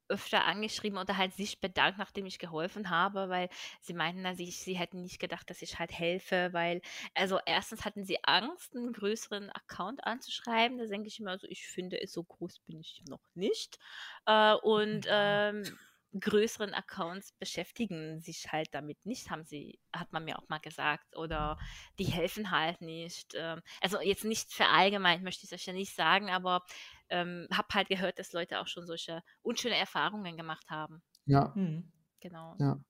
öfter 0.08 0.44
angeschrieben 0.44 0.98
oder 0.98 1.16
halt 1.16 1.34
sich 1.34 1.60
bedankt, 1.60 1.98
nachdem 1.98 2.26
ich 2.26 2.38
geholfen 2.38 2.90
habe, 2.90 3.28
weil 3.28 3.48
sie 3.80 3.94
meinten, 3.94 4.24
dass 4.24 4.38
ich, 4.38 4.58
sie 4.58 4.74
hätten 4.78 5.02
nicht 5.02 5.18
gedacht, 5.18 5.48
dass 5.50 5.62
ich 5.62 5.78
halt 5.78 5.92
helfe, 5.92 6.50
weil, 6.52 6.80
also 7.14 7.38
erstens 7.46 7.84
hatten 7.84 8.04
sie 8.04 8.18
Angst, 8.24 8.74
einen 8.76 8.92
größeren 8.92 9.50
Account 9.50 10.04
anzuschreiben. 10.04 10.78
Da 10.78 10.86
denke 10.86 11.08
ich 11.08 11.20
immer 11.20 11.38
so, 11.38 11.46
ich 11.48 11.66
finde, 11.66 11.98
so 12.06 12.22
groß 12.24 12.60
bin 12.60 12.80
ich 12.80 13.02
noch 13.08 13.22
nicht. 13.34 13.78
Äh, 14.26 14.54
und 14.54 15.06
ähm, 15.08 15.78
größeren 16.20 16.74
Accounts 16.74 17.32
beschäftigen 17.32 18.20
sich 18.20 18.52
halt 18.52 18.68
damit 18.72 19.04
nicht, 19.04 19.30
haben 19.30 19.44
sie, 19.44 19.80
hat 19.92 20.12
man 20.12 20.24
mir 20.24 20.38
auch 20.38 20.48
mal 20.48 20.58
gesagt, 20.58 21.16
oder 21.16 21.58
die 21.98 22.04
helfen 22.04 22.50
halt 22.50 22.80
nicht. 22.80 23.34
Ähm, 23.34 23.62
also 23.80 24.00
jetzt 24.00 24.24
nicht 24.24 24.52
verallgemeint, 24.52 25.22
möchte 25.22 25.44
ich 25.44 25.50
das 25.50 25.64
ja 25.66 25.72
nicht 25.72 25.94
sagen, 25.94 26.30
aber 26.30 26.62
ähm, 27.08 27.48
habe 27.52 27.68
halt 27.72 27.88
gehört, 27.88 28.18
dass 28.18 28.32
Leute 28.32 28.60
auch 28.60 28.66
schon 28.68 28.86
solche 28.86 29.22
unschöne 29.42 29.76
Erfahrungen 29.76 30.36
gemacht 30.36 30.70
haben. 30.70 31.02
Ja. 31.26 31.54
Hm. 31.54 31.90
Genau. 32.20 32.58
Ja, 32.58 32.80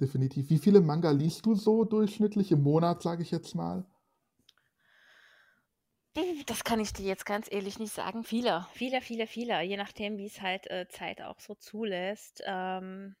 definitiv. 0.00 0.50
Wie 0.50 0.58
viele 0.58 0.80
Manga 0.82 1.10
liest 1.12 1.46
du 1.46 1.54
so 1.54 1.84
durchschnittlich 1.84 2.52
im 2.52 2.62
Monat, 2.62 3.02
sage 3.02 3.22
ich 3.22 3.30
jetzt 3.32 3.54
mal? 3.54 3.86
Das 6.46 6.64
kann 6.64 6.80
ich 6.80 6.92
dir 6.92 7.04
jetzt 7.04 7.26
ganz 7.26 7.46
ehrlich 7.50 7.78
nicht 7.78 7.92
sagen. 7.92 8.24
Viele, 8.24 8.66
viele, 8.72 9.00
viele, 9.00 9.26
viele. 9.26 9.60
Je 9.62 9.76
nachdem, 9.76 10.16
wie 10.16 10.26
es 10.26 10.40
halt 10.40 10.66
äh, 10.70 10.88
Zeit 10.88 11.20
auch 11.20 11.40
so 11.40 11.54
zulässt 11.54 12.42
ähm, 12.46 13.16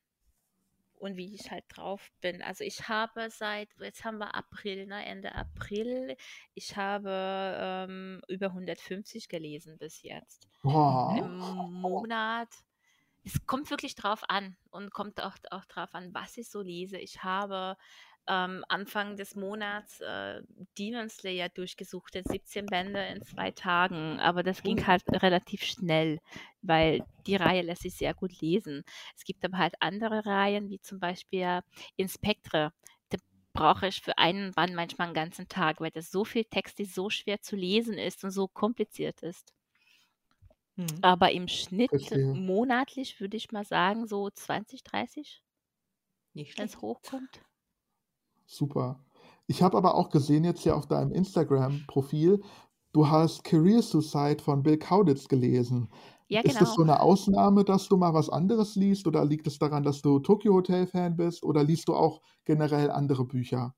und 0.98 1.16
wie 1.16 1.34
ich 1.34 1.50
halt 1.50 1.64
drauf 1.68 2.10
bin. 2.20 2.42
Also 2.42 2.64
ich 2.64 2.88
habe 2.88 3.28
seit, 3.30 3.68
jetzt 3.80 4.04
haben 4.04 4.18
wir 4.18 4.34
April, 4.34 4.86
ne, 4.86 5.04
Ende 5.04 5.34
April, 5.34 6.16
ich 6.54 6.76
habe 6.76 7.56
ähm, 7.60 8.22
über 8.28 8.46
150 8.46 9.28
gelesen 9.28 9.76
bis 9.78 10.02
jetzt. 10.02 10.48
Oh. 10.64 11.14
Im 11.18 11.38
Monat. 11.80 12.48
Es 13.24 13.44
kommt 13.44 13.70
wirklich 13.70 13.96
drauf 13.96 14.22
an 14.28 14.56
und 14.70 14.90
kommt 14.92 15.20
auch, 15.20 15.36
auch 15.50 15.64
drauf 15.66 15.94
an, 15.94 16.14
was 16.14 16.36
ich 16.38 16.48
so 16.48 16.62
lese. 16.62 16.96
Ich 16.96 17.24
habe 17.24 17.76
ähm, 18.28 18.64
Anfang 18.68 19.16
des 19.16 19.34
Monats 19.36 20.00
äh, 20.00 20.42
Demon 20.78 21.08
Slayer 21.08 21.48
durchgesucht, 21.48 22.14
17 22.14 22.68
Bände 22.68 23.04
in 23.06 23.22
zwei 23.22 23.50
Tagen. 23.52 24.18
Aber 24.20 24.42
das 24.42 24.62
ging 24.62 24.78
Ui. 24.78 24.86
halt 24.86 25.02
relativ 25.22 25.62
schnell, 25.64 26.20
weil 26.62 27.02
die 27.26 27.36
Reihe 27.36 27.62
lässt 27.62 27.82
sich 27.82 27.94
sehr 27.96 28.14
gut 28.14 28.40
lesen. 28.40 28.84
Es 29.16 29.24
gibt 29.24 29.44
aber 29.44 29.58
halt 29.58 29.74
andere 29.80 30.26
Reihen, 30.26 30.70
wie 30.70 30.80
zum 30.80 30.98
Beispiel 31.00 31.60
Inspektre. 31.96 32.72
Da 33.10 33.18
brauche 33.52 33.88
ich 33.88 34.00
für 34.02 34.18
einen 34.18 34.54
Band 34.54 34.74
manchmal 34.74 35.06
einen 35.08 35.14
ganzen 35.14 35.48
Tag, 35.48 35.80
weil 35.80 35.90
das 35.90 36.10
so 36.10 36.24
viel 36.24 36.44
Text 36.44 36.80
ist, 36.80 36.94
so 36.94 37.10
schwer 37.10 37.40
zu 37.42 37.56
lesen 37.56 37.94
ist 37.94 38.24
und 38.24 38.30
so 38.30 38.48
kompliziert 38.48 39.22
ist. 39.22 39.52
Hm. 40.76 40.86
Aber 41.00 41.32
im 41.32 41.48
Schnitt 41.48 41.90
Verstehe. 41.90 42.34
monatlich 42.34 43.18
würde 43.18 43.38
ich 43.38 43.50
mal 43.50 43.64
sagen, 43.64 44.06
so 44.06 44.28
20, 44.28 44.82
30, 44.82 45.42
Nicht 46.34 46.56
wenn 46.56 46.66
es 46.66 46.80
hochkommt. 46.80 47.44
Super. 48.46 49.04
Ich 49.46 49.62
habe 49.62 49.76
aber 49.76 49.94
auch 49.94 50.10
gesehen 50.10 50.44
jetzt 50.44 50.60
hier 50.62 50.76
auf 50.76 50.86
deinem 50.86 51.12
Instagram-Profil, 51.12 52.42
du 52.92 53.08
hast 53.08 53.44
Career 53.44 53.82
Suicide 53.82 54.42
von 54.42 54.62
Bill 54.62 54.78
Kaulitz 54.78 55.28
gelesen. 55.28 55.88
Ja, 56.28 56.40
Ist 56.42 56.60
das 56.60 56.70
genau. 56.70 56.76
so 56.76 56.82
eine 56.82 57.00
Ausnahme, 57.00 57.64
dass 57.64 57.88
du 57.88 57.96
mal 57.96 58.14
was 58.14 58.30
anderes 58.30 58.74
liest 58.74 59.06
oder 59.06 59.24
liegt 59.24 59.46
es 59.46 59.58
daran, 59.58 59.84
dass 59.84 60.02
du 60.02 60.18
Tokyo 60.18 60.54
Hotel 60.54 60.86
Fan 60.86 61.16
bist 61.16 61.44
oder 61.44 61.62
liest 61.62 61.88
du 61.88 61.94
auch 61.94 62.20
generell 62.44 62.90
andere 62.90 63.24
Bücher? 63.24 63.74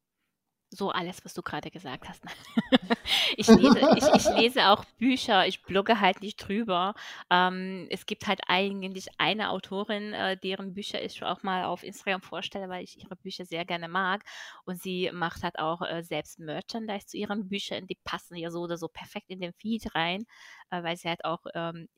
So 0.70 0.90
alles, 0.90 1.24
was 1.24 1.32
du 1.32 1.42
gerade 1.42 1.70
gesagt 1.70 2.08
hast. 2.08 2.22
Ich 3.36 3.46
lese, 3.48 3.80
ich, 3.96 4.04
ich 4.14 4.28
lese 4.36 4.68
auch 4.68 4.84
Bücher, 4.98 5.46
ich 5.46 5.62
blogge 5.62 6.00
halt 6.00 6.20
nicht 6.22 6.36
drüber. 6.36 6.94
Ähm, 7.30 7.86
es 7.90 8.06
gibt 8.06 8.26
halt 8.26 8.40
eigentlich 8.48 9.06
eine 9.18 9.50
Autorin, 9.50 10.12
äh, 10.12 10.36
deren 10.36 10.74
Bücher 10.74 11.02
ich 11.02 11.22
auch 11.22 11.42
mal 11.42 11.64
auf 11.64 11.82
Instagram 11.82 12.20
vorstelle, 12.22 12.68
weil 12.68 12.84
ich 12.84 12.98
ihre 13.02 13.16
Bücher 13.16 13.44
sehr 13.44 13.64
gerne 13.64 13.88
mag. 13.88 14.24
Und 14.64 14.80
sie 14.82 15.10
macht 15.12 15.42
halt 15.42 15.58
auch 15.58 15.82
äh, 15.82 16.02
selbst 16.02 16.38
Merchandise 16.38 17.06
zu 17.06 17.16
ihren 17.16 17.48
Büchern. 17.48 17.86
Die 17.86 17.98
passen 18.04 18.36
ja 18.36 18.50
so 18.50 18.60
oder 18.60 18.76
so 18.76 18.88
perfekt 18.88 19.30
in 19.30 19.40
den 19.40 19.52
Feed 19.54 19.94
rein, 19.94 20.24
äh, 20.70 20.82
weil 20.82 20.96
sie 20.96 21.08
halt 21.08 21.24
auch 21.24 21.40
ähm, 21.54 21.88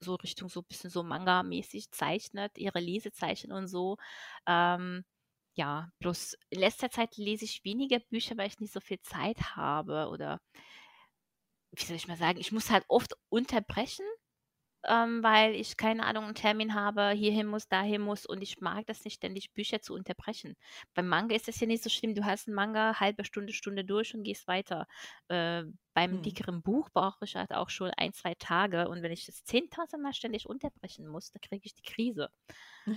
so 0.00 0.14
Richtung 0.16 0.48
so 0.48 0.60
ein 0.60 0.66
bisschen 0.68 0.90
so 0.90 1.02
Manga-mäßig 1.02 1.90
zeichnet, 1.90 2.56
ihre 2.58 2.80
Lesezeichen 2.80 3.52
und 3.52 3.68
so. 3.68 3.96
Ähm, 4.46 5.04
ja, 5.60 5.90
bloß 5.98 6.36
in 6.48 6.60
letzter 6.60 6.90
Zeit 6.90 7.16
lese 7.18 7.44
ich 7.44 7.64
weniger 7.64 7.98
Bücher, 8.00 8.36
weil 8.38 8.48
ich 8.48 8.60
nicht 8.60 8.72
so 8.72 8.80
viel 8.80 9.00
Zeit 9.02 9.56
habe 9.56 10.08
oder 10.08 10.40
wie 11.72 11.84
soll 11.84 11.96
ich 11.96 12.08
mal 12.08 12.16
sagen, 12.16 12.38
ich 12.40 12.50
muss 12.52 12.70
halt 12.70 12.84
oft 12.88 13.12
unterbrechen, 13.28 14.04
ähm, 14.86 15.22
weil 15.22 15.54
ich 15.54 15.76
keine 15.76 16.04
Ahnung, 16.06 16.24
einen 16.24 16.34
Termin 16.34 16.74
habe, 16.74 17.10
hierhin 17.10 17.46
muss, 17.46 17.68
dahin 17.68 18.00
muss 18.02 18.26
und 18.26 18.42
ich 18.42 18.60
mag 18.60 18.86
das 18.86 19.04
nicht, 19.04 19.16
ständig 19.16 19.52
Bücher 19.54 19.82
zu 19.82 19.94
unterbrechen. 19.94 20.56
Beim 20.94 21.08
Manga 21.08 21.34
ist 21.36 21.48
das 21.48 21.60
ja 21.60 21.66
nicht 21.66 21.82
so 21.82 21.90
schlimm. 21.90 22.14
Du 22.14 22.24
hast 22.24 22.48
einen 22.48 22.56
Manga, 22.56 22.98
halbe 23.00 23.24
Stunde, 23.24 23.52
Stunde 23.52 23.84
durch 23.84 24.14
und 24.14 24.24
gehst 24.24 24.48
weiter. 24.48 24.86
Äh, 25.28 25.64
beim 25.94 26.20
Hm. 26.20 26.22
dickeren 26.22 26.62
Buch 26.62 26.90
brauche 26.90 27.24
ich 27.24 27.36
halt 27.36 27.52
auch 27.52 27.70
schon 27.70 27.90
ein, 27.90 28.12
zwei 28.12 28.34
Tage 28.34 28.88
und 28.88 29.02
wenn 29.02 29.12
ich 29.12 29.26
das 29.26 29.44
10.000 29.44 30.02
Mal 30.02 30.14
ständig 30.14 30.46
unterbrechen 30.48 31.06
muss, 31.08 31.32
dann 31.32 31.40
kriege 31.40 31.62
ich 31.64 31.74
die 31.74 31.82
Krise. 31.82 32.30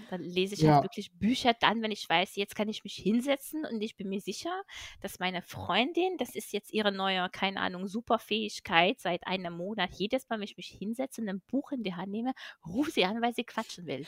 Dann 0.08 0.22
lese 0.22 0.54
ich 0.54 0.68
halt 0.68 0.82
Ja, 0.82 0.84
wirklich 0.84 1.12
Bücher 1.14 1.54
dann, 1.60 1.82
wenn 1.82 1.92
ich 1.92 2.08
weiß, 2.08 2.36
jetzt 2.36 2.56
kann 2.56 2.70
ich 2.70 2.84
mich 2.84 2.96
hinsetzen 2.96 3.66
und 3.66 3.82
ich 3.82 3.96
bin 3.96 4.10
mir 4.10 4.22
sicher, 4.22 4.64
dass 5.02 5.20
meine 5.20 5.42
Freundin, 5.42 6.18
das 6.18 6.36
ist 6.36 6.52
jetzt 6.54 6.74
ihre 6.74 6.92
neue, 6.92 7.30
keine 7.30 7.62
Ahnung, 7.62 7.88
Superfähigkeit 7.88 9.00
seit 9.00 9.26
einem 9.28 9.54
Monat, 9.56 9.92
jedes 9.96 10.28
Mal, 10.30 10.38
wenn 10.38 10.44
ich 10.44 10.58
mich 10.58 10.68
hinsetze 10.68 11.22
und 11.22 11.30
ein 11.30 11.42
Buch 11.42 11.72
in 11.72 11.84
die 11.84 11.96
Hand 11.96 12.12
nehme, 12.12 12.34
ruft 12.68 12.94
sie 12.94 13.06
an, 13.06 13.22
weil 13.22 13.34
sie 13.34 13.46
quatschen 13.46 13.86
will. 13.88 14.08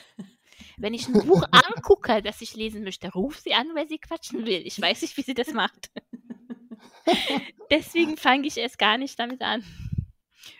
Wenn 0.80 0.94
ich 0.94 1.08
ein 1.08 1.18
Buch 1.18 1.42
angucke, 1.52 2.22
das 2.22 2.40
ich 2.42 2.54
lesen 2.56 2.84
möchte, 2.84 3.12
ruft 3.12 3.42
sie 3.44 3.54
an, 3.54 3.68
weil 3.74 3.88
sie 3.88 3.98
quatschen 3.98 4.46
will. 4.46 4.62
Ich 4.66 4.80
weiß 4.80 5.02
nicht, 5.02 5.16
wie 5.16 5.22
sie 5.22 5.34
das 5.34 5.52
macht. 5.52 5.90
Deswegen 7.70 8.16
fange 8.16 8.46
ich 8.46 8.56
erst 8.56 8.78
gar 8.78 8.98
nicht 8.98 9.18
damit 9.18 9.42
an. 9.42 9.62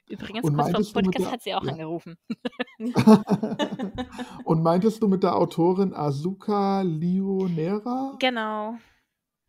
Übrigens, 0.08 0.44
und 0.44 0.54
kurz 0.54 0.70
vor 0.70 0.82
dem 0.82 0.92
meintest 0.92 0.94
du 0.94 1.00
mit 1.00 1.04
Podcast 1.04 1.24
der, 1.24 1.32
hat 1.32 1.42
sie 1.42 1.54
auch 1.54 1.64
ja. 1.64 1.72
angerufen. 1.72 2.16
Und 4.44 4.62
meintest 4.62 5.02
du 5.02 5.08
mit 5.08 5.22
der 5.24 5.34
Autorin 5.34 5.92
Asuka 5.92 6.82
Lionera? 6.82 8.16
Genau, 8.20 8.78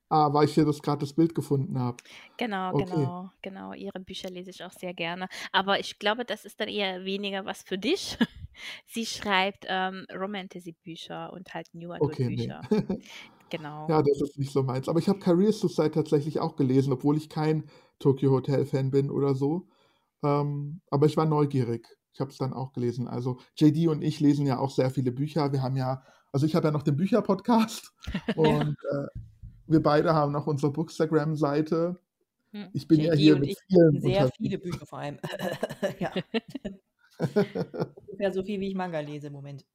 Ah, 0.10 0.32
weil 0.32 0.46
ich 0.46 0.54
hier 0.54 0.64
das 0.64 0.82
gerade 0.82 1.00
das 1.00 1.12
Bild 1.14 1.36
gefunden 1.36 1.78
habe. 1.78 1.98
genau, 2.38 2.74
Okay. 2.74 2.86
genau, 2.86 3.30
genau. 3.42 3.74
Ihre 3.74 4.00
Bücher 4.00 4.30
lese 4.30 4.52
ich 4.52 4.64
auch 4.64 4.72
sehr 4.72 4.94
gerne. 4.94 5.28
Aber 5.52 5.80
ich 5.82 6.00
glaube, 6.00 6.24
das 6.24 6.46
ist 6.46 6.62
dann 6.62 6.70
eher 6.70 7.04
weniger 7.04 7.44
was 7.46 7.62
für 7.62 7.78
dich. 7.78 8.18
Sie 8.86 9.06
schreibt 9.06 9.66
ähm, 9.68 10.06
Romantasy-Bücher 10.14 11.34
und 11.34 11.54
halt 11.54 11.68
New 11.74 11.94
Okay, 11.94 12.30
nee. 12.30 12.50
Genau. 13.50 13.88
Ja, 13.90 14.02
das 14.02 14.22
ist 14.22 14.38
nicht 14.38 14.52
so 14.52 14.64
meins. 14.64 14.90
Aber 14.90 15.00
ich 15.00 15.08
habe 15.10 15.20
Career 15.20 15.52
Suicide 15.54 15.92
tatsächlich 15.92 16.40
auch 16.40 16.56
gelesen, 16.56 16.94
obwohl 16.94 17.18
ich 17.18 17.30
kein 17.30 17.70
Tokyo 18.00 18.32
Hotel 18.32 18.66
Fan 18.66 18.92
bin 18.92 19.10
oder 19.10 19.36
so. 19.36 19.68
Ähm, 20.24 20.82
aber 20.92 21.06
ich 21.06 21.18
war 21.18 21.26
neugierig. 21.26 21.88
Ich 22.14 22.20
habe 22.20 22.32
es 22.32 22.38
dann 22.38 22.54
auch 22.54 22.74
gelesen. 22.74 23.08
Also 23.08 23.38
JD 23.56 23.88
und 23.88 24.02
ich 24.02 24.20
lesen 24.20 24.46
ja 24.46 24.58
auch 24.60 24.72
sehr 24.72 24.90
viele 24.90 25.12
Bücher. 25.12 25.52
Wir 25.52 25.62
haben 25.62 25.76
ja, 25.78 26.04
also 26.32 26.46
ich 26.46 26.56
habe 26.56 26.68
ja 26.68 26.72
noch 26.72 26.84
den 26.84 26.96
Bücherpodcast 26.98 27.94
Ja. 28.36 28.36
und 28.36 28.76
äh, 28.92 29.08
wir 29.68 29.84
beide 29.84 30.14
haben 30.14 30.32
noch 30.32 30.48
unsere 30.48 30.72
Bookstagram-Seite. 30.72 32.00
Hm. 32.52 32.70
Ich 32.74 32.88
bin 32.88 33.02
ja 33.02 33.14
JD 33.14 33.20
hier 33.20 33.36
und 33.36 33.42
mit 33.42 33.50
ich 33.52 33.58
vielen 33.68 33.92
lesen 33.94 34.02
sehr 34.02 34.12
unterwegs. 34.26 34.38
viele 34.38 34.58
Bücher 34.58 34.86
vor 34.86 35.00
allem. 35.00 35.20
ja, 36.00 36.12
ungefähr 38.08 38.32
so 38.34 38.44
viel, 38.44 38.60
wie 38.60 38.70
ich 38.70 38.76
Manga 38.76 39.00
lese 39.00 39.28
im 39.28 39.34
Moment. 39.34 39.66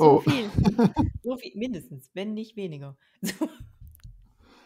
So 0.00 0.16
Oh. 0.16 0.22
viel. 0.24 0.50
So 1.22 1.36
viel, 1.36 1.52
mindestens, 1.56 2.10
wenn 2.14 2.34
nicht 2.34 2.56
weniger. 2.56 2.96
So. 3.22 3.48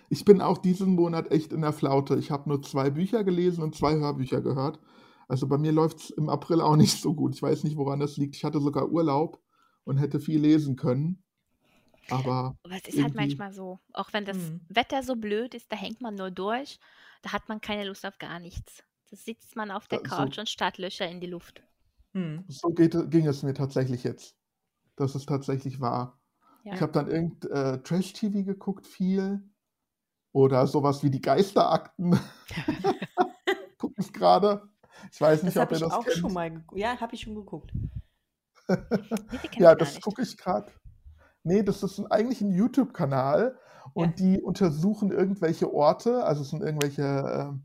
Ich 0.08 0.24
bin 0.24 0.40
auch 0.40 0.58
diesen 0.58 0.94
Monat 0.94 1.30
echt 1.32 1.52
in 1.52 1.62
der 1.62 1.72
Flaute. 1.72 2.16
Ich 2.16 2.30
habe 2.30 2.48
nur 2.48 2.62
zwei 2.62 2.90
Bücher 2.90 3.24
gelesen 3.24 3.62
und 3.62 3.74
zwei 3.74 3.94
Hörbücher 3.96 4.40
gehört. 4.42 4.78
Also 5.28 5.46
bei 5.48 5.58
mir 5.58 5.72
läuft 5.72 5.98
es 6.00 6.10
im 6.10 6.28
April 6.28 6.60
auch 6.60 6.76
nicht 6.76 7.00
so 7.00 7.14
gut. 7.14 7.34
Ich 7.34 7.42
weiß 7.42 7.64
nicht, 7.64 7.76
woran 7.76 8.00
das 8.00 8.16
liegt. 8.16 8.36
Ich 8.36 8.44
hatte 8.44 8.60
sogar 8.60 8.90
Urlaub 8.90 9.40
und 9.84 9.98
hätte 9.98 10.20
viel 10.20 10.40
lesen 10.40 10.76
können. 10.76 11.22
Aber 12.08 12.56
Aber 12.62 12.74
es 12.76 12.86
ist 12.88 13.02
halt 13.02 13.14
manchmal 13.14 13.52
so. 13.52 13.78
Auch 13.92 14.12
wenn 14.12 14.24
das 14.24 14.36
Hm. 14.36 14.60
Wetter 14.68 15.02
so 15.02 15.16
blöd 15.16 15.54
ist, 15.54 15.70
da 15.72 15.76
hängt 15.76 16.00
man 16.00 16.14
nur 16.16 16.30
durch. 16.30 16.78
Da 17.22 17.32
hat 17.32 17.48
man 17.48 17.60
keine 17.60 17.84
Lust 17.84 18.04
auf 18.06 18.18
gar 18.18 18.38
nichts. 18.38 18.84
Da 19.10 19.16
sitzt 19.16 19.56
man 19.56 19.70
auf 19.70 19.86
der 19.88 19.98
da, 19.98 20.08
Couch 20.08 20.36
so, 20.36 20.40
und 20.40 20.48
starrt 20.48 20.78
Löcher 20.78 21.08
in 21.08 21.20
die 21.20 21.26
Luft. 21.26 21.62
Hm. 22.12 22.44
so 22.48 22.68
geht, 22.70 22.96
ging 23.10 23.26
es 23.26 23.42
mir 23.42 23.52
tatsächlich 23.54 24.02
jetzt. 24.04 24.36
Das 24.96 25.14
ist 25.14 25.28
tatsächlich 25.28 25.80
wahr. 25.80 26.18
Ich 26.72 26.72
Ja. 26.74 26.80
habe 26.80 26.92
dann 26.92 27.08
irgend 27.08 27.44
äh, 27.50 27.78
Trash-TV 27.82 28.44
geguckt, 28.44 28.86
viel. 28.86 29.42
Oder 30.32 30.66
sowas 30.66 31.02
wie 31.02 31.10
die 31.10 31.20
Geisterakten. 31.20 32.18
Gucke 33.78 33.94
ich 34.00 34.12
gerade. 34.12 34.62
Ich 35.12 35.20
weiß 35.20 35.40
Das 35.42 35.46
nicht, 35.46 35.56
ob 35.58 35.62
habe 35.62 35.74
ihr 35.74 35.76
ich 35.76 35.82
das 35.82 35.92
auch 35.92 36.04
schon 36.10 36.22
kennt. 36.22 36.34
mal 36.34 36.50
geguckt. 36.50 36.80
Ja, 36.80 37.00
habe 37.00 37.14
ich 37.14 37.20
schon 37.22 37.34
geguckt. 37.34 37.72
Ja, 39.58 39.72
ich 39.72 39.78
das 39.78 40.00
gucke 40.00 40.22
ich 40.22 40.36
gerade. 40.38 40.72
Nee, 41.42 41.62
das 41.62 41.82
ist 41.82 41.98
ein, 41.98 42.06
eigentlich 42.10 42.40
ein 42.40 42.50
YouTube-Kanal 42.50 43.58
Ja. 43.84 43.90
und 43.92 44.18
die 44.18 44.40
untersuchen 44.40 45.12
irgendwelche 45.12 45.72
Orte, 45.72 46.24
also 46.24 46.42
es 46.42 46.48
sind 46.50 46.62
irgendwelche 46.62 47.02
ähm, 47.02 47.64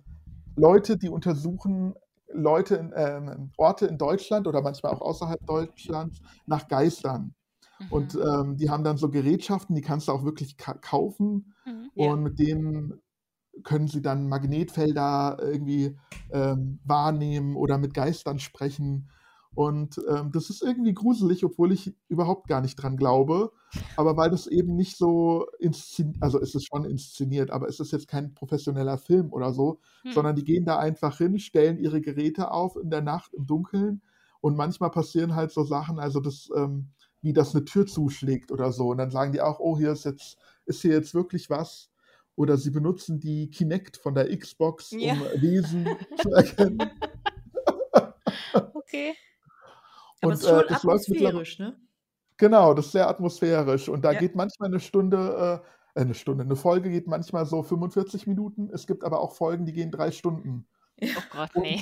Leute, 0.57 0.97
die 0.97 1.07
untersuchen 1.09 1.95
Leute 2.32 2.75
in, 2.75 2.93
ähm, 2.95 3.51
Orte 3.57 3.88
in 3.88 3.97
Deutschland 3.97 4.47
oder 4.47 4.61
manchmal 4.61 4.93
auch 4.93 5.01
außerhalb 5.01 5.39
Deutschlands 5.45 6.21
nach 6.45 6.67
Geistern. 6.67 7.36
Und 7.89 8.15
Mhm. 8.15 8.19
ähm, 8.23 8.57
die 8.57 8.69
haben 8.69 8.84
dann 8.84 8.97
so 8.97 9.09
Gerätschaften, 9.09 9.75
die 9.75 9.82
kannst 9.82 10.07
du 10.07 10.11
auch 10.13 10.23
wirklich 10.25 10.57
ka 10.57 10.73
kaufen 10.75 11.55
Mhm. 11.65 11.91
Ja. 11.95 12.15
und 12.15 12.23
mit 12.23 12.39
denen 12.39 13.01
können 13.63 13.88
sie 13.88 14.01
dann 14.01 14.27
Magnetfelder 14.30 15.38
irgendwie 15.41 15.97
ähm, 16.32 16.80
wahrnehmen 16.86 17.55
oder 17.55 17.77
mit 17.77 17.93
Geistern 17.93 18.39
sprechen. 18.39 19.09
Und 19.55 19.99
ähm, 20.09 20.31
das 20.31 20.49
ist 20.49 20.61
irgendwie 20.61 20.93
gruselig, 20.93 21.43
obwohl 21.43 21.71
ich 21.71 21.93
überhaupt 22.07 22.47
gar 22.47 22.61
nicht 22.61 22.75
dran 22.75 22.95
glaube. 22.97 23.51
Aber 23.97 24.15
weil 24.15 24.29
das 24.29 24.47
eben 24.47 24.75
nicht 24.75 24.95
so 24.97 25.47
inszeniert, 25.59 26.17
also 26.21 26.39
es 26.39 26.55
ist 26.55 26.67
schon 26.67 26.85
inszeniert, 26.85 27.49
aber 27.51 27.67
es 27.67 27.79
ist 27.79 27.91
jetzt 27.91 28.07
kein 28.07 28.33
professioneller 28.33 28.97
Film 28.97 29.33
oder 29.33 29.51
so, 29.53 29.79
Hm. 30.03 30.13
sondern 30.13 30.35
die 30.35 30.43
gehen 30.43 30.65
da 30.65 30.77
einfach 30.79 31.17
hin, 31.17 31.39
stellen 31.39 31.77
ihre 31.77 31.99
Geräte 32.01 32.51
auf 32.51 32.75
in 32.77 32.89
der 32.89 33.01
Nacht 33.01 33.33
im 33.33 33.45
Dunkeln 33.47 34.01
und 34.41 34.55
manchmal 34.55 34.91
passieren 34.91 35.35
halt 35.35 35.51
so 35.51 35.63
Sachen, 35.63 35.99
also 35.99 36.19
das, 36.21 36.49
ähm, 36.55 36.89
wie 37.21 37.33
das 37.33 37.53
eine 37.53 37.65
Tür 37.65 37.85
zuschlägt 37.85 38.51
oder 38.51 38.71
so. 38.71 38.89
Und 38.89 38.97
dann 38.99 39.11
sagen 39.11 39.33
die 39.33 39.41
auch, 39.41 39.59
oh, 39.59 39.77
hier 39.77 39.91
ist 39.91 40.05
jetzt, 40.05 40.37
ist 40.65 40.81
hier 40.81 40.93
jetzt 40.93 41.13
wirklich 41.13 41.49
was. 41.49 41.89
Oder 42.35 42.55
sie 42.57 42.69
benutzen 42.69 43.19
die 43.19 43.49
Kinect 43.49 43.97
von 43.97 44.13
der 44.15 44.33
Xbox, 44.37 44.91
Ja. 44.91 45.13
um 45.13 45.19
Wesen 45.41 45.85
zu 46.21 46.29
erkennen. 46.31 46.79
Okay. 48.73 49.13
Aber 50.22 50.28
Und 50.32 50.34
es 50.34 50.41
ist 50.41 50.49
schon 50.49 50.67
äh, 50.67 50.74
atmosphärisch, 50.74 51.59
ne? 51.59 51.80
Genau, 52.38 52.74
das 52.74 52.88
ist 52.88 52.91
sehr 52.93 53.07
atmosphärisch. 53.09 53.89
Und 53.89 54.03
da 54.03 54.11
Ja. 54.13 54.20
geht 54.20 54.36
manchmal 54.36 54.70
eine 54.70 54.80
Stunde, 54.80 55.61
äh, 55.95 55.99
eine 55.99 56.13
Stunde, 56.13 56.43
eine 56.43 56.55
Folge 56.55 56.89
geht 56.89 57.07
manchmal 57.07 57.45
so 57.45 57.63
45 57.63 58.28
Minuten. 58.28 58.70
Es 58.74 58.88
gibt 58.88 59.03
aber 59.03 59.20
auch 59.20 59.34
Folgen, 59.36 59.65
die 59.65 59.74
gehen 59.74 59.91
drei 59.91 60.11
Stunden. 60.11 60.67
Oh 61.01 61.22
Gott, 61.32 61.55
Und, 61.55 61.61
nee. 61.63 61.82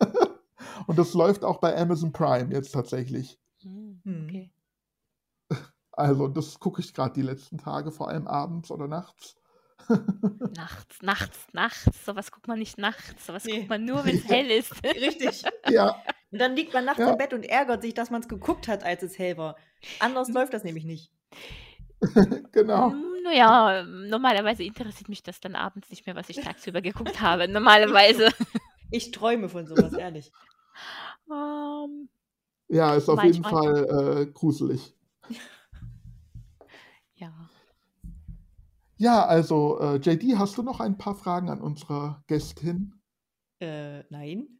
und 0.86 0.98
das 0.98 1.14
läuft 1.14 1.44
auch 1.44 1.58
bei 1.58 1.76
Amazon 1.76 2.12
Prime 2.12 2.52
jetzt 2.54 2.72
tatsächlich. 2.72 3.38
Hm, 3.62 4.00
Hm. 4.04 4.24
Okay. 4.28 4.50
Also 5.92 6.28
das 6.28 6.60
gucke 6.60 6.80
ich 6.80 6.94
gerade 6.94 7.12
die 7.14 7.22
letzten 7.22 7.58
Tage, 7.58 7.90
vor 7.90 8.08
allem 8.08 8.28
abends 8.28 8.70
oder 8.70 8.86
nachts. 8.86 9.34
Nachts, 10.56 11.02
nachts, 11.02 11.38
nachts. 11.52 12.04
Sowas 12.04 12.30
guckt 12.30 12.46
man 12.46 12.60
nicht 12.60 12.78
nachts. 12.78 13.26
Sowas 13.26 13.44
Nee. 13.44 13.56
guckt 13.56 13.70
man 13.70 13.84
nur, 13.84 14.04
wenn 14.04 14.16
es 14.16 14.28
hell 14.28 14.48
ist. 14.48 14.72
Richtig. 14.84 15.42
Ja, 15.68 16.00
Und 16.30 16.38
dann 16.40 16.54
liegt 16.56 16.74
man 16.74 16.84
nachts 16.84 16.98
Ja. 17.00 17.10
im 17.10 17.18
Bett 17.18 17.32
und 17.32 17.44
ärgert 17.44 17.82
sich, 17.82 17.94
dass 17.94 18.10
man 18.10 18.20
es 18.20 18.28
geguckt 18.28 18.68
hat, 18.68 18.84
als 18.84 19.02
es 19.02 19.18
hell 19.18 19.36
war. 19.38 19.56
Anders 20.00 20.28
läuft 20.28 20.52
das 20.54 20.64
nämlich 20.64 20.84
nicht. 20.84 21.10
genau. 22.52 22.90
Mm, 22.90 23.22
Naja, 23.24 23.82
normalerweise 23.84 24.62
interessiert 24.62 25.08
mich 25.08 25.22
das 25.22 25.40
dann 25.40 25.54
abends 25.54 25.90
nicht 25.90 26.06
mehr, 26.06 26.14
was 26.16 26.28
ich 26.28 26.36
tagsüber 26.40 26.80
geguckt 26.80 27.20
habe. 27.20 27.48
Normalerweise. 27.48 28.28
Ich 28.90 29.10
träume 29.10 29.50
von 29.50 29.66
sowas, 29.66 29.92
ehrlich. 29.92 30.32
Ähm, 31.30 32.08
Ja, 32.68 32.94
ist 32.94 33.10
auf 33.10 33.22
jeden. 33.22 33.44
Fall 33.44 34.22
äh, 34.22 34.32
gruselig. 34.32 34.94
ja. 37.16 37.30
Ja, 38.96 39.26
also 39.26 39.78
äh, 39.80 39.96
JD, 39.96 40.38
hast 40.38 40.56
du 40.56 40.62
noch 40.62 40.80
ein 40.80 40.96
paar 40.96 41.14
Fragen 41.16 41.50
an 41.50 41.60
unsere 41.60 42.22
Gästin? 42.28 42.94
Äh, 43.60 44.04
nein. 44.10 44.57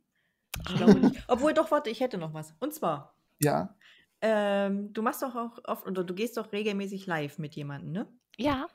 Ich 0.67 0.77
glaube 0.77 0.95
nicht. 1.01 1.23
Obwohl, 1.29 1.55
doch, 1.55 1.71
warte, 1.71 1.91
ich 1.91 2.01
hätte 2.01 2.19
noch 2.19 2.35
was. 2.35 2.55
Und 2.61 2.75
zwar, 2.75 3.15
Ja, 3.41 3.77
ähm, 4.21 4.93
du 4.93 5.03
machst 5.03 5.23
doch 5.23 5.35
auch 5.37 5.59
oft, 5.65 5.87
oder 5.87 6.03
du 6.05 6.15
gehst 6.15 6.37
doch 6.37 6.53
regelmäßig 6.53 7.07
live 7.07 7.39
mit 7.39 7.55
jemandem, 7.55 7.93
ne? 7.93 8.09
Ja, 8.37 8.69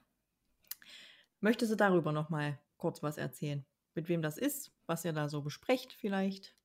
Möchtest 1.41 1.73
du 1.73 1.75
darüber 1.75 2.13
noch 2.13 2.29
mal 2.29 2.57
kurz 2.77 3.03
was 3.03 3.17
erzählen? 3.17 3.65
Mit 3.95 4.07
wem 4.07 4.21
das 4.21 4.37
ist, 4.37 4.71
was 4.85 5.03
ihr 5.03 5.11
da 5.11 5.27
so 5.27 5.41
besprecht 5.41 5.91
vielleicht? 5.91 6.55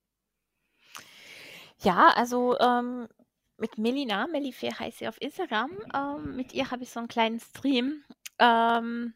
Ja, 1.81 2.09
also 2.15 2.57
ähm, 2.61 3.09
mit 3.57 3.77
Melina, 3.77 4.27
Melifair 4.29 4.79
heißt 4.79 4.99
sie 4.99 5.09
auf 5.09 5.21
Instagram. 5.21 5.71
Ähm, 5.95 6.37
mit 6.37 6.53
ihr 6.53 6.71
habe 6.71 6.85
ich 6.85 6.91
so 6.91 7.01
einen 7.01 7.09
kleinen 7.09 7.41
Stream. 7.41 8.05
Ähm, 8.39 9.15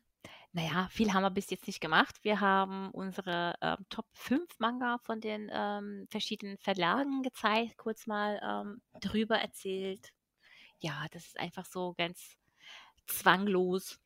naja, 0.52 0.88
viel 0.90 1.12
haben 1.12 1.22
wir 1.22 1.30
bis 1.30 1.48
jetzt 1.50 1.66
nicht 1.66 1.80
gemacht. 1.80 2.22
Wir 2.22 2.40
haben 2.40 2.90
unsere 2.90 3.54
ähm, 3.62 3.86
Top 3.88 4.06
5 4.12 4.58
Manga 4.58 4.98
von 4.98 5.20
den 5.20 5.50
ähm, 5.50 6.06
verschiedenen 6.10 6.58
Verlagen 6.58 7.22
gezeigt, 7.22 7.78
kurz 7.78 8.06
mal 8.06 8.38
ähm, 8.42 8.82
drüber 9.00 9.38
erzählt. 9.38 10.12
Ja, 10.78 11.06
das 11.12 11.26
ist 11.26 11.40
einfach 11.40 11.64
so 11.64 11.94
ganz 11.96 12.36
zwanglos. 13.06 13.98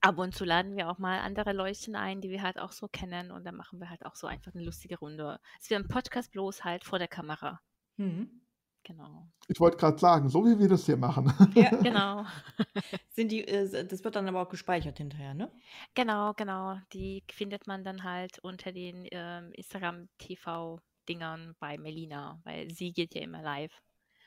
Ab 0.00 0.16
und 0.16 0.34
zu 0.34 0.44
laden 0.44 0.76
wir 0.76 0.88
auch 0.88 0.98
mal 0.98 1.18
andere 1.18 1.52
Leutchen 1.52 1.94
ein, 1.94 2.20
die 2.22 2.30
wir 2.30 2.42
halt 2.42 2.58
auch 2.58 2.72
so 2.72 2.88
kennen. 2.88 3.30
Und 3.30 3.44
dann 3.44 3.56
machen 3.56 3.80
wir 3.80 3.90
halt 3.90 4.06
auch 4.06 4.14
so 4.14 4.26
einfach 4.26 4.54
eine 4.54 4.64
lustige 4.64 4.98
Runde. 4.98 5.40
Es 5.60 5.68
wird 5.68 5.84
ein 5.84 5.88
Podcast 5.88 6.30
bloß 6.30 6.64
halt 6.64 6.84
vor 6.84 6.98
der 6.98 7.08
Kamera. 7.08 7.60
Mhm. 7.96 8.40
Genau. 8.88 9.28
ich 9.48 9.60
wollte 9.60 9.76
gerade 9.76 9.98
sagen, 9.98 10.30
so 10.30 10.46
wie 10.46 10.58
wir 10.58 10.66
das 10.68 10.86
hier 10.86 10.96
machen. 10.96 11.30
Ja, 11.54 11.68
Genau. 11.82 12.24
sind 13.10 13.30
die, 13.30 13.46
äh, 13.46 13.86
das 13.86 14.02
wird 14.02 14.16
dann 14.16 14.26
aber 14.26 14.40
auch 14.40 14.48
gespeichert 14.48 14.96
hinterher, 14.96 15.34
ne? 15.34 15.52
Genau, 15.94 16.32
genau. 16.32 16.78
Die 16.94 17.22
findet 17.30 17.66
man 17.66 17.84
dann 17.84 18.02
halt 18.02 18.38
unter 18.38 18.72
den 18.72 19.06
ähm, 19.10 19.52
Instagram-TV-Dingern 19.52 21.54
bei 21.60 21.76
Melina, 21.76 22.40
weil 22.44 22.70
sie 22.70 22.92
geht 22.92 23.14
ja 23.14 23.20
immer 23.20 23.42
live. 23.42 23.78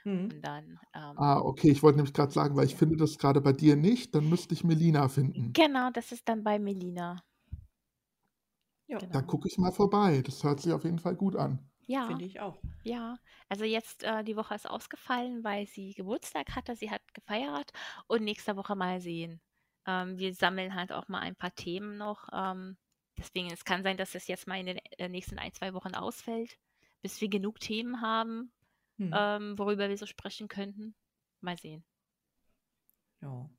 Mhm. 0.03 0.25
Und 0.25 0.41
dann, 0.43 0.79
ähm, 0.93 1.17
Ah, 1.17 1.39
okay, 1.39 1.71
ich 1.71 1.81
wollte 1.81 1.97
nämlich 1.97 2.13
gerade 2.13 2.31
sagen, 2.31 2.55
weil 2.55 2.67
ich 2.67 2.75
finde 2.75 2.97
das 2.97 3.17
gerade 3.17 3.41
bei 3.41 3.53
dir 3.53 3.75
nicht, 3.75 4.13
dann 4.13 4.29
müsste 4.29 4.53
ich 4.53 4.63
Melina 4.63 5.07
finden. 5.09 5.53
genau, 5.53 5.89
das 5.91 6.11
ist 6.11 6.29
dann 6.29 6.43
bei 6.43 6.59
Melina. 6.59 7.23
Ja, 8.87 8.99
Genau. 8.99 9.11
Da 9.13 9.21
gucke 9.23 9.47
ich 9.47 9.57
mal 9.57 9.71
vorbei. 9.71 10.21
Das 10.23 10.43
hört 10.43 10.59
sich 10.59 10.71
auf 10.71 10.83
jeden 10.83 10.99
Fall 10.99 11.15
gut 11.15 11.35
an. 11.35 11.67
Ja, 11.87 12.07
finde 12.07 12.25
ich 12.25 12.39
auch. 12.39 12.61
ja. 12.83 13.19
Also 13.49 13.65
jetzt 13.65 14.03
äh, 14.03 14.23
die 14.23 14.35
Woche 14.37 14.55
ist 14.55 14.69
ausgefallen, 14.69 15.43
weil 15.43 15.67
sie 15.67 15.93
Geburtstag 15.93 16.55
hatte. 16.55 16.75
Sie 16.75 16.91
hat 16.91 17.01
gefeiert 17.13 17.71
und 18.07 18.23
nächste 18.23 18.55
Woche 18.57 18.75
mal 18.75 19.01
sehen. 19.01 19.41
Ähm, 19.87 20.17
wir 20.19 20.33
sammeln 20.35 20.75
halt 20.75 20.91
auch 20.93 21.07
mal 21.09 21.19
ein 21.21 21.35
paar 21.35 21.55
Themen 21.55 21.97
noch. 21.97 22.29
Ähm, 22.33 22.77
deswegen, 23.17 23.51
es 23.51 23.65
kann 23.65 23.83
sein, 23.83 23.97
dass 23.97 24.15
es 24.15 24.27
jetzt 24.27 24.47
mal 24.47 24.59
in 24.59 24.67
den 24.67 24.77
äh, 24.99 25.09
nächsten 25.09 25.39
ein, 25.39 25.53
zwei 25.53 25.73
Wochen 25.73 25.95
ausfällt, 25.95 26.57
bis 27.01 27.21
wir 27.21 27.29
genug 27.29 27.59
Themen 27.59 28.01
haben, 28.01 28.51
Mhm. 28.97 29.13
ähm, 29.13 29.57
worüber 29.59 29.89
wir 29.89 29.97
so 29.97 30.05
sprechen 30.07 30.47
könnten. 30.49 30.95
Mal 31.41 31.57
sehen. 31.57 31.85
ja. 33.21 33.49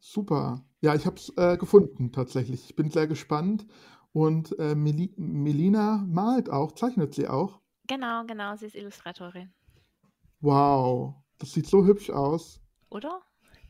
Super. 0.00 0.64
Ja, 0.80 0.94
ich 0.94 1.06
habe 1.06 1.16
es 1.16 1.30
äh, 1.36 1.56
gefunden 1.56 2.12
tatsächlich. 2.12 2.64
Ich 2.70 2.76
bin 2.76 2.90
sehr 2.90 3.06
gespannt. 3.06 3.66
Und 4.18 4.58
äh, 4.58 4.74
Meli 4.74 5.12
Melina 5.16 6.04
malt 6.08 6.50
auch, 6.50 6.72
zeichnet 6.72 7.14
sie 7.14 7.28
auch. 7.28 7.60
Genau, 7.86 8.24
genau, 8.26 8.56
sie 8.56 8.66
ist 8.66 8.74
Illustratorin. 8.74 9.52
Wow, 10.40 11.14
das 11.38 11.52
sieht 11.52 11.66
so 11.68 11.84
hübsch 11.86 12.10
aus. 12.10 12.60
Oder? 12.90 13.20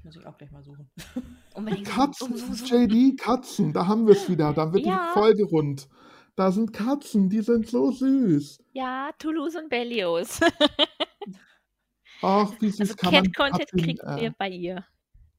Muss 0.05 0.17
ich 0.17 0.25
auch 0.27 0.39
gleich 0.39 0.51
mal 0.51 0.63
suchen. 0.63 0.91
Unbedingt. 1.55 1.87
Katzen. 1.87 2.35
JD, 2.65 3.21
Katzen, 3.21 3.75
da 3.75 3.87
haben 3.87 4.07
wir 4.07 4.15
es 4.15 4.27
wieder. 4.31 4.55
Da 4.55 4.73
wird 4.73 4.87
Ja. 4.87 5.09
die 5.09 5.19
Folge 5.21 5.45
rund. 5.45 5.87
Da 6.35 6.51
sind 6.51 6.73
Katzen, 6.73 7.29
die 7.29 7.43
sind 7.43 7.67
so 7.69 7.91
süß. 7.91 8.65
Ja, 8.73 9.11
Toulouse 9.19 9.57
und 9.57 9.69
Berlioz. 9.69 10.41
Ach, 12.23 12.53
wie 12.61 12.71
süß 12.71 12.81
Also 12.81 12.95
kann 12.95 13.13
man 13.13 13.25
Cat-Content 13.25 13.71
Katzen, 13.71 13.81
kriegt 13.83 14.03
äh, 14.03 14.25
ihr 14.25 14.35
bei 14.39 14.49
ihr. 14.49 14.87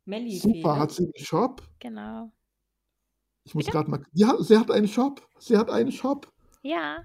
Melli 0.05 0.37
Super, 0.37 0.77
hat 0.77 0.91
sie 0.91 1.05
einen 1.05 1.25
Shop? 1.25 1.63
Genau. 1.79 2.31
Ich 3.43 3.55
muss 3.55 3.65
gerade 3.67 3.89
mal. 3.89 4.03
Ja, 4.13 4.41
sie 4.41 4.57
hat 4.57 4.71
einen 4.71 4.87
Shop. 4.87 5.27
Sie 5.39 5.57
hat 5.57 5.69
einen 5.69 5.91
Shop. 5.91 6.31
Ja. 6.61 7.03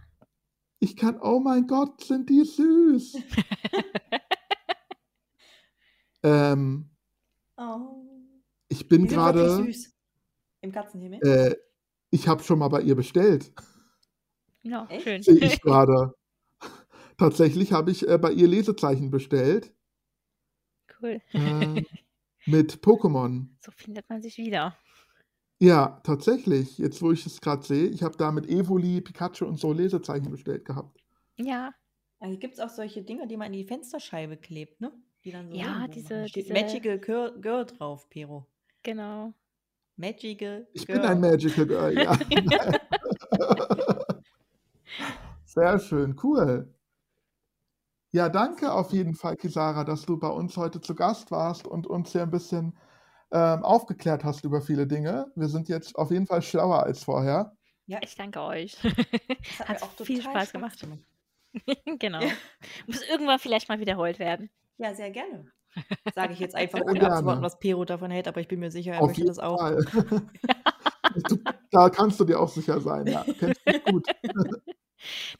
Ich 0.80 0.96
kann, 0.96 1.18
oh 1.20 1.40
mein 1.40 1.66
Gott, 1.66 2.02
sind 2.04 2.28
die 2.28 2.44
süß. 2.44 3.16
ähm, 6.22 6.90
Oh. 7.56 8.04
ich 8.68 8.88
bin 8.88 9.06
gerade. 9.06 9.72
Im 10.60 10.72
Katzenhimmel? 10.72 11.20
äh, 11.22 11.56
ich 12.10 12.26
habe 12.28 12.42
schon 12.42 12.58
mal 12.58 12.68
bei 12.68 12.80
ihr 12.82 12.96
bestellt. 12.96 13.52
Ja, 14.62 14.86
Echt? 14.88 15.04
schön. 15.04 15.22
Sehe 15.22 15.44
ich 15.44 15.60
gerade. 15.60 16.14
Tatsächlich 17.16 17.72
habe 17.72 17.90
ich 17.90 18.08
äh, 18.08 18.18
bei 18.18 18.32
ihr 18.32 18.48
Lesezeichen 18.48 19.10
bestellt 19.10 19.72
cool. 21.00 21.20
äh, 21.32 21.82
mit 22.46 22.82
Pokémon. 22.82 23.48
So 23.60 23.70
findet 23.72 24.08
man 24.08 24.22
sich 24.22 24.36
wieder. 24.38 24.76
Ja, 25.64 25.98
tatsächlich. 26.04 26.76
Jetzt, 26.76 27.00
wo 27.00 27.10
ich 27.10 27.24
es 27.24 27.40
gerade 27.40 27.64
sehe, 27.64 27.86
ich 27.86 28.02
habe 28.02 28.18
da 28.18 28.30
mit 28.30 28.46
Evoli, 28.50 29.00
Pikachu 29.00 29.46
und 29.46 29.58
so 29.58 29.72
Lesezeichen 29.72 30.30
bestellt 30.30 30.66
gehabt. 30.66 31.02
Ja, 31.36 31.72
Also 32.20 32.38
gibt 32.38 32.54
es 32.54 32.60
auch 32.60 32.68
solche 32.70 33.02
Dinger, 33.02 33.26
die 33.26 33.36
man 33.36 33.48
in 33.48 33.54
die 33.54 33.64
Fensterscheibe 33.64 34.36
klebt, 34.36 34.80
ne? 34.80 34.92
Die 35.24 35.32
dann 35.32 35.48
so 35.50 35.56
Ja, 35.56 35.88
diese- 35.88 36.26
diese- 36.26 36.52
Magical 36.52 36.98
Girl, 36.98 37.40
Girl 37.40 37.64
drauf, 37.66 38.08
Pero. 38.10 38.46
genau. 38.82 39.32
Magical 39.96 40.66
Ich 40.74 40.86
Girl. 40.86 41.00
bin 41.00 41.08
ein 41.08 41.20
Magical 41.20 41.66
Girl, 41.66 41.98
ja. 41.98 42.12
Sehr 45.44 45.78
schön, 45.78 46.16
cool. 46.22 46.72
Ja, 48.12 48.28
danke 48.28 48.72
auf 48.72 48.92
jeden 48.92 49.14
Fall, 49.14 49.36
Kisara, 49.36 49.84
dass 49.84 50.04
du 50.06 50.16
bei 50.18 50.28
uns 50.28 50.56
heute 50.56 50.80
zu 50.80 50.94
Gast 50.94 51.30
warst 51.30 51.66
und 51.66 51.86
uns 51.86 52.12
hier 52.12 52.22
ein 52.22 52.30
bisschen 52.30 52.76
aufgeklärt 53.30 54.24
hast 54.24 54.44
über 54.44 54.60
viele 54.62 54.86
Dinge. 54.86 55.26
Wir 55.34 55.48
sind 55.48 55.68
jetzt 55.68 55.96
auf 55.96 56.10
jeden 56.10 56.26
Fall 56.26 56.42
schlauer 56.42 56.82
als 56.84 57.02
vorher. 57.04 57.56
Ja, 57.86 57.98
Ich 58.02 58.14
danke 58.16 58.40
euch. 58.40 58.76
das 58.82 59.68
Hat 59.68 59.80
mir 59.80 59.82
auch 59.82 60.06
viel 60.06 60.22
Spaß 60.22 60.52
gemacht. 60.52 60.80
gemacht. 60.80 61.00
genau. 61.98 62.20
Ja. 62.20 62.30
Muss 62.86 63.02
irgendwann 63.08 63.38
vielleicht 63.38 63.68
mal 63.68 63.78
wiederholt 63.78 64.18
werden. 64.18 64.50
Ja, 64.78 64.94
sehr 64.94 65.10
gerne. 65.10 65.46
Sage 66.14 66.32
ich 66.32 66.38
jetzt 66.38 66.54
einfach, 66.54 66.80
ohne 66.80 67.00
abzuwarten, 67.10 67.42
was 67.42 67.58
Pero 67.58 67.84
davon 67.84 68.10
hält, 68.10 68.28
aber 68.28 68.40
ich 68.40 68.48
bin 68.48 68.60
mir 68.60 68.70
sicher, 68.70 68.92
er 68.92 69.02
Auf 69.02 69.08
möchte 69.08 69.22
jeden 69.22 69.28
das 69.28 69.38
auch. 69.38 69.58
Fall. 69.58 69.84
du, 71.28 71.38
da 71.70 71.90
kannst 71.90 72.18
du 72.20 72.24
dir 72.24 72.40
auch 72.40 72.48
sicher 72.48 72.80
sein, 72.80 73.06
ja. 73.06 73.24
Kennst 73.38 73.66
dich 73.66 73.84
gut. 73.84 74.06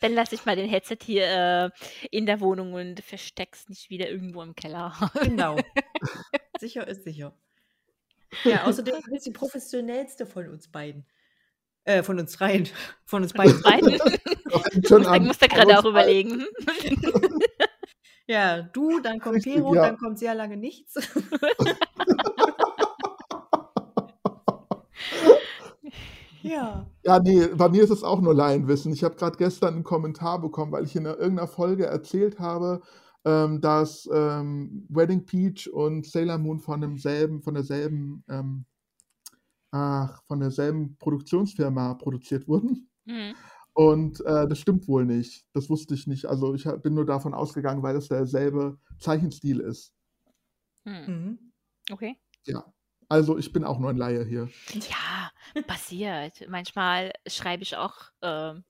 Dann 0.00 0.12
lasse 0.12 0.34
ich 0.34 0.44
mal 0.44 0.56
den 0.56 0.68
Headset 0.68 0.98
hier 1.02 1.24
äh, 1.24 1.70
in 2.10 2.26
der 2.26 2.40
Wohnung 2.40 2.74
und 2.74 3.00
versteck's 3.00 3.68
nicht 3.68 3.90
wieder 3.90 4.10
irgendwo 4.10 4.42
im 4.42 4.54
Keller. 4.54 4.92
Genau. 5.22 5.56
sicher 6.58 6.86
ist 6.86 7.04
sicher. 7.04 7.34
Ja, 8.44 8.64
außerdem 8.64 8.96
du 9.04 9.10
bist 9.10 9.26
die 9.26 9.30
professionellste 9.30 10.26
von 10.26 10.48
uns 10.48 10.68
beiden. 10.68 11.06
Äh, 11.84 12.02
von 12.02 12.18
uns 12.18 12.32
dreien. 12.32 12.68
Von 13.04 13.22
uns 13.22 13.32
beiden. 13.32 13.60
Ich 14.76 14.90
muss 14.90 15.38
da 15.38 15.48
gerade 15.48 15.78
auch 15.78 15.84
überlegen. 15.84 16.44
Ja, 18.26 18.62
du, 18.62 19.00
dann 19.00 19.20
kommt 19.20 19.36
Richtig, 19.36 19.56
Pero, 19.56 19.74
ja. 19.74 19.82
dann 19.82 19.98
kommt 19.98 20.18
sehr 20.18 20.34
lange 20.34 20.56
nichts. 20.56 20.94
ja. 26.42 26.86
Ja, 27.02 27.18
nee, 27.20 27.48
bei 27.48 27.68
mir 27.68 27.82
ist 27.82 27.90
es 27.90 28.02
auch 28.02 28.20
nur 28.20 28.34
Laienwissen. 28.34 28.92
Ich 28.92 29.04
habe 29.04 29.16
gerade 29.16 29.36
gestern 29.36 29.74
einen 29.74 29.84
Kommentar 29.84 30.40
bekommen, 30.40 30.72
weil 30.72 30.84
ich 30.84 30.96
in 30.96 31.04
irgendeiner 31.04 31.48
Folge 31.48 31.84
erzählt 31.84 32.38
habe, 32.38 32.80
ähm, 33.24 33.60
dass 33.60 34.08
ähm, 34.12 34.86
Wedding 34.88 35.24
Peach 35.24 35.68
und 35.72 36.06
Sailor 36.06 36.38
Moon 36.38 36.58
von 36.60 36.80
demselben, 36.80 37.42
von 37.42 37.54
derselben, 37.54 38.24
ähm, 38.28 38.64
ach, 39.70 40.22
von 40.26 40.40
derselben 40.40 40.96
Produktionsfirma 40.98 41.94
produziert 41.94 42.46
wurden. 42.48 42.88
Mhm. 43.04 43.34
Und 43.72 44.20
äh, 44.20 44.46
das 44.46 44.60
stimmt 44.60 44.86
wohl 44.86 45.04
nicht. 45.04 45.44
Das 45.52 45.68
wusste 45.68 45.94
ich 45.94 46.06
nicht. 46.06 46.26
Also 46.26 46.54
ich 46.54 46.64
hab- 46.66 46.82
bin 46.82 46.94
nur 46.94 47.06
davon 47.06 47.34
ausgegangen, 47.34 47.82
weil 47.82 47.96
es 47.96 48.08
derselbe 48.08 48.78
Zeichenstil 49.00 49.58
ist. 49.60 49.92
Hm. 50.86 51.06
Mhm. 51.06 51.52
Okay. 51.90 52.16
Ja. 52.46 52.72
Also 53.08 53.36
ich 53.36 53.52
bin 53.52 53.64
auch 53.64 53.78
nur 53.78 53.90
ein 53.90 53.96
Laie 53.96 54.24
hier. 54.24 54.48
Ja, 54.74 55.30
passiert. 55.66 56.48
Manchmal 56.48 57.12
schreibe 57.26 57.62
ich 57.64 57.76
auch 57.76 57.96
ähm, 58.22 58.64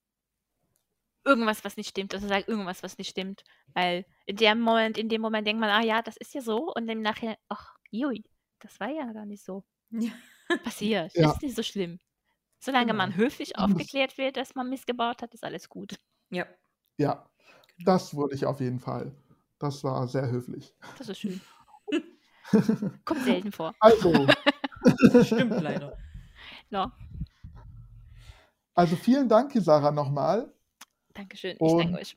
irgendwas, 1.24 1.64
was 1.64 1.76
nicht 1.76 1.90
stimmt. 1.90 2.14
Also 2.14 2.26
sage 2.26 2.44
irgendwas, 2.46 2.82
was 2.82 2.96
nicht 2.98 3.10
stimmt. 3.10 3.44
Weil 3.74 4.06
in 4.26 4.36
dem 4.36 4.60
Moment, 4.60 4.96
in 4.98 5.08
dem 5.08 5.20
Moment 5.20 5.46
denkt 5.46 5.60
man, 5.60 5.70
ah 5.70 5.82
ja, 5.82 6.02
das 6.02 6.16
ist 6.16 6.34
ja 6.34 6.40
so. 6.40 6.72
Und 6.74 6.88
im 6.88 7.02
Nachhinein, 7.02 7.36
ach, 7.48 7.74
jui, 7.90 8.24
das 8.60 8.78
war 8.80 8.88
ja 8.90 9.12
gar 9.12 9.26
nicht 9.26 9.44
so. 9.44 9.64
Ja. 9.90 10.10
Passiert. 10.64 11.14
Ja. 11.14 11.30
Ist 11.32 11.42
nicht 11.42 11.56
so 11.56 11.62
schlimm. 11.62 11.98
Solange 12.58 12.86
Genau. 12.86 12.96
man 12.98 13.14
höflich 13.16 13.52
muss- 13.56 13.64
aufgeklärt 13.64 14.16
wird, 14.18 14.36
dass 14.36 14.54
man 14.54 14.68
missgebaut 14.70 15.20
hat, 15.22 15.34
ist 15.34 15.44
alles 15.44 15.68
gut. 15.68 15.98
ja. 16.30 16.46
Ja, 16.96 17.28
das 17.84 18.14
wurde 18.14 18.36
ich 18.36 18.46
auf 18.46 18.60
jeden 18.60 18.78
Fall. 18.78 19.12
Das 19.58 19.82
war 19.82 20.06
sehr 20.06 20.30
höflich. 20.30 20.72
Das 20.96 21.08
ist 21.08 21.18
schön. 21.18 21.40
Kommt 23.04 23.24
selten 23.24 23.50
vor. 23.50 23.74
Also, 23.80 24.12
Stimmt 25.24 25.60
leider. 25.60 25.98
No. 26.70 26.92
also 28.74 28.94
vielen 28.96 29.28
Dank, 29.28 29.52
Sarah, 29.56 29.90
nochmal. 29.90 30.52
Dankeschön. 31.14 31.56
Ich 31.56 31.60
Und- 31.60 31.78
danke 31.78 31.98
euch. 32.00 32.16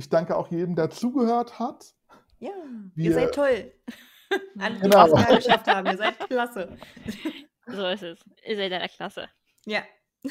Ich 0.00 0.08
danke 0.08 0.34
auch 0.34 0.50
jedem, 0.50 0.74
der 0.76 0.88
zugehört 0.88 1.58
hat. 1.58 1.94
Ja, 2.38 2.48
Wir- 2.94 3.04
ihr 3.10 3.12
seid 3.12 3.34
toll. 3.34 3.70
An 4.58 4.76
die 4.76 4.80
Genau. 4.80 5.06
wir 5.08 5.36
geschafft 5.36 5.66
haben. 5.66 5.86
Ihr 5.88 5.96
seid 5.98 6.18
klasse. 6.20 6.78
So 7.66 7.86
ist 7.86 8.02
es. 8.02 8.18
Ihr 8.48 8.56
seid 8.56 8.72
in 8.72 8.78
der 8.80 8.88
Klasse. 8.88 9.28
Ja. 9.66 9.82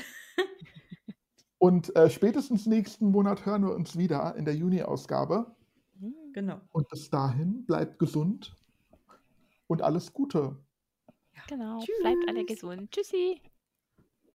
Und 1.59 1.95
äh, 1.95 2.09
spätestens 2.09 2.65
nächsten 2.65 3.11
Monat 3.11 3.45
hören 3.45 3.61
wir 3.63 3.75
uns 3.75 3.95
wieder 3.95 4.35
in 4.35 4.43
der 4.45 4.55
Juni-Ausgabe. 4.55 5.55
Hm. 5.99 6.15
Genau. 6.33 6.59
Und 6.71 6.89
bis 6.89 7.11
dahin 7.11 7.63
bleibt 7.67 7.99
gesund 7.99 8.55
und 9.67 9.83
alles 9.83 10.11
Gute. 10.11 10.57
Genau. 11.47 11.79
Bleibt 12.01 12.27
alle 12.27 12.45
Tschüss. 12.45 12.59
gesund. 12.61 12.91
Tschüssi. 12.91 13.39